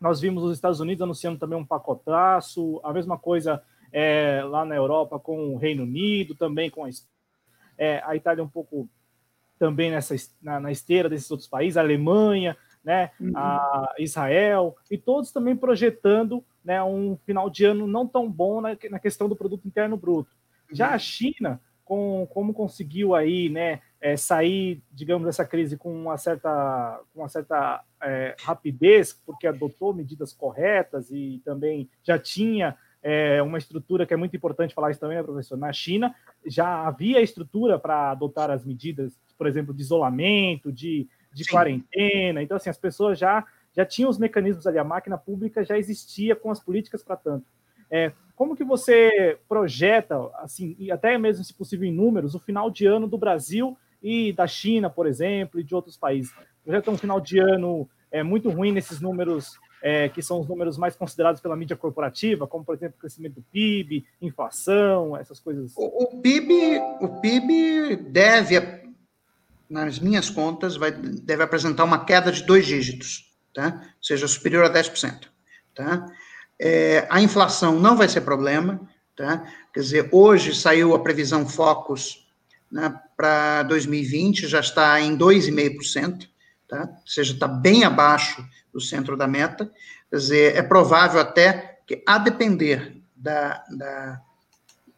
[0.00, 3.60] nós vimos os Estados Unidos anunciando também um pacotaço, a mesma coisa
[3.92, 6.90] é, lá na Europa com o Reino Unido, também com a,
[7.76, 8.88] é, a Itália um pouco
[9.62, 13.30] também nessa, na, na, esteira desses outros países, a Alemanha, né, uhum.
[13.36, 18.76] a Israel, e todos também projetando né, um final de ano não tão bom na,
[18.90, 20.34] na questão do produto interno bruto.
[20.72, 26.18] Já a China, com como conseguiu aí, né, é, sair, digamos, dessa crise com uma
[26.18, 33.42] certa, com uma certa é, rapidez, porque adotou medidas corretas e também já tinha é,
[33.42, 35.58] uma estrutura que é muito importante falar isso também, né, professor?
[35.58, 36.14] Na China
[36.46, 42.42] já havia estrutura para adotar as medidas, por exemplo, de isolamento, de, de quarentena.
[42.42, 46.36] Então, assim, as pessoas já, já tinham os mecanismos ali, a máquina pública já existia
[46.36, 47.46] com as políticas para tanto.
[47.90, 52.70] É, como que você projeta, assim, e até mesmo, se possível, em números, o final
[52.70, 56.32] de ano do Brasil e da China, por exemplo, e de outros países.
[56.66, 60.78] É um final de ano é, muito ruim nesses números é, que são os números
[60.78, 65.72] mais considerados pela mídia corporativa, como, por exemplo, crescimento do PIB, inflação, essas coisas.
[65.76, 68.62] O, o PIB, o PIB deve,
[69.68, 73.82] nas minhas contas, vai, deve apresentar uma queda de dois dígitos, tá?
[73.96, 75.26] ou seja, superior a 10%.
[75.74, 76.06] Tá?
[76.60, 78.80] É, a inflação não vai ser problema,
[79.16, 79.44] tá?
[79.74, 82.22] quer dizer, hoje saiu a previsão Focus
[82.70, 86.28] né, para 2020, já está em 2,5%,
[86.72, 86.88] tá?
[86.88, 88.42] ou seja, está bem abaixo
[88.72, 89.70] do centro da meta.
[90.08, 94.20] Quer dizer, é provável até que, a depender da, da,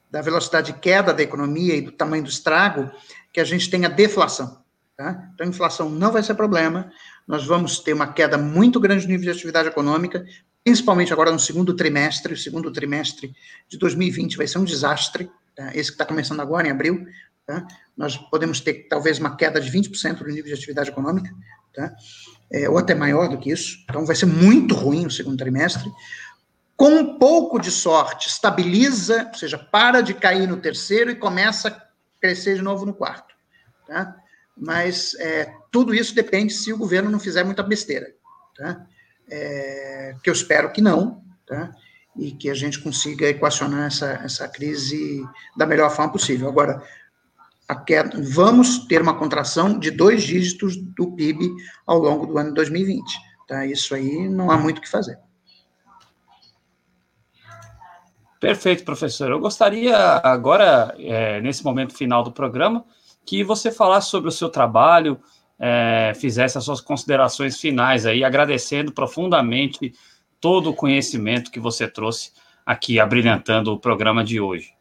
[0.08, 2.88] da velocidade de queda da economia e do tamanho do estrago,
[3.32, 4.62] que a gente tenha deflação.
[4.96, 5.28] Tá?
[5.34, 6.92] Então, inflação não vai ser problema,
[7.26, 10.24] nós vamos ter uma queda muito grande no nível de atividade econômica,
[10.62, 12.34] principalmente agora no segundo trimestre.
[12.34, 13.34] O segundo trimestre
[13.68, 15.72] de 2020 vai ser um desastre, tá?
[15.74, 17.04] esse que está começando agora, em abril.
[17.44, 17.66] Tá?
[17.96, 21.34] Nós podemos ter talvez uma queda de 20% no nível de atividade econômica
[21.74, 21.92] tá?
[22.52, 23.78] É, ou até maior do que isso.
[23.84, 25.90] Então, vai ser muito ruim o segundo trimestre.
[26.76, 31.68] Com um pouco de sorte, estabiliza, ou seja, para de cair no terceiro e começa
[31.68, 31.82] a
[32.20, 33.34] crescer de novo no quarto.
[33.86, 34.16] Tá?
[34.56, 38.12] Mas é, tudo isso depende se o governo não fizer muita besteira.
[38.56, 38.86] Tá?
[39.28, 41.72] É, que eu espero que não, tá?
[42.16, 45.24] e que a gente consiga equacionar essa, essa crise
[45.56, 46.48] da melhor forma possível.
[46.48, 46.82] Agora,
[47.76, 51.50] queda, vamos ter uma contração de dois dígitos do PIB
[51.86, 53.02] ao longo do ano 2020.
[53.46, 53.66] Tá?
[53.66, 55.18] Isso aí não há muito o que fazer.
[58.40, 59.30] Perfeito, professor.
[59.30, 62.84] Eu gostaria agora, é, nesse momento final do programa,
[63.24, 65.18] que você falasse sobre o seu trabalho,
[65.58, 69.94] é, fizesse as suas considerações finais aí, agradecendo profundamente
[70.38, 72.32] todo o conhecimento que você trouxe
[72.66, 74.73] aqui, abrilhantando o programa de hoje.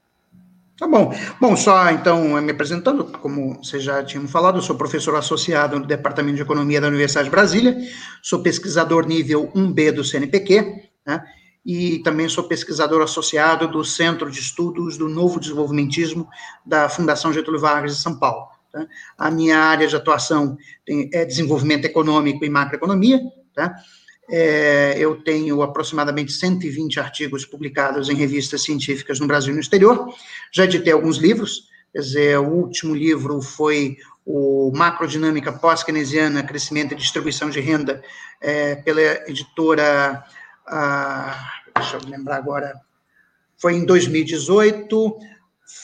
[0.84, 1.14] Tá bom.
[1.40, 5.86] Bom, só então me apresentando, como vocês já tinham falado, eu sou professor associado no
[5.86, 7.78] Departamento de Economia da Universidade de Brasília,
[8.22, 11.24] sou pesquisador nível 1B do CNPq, né,
[11.66, 16.28] e também sou pesquisador associado do Centro de Estudos do Novo Desenvolvimentismo
[16.66, 18.48] da Fundação Getúlio Vargas de São Paulo.
[18.70, 18.86] Tá?
[19.18, 20.58] A minha área de atuação
[21.14, 23.22] é desenvolvimento econômico e macroeconomia,
[23.56, 23.74] tá?
[24.30, 30.14] É, eu tenho aproximadamente 120 artigos publicados em revistas científicas no Brasil e no exterior.
[30.52, 36.98] Já editei alguns livros, quer dizer, o último livro foi o Macrodinâmica Pós-Keynesiana, Crescimento e
[36.98, 38.02] Distribuição de Renda,
[38.42, 40.24] é, pela editora,
[40.66, 42.80] ah, deixa eu lembrar agora,
[43.58, 45.18] foi em 2018,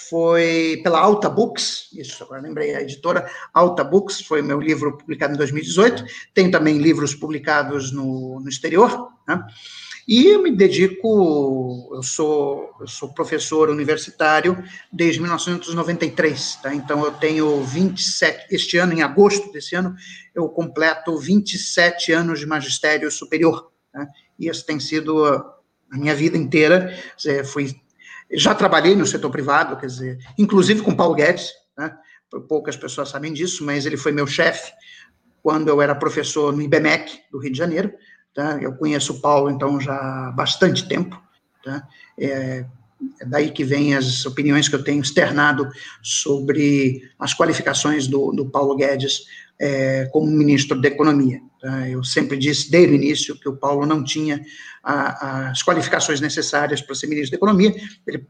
[0.10, 5.34] foi pela Alta Books, isso, agora lembrei, a editora Alta Books, foi meu livro publicado
[5.34, 6.04] em 2018,
[6.34, 9.44] tenho também livros publicados no, no exterior, né?
[10.08, 14.58] E eu me dedico, eu sou, eu sou professor universitário
[14.92, 16.74] desde 1993, tá?
[16.74, 19.96] Então eu tenho 27, este ano, em agosto desse ano,
[20.34, 24.08] eu completo 27 anos de magistério superior, né?
[24.40, 26.92] E isso tem sido a minha vida inteira,
[27.46, 27.80] fui
[28.32, 31.96] já trabalhei no setor privado, quer dizer, inclusive com Paulo Guedes, né?
[32.48, 34.72] poucas pessoas sabem disso, mas ele foi meu chefe
[35.42, 37.94] quando eu era professor no IBMEC, do Rio de Janeiro.
[38.34, 38.60] Tá?
[38.62, 41.20] Eu conheço o Paulo, então, já há bastante tempo.
[41.64, 41.88] Tá?
[42.20, 42.66] É,
[43.20, 45.68] é daí que vem as opiniões que eu tenho externado
[46.04, 49.26] sobre as qualificações do, do Paulo Guedes
[49.60, 51.42] é, como ministro da Economia.
[51.60, 51.88] Tá?
[51.88, 54.44] Eu sempre disse desde o início que o Paulo não tinha
[54.84, 57.76] as qualificações necessárias para ser ministro da Economia.
[58.08, 58.26] Ele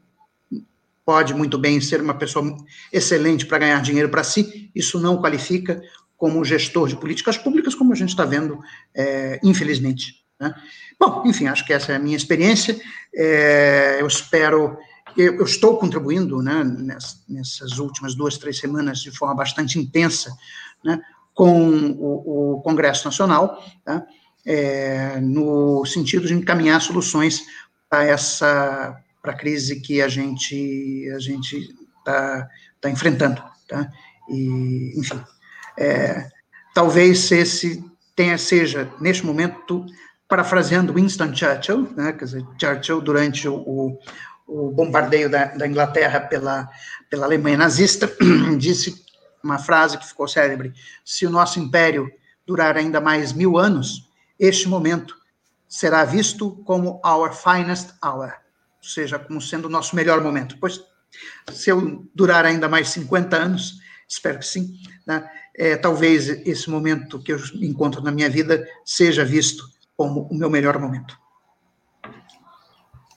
[1.06, 2.56] pode muito bem ser uma pessoa
[2.91, 5.81] excelente para ganhar dinheiro para si, isso não qualifica
[6.15, 8.60] como gestor de políticas públicas, como a gente está vendo,
[8.93, 10.26] é, infelizmente.
[10.39, 10.53] Né?
[10.99, 12.80] Bom, enfim, acho que essa é a minha experiência.
[13.15, 14.77] É, eu espero
[15.18, 16.64] eu, eu estou contribuindo né,
[17.27, 20.31] nessas, últimas duas, três semanas de forma bastante intensa
[20.84, 21.01] né,
[21.40, 24.06] com o, o Congresso Nacional, tá?
[24.45, 27.45] é, no sentido de encaminhar soluções
[27.90, 32.45] para essa para a crise que a gente a gente está
[32.82, 33.90] tá enfrentando, tá?
[34.28, 35.22] E enfim,
[35.78, 36.28] é,
[36.74, 37.86] talvez esse
[38.18, 39.86] tenha seja neste momento
[40.28, 42.11] parafraseando Winston Churchill, né?
[42.11, 43.98] Quer dizer, Churchill durante o,
[44.45, 46.68] o, bombardeio da, da Inglaterra pela
[47.10, 48.11] pela Alemanha nazista
[48.60, 49.07] disse
[49.44, 52.11] uma frase que ficou célebre: se o nosso império
[52.45, 54.10] durar ainda mais mil anos,
[54.40, 55.16] este momento
[55.68, 58.34] será visto como our finest hour,
[58.82, 60.57] ou seja, como sendo o nosso melhor momento.
[60.60, 60.82] Pois,
[61.52, 67.22] se eu durar ainda mais 50 anos, espero que sim, né, é, talvez esse momento
[67.22, 69.64] que eu encontro na minha vida seja visto
[69.95, 71.19] como o meu melhor momento.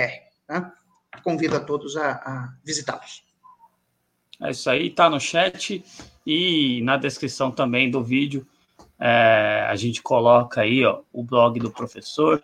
[0.47, 0.73] Tá?
[1.23, 3.23] Convido a todos a, a visitá-los.
[4.43, 5.85] É isso aí, está no chat
[6.27, 8.47] e na descrição também do vídeo.
[8.99, 12.43] É, a gente coloca aí ó, o blog do professor,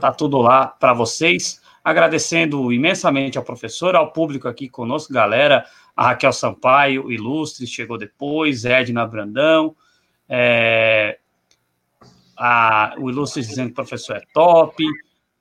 [0.00, 1.60] tá tudo lá para vocês.
[1.84, 5.64] Agradecendo imensamente ao professor, ao público aqui conosco, galera.
[5.96, 9.74] A Raquel Sampaio, ilustre, chegou depois, Edna Brandão,
[10.28, 11.18] é,
[12.36, 14.84] a, o ilustre dizendo que o professor é top,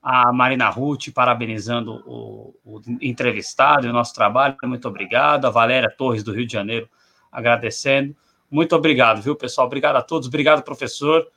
[0.10, 5.44] a Marina Ruth parabenizando o, o entrevistado e o nosso trabalho, muito obrigado.
[5.44, 6.88] A Valéria Torres, do Rio de Janeiro,
[7.30, 8.16] agradecendo.
[8.50, 9.68] Muito obrigado, viu, pessoal?
[9.68, 10.30] Obrigado a todos.
[10.30, 11.28] Obrigado, professor.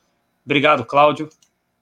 [0.45, 1.29] Obrigado, Cláudio.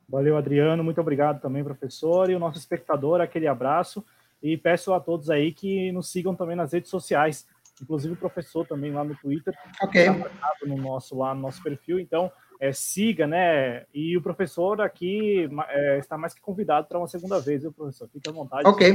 [0.09, 0.83] Valeu, Adriano.
[0.83, 2.31] Muito obrigado também, professor.
[2.31, 4.03] E o nosso espectador, aquele abraço.
[4.43, 7.47] E peço a todos aí que nos sigam também nas redes sociais.
[7.83, 9.53] Inclusive o professor também lá no Twitter.
[9.83, 10.07] Ok.
[10.07, 12.01] Tá no nosso, lá no nosso perfil.
[12.01, 13.85] Então, é, siga, né?
[13.95, 18.09] E o professor aqui é, está mais que convidado para uma segunda vez, viu, professor?
[18.13, 18.69] Fique à vontade.
[18.69, 18.95] Ok.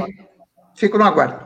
[0.75, 1.45] Fico no aguardo.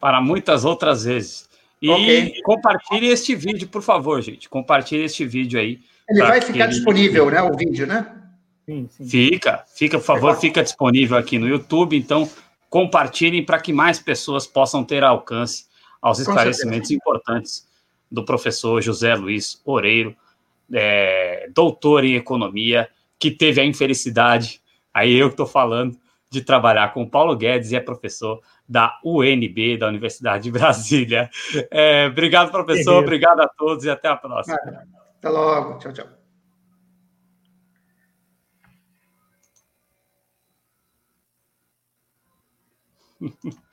[0.00, 1.48] Para muitas outras vezes.
[1.80, 2.40] E okay.
[2.42, 4.48] compartilhe este vídeo, por favor, gente.
[4.48, 5.80] Compartilhe este vídeo aí.
[6.08, 6.74] Ele vai ficar ele...
[6.74, 7.42] disponível, né?
[7.42, 8.18] O vídeo, né?
[8.64, 9.08] Sim, sim.
[9.08, 11.96] Fica, fica, por favor, fica disponível aqui no YouTube.
[11.96, 12.28] Então,
[12.70, 15.66] compartilhem para que mais pessoas possam ter alcance
[16.00, 17.66] aos esclarecimentos importantes
[18.10, 20.14] do professor José Luiz Oreiro,
[20.72, 24.60] é, doutor em economia, que teve a infelicidade,
[24.92, 25.96] aí eu estou falando,
[26.30, 31.30] de trabalhar com o Paulo Guedes e é professor da UNB, da Universidade de Brasília.
[31.70, 34.56] É, obrigado, professor, obrigado a todos e até a próxima.
[35.18, 36.06] Até logo, tchau, tchau.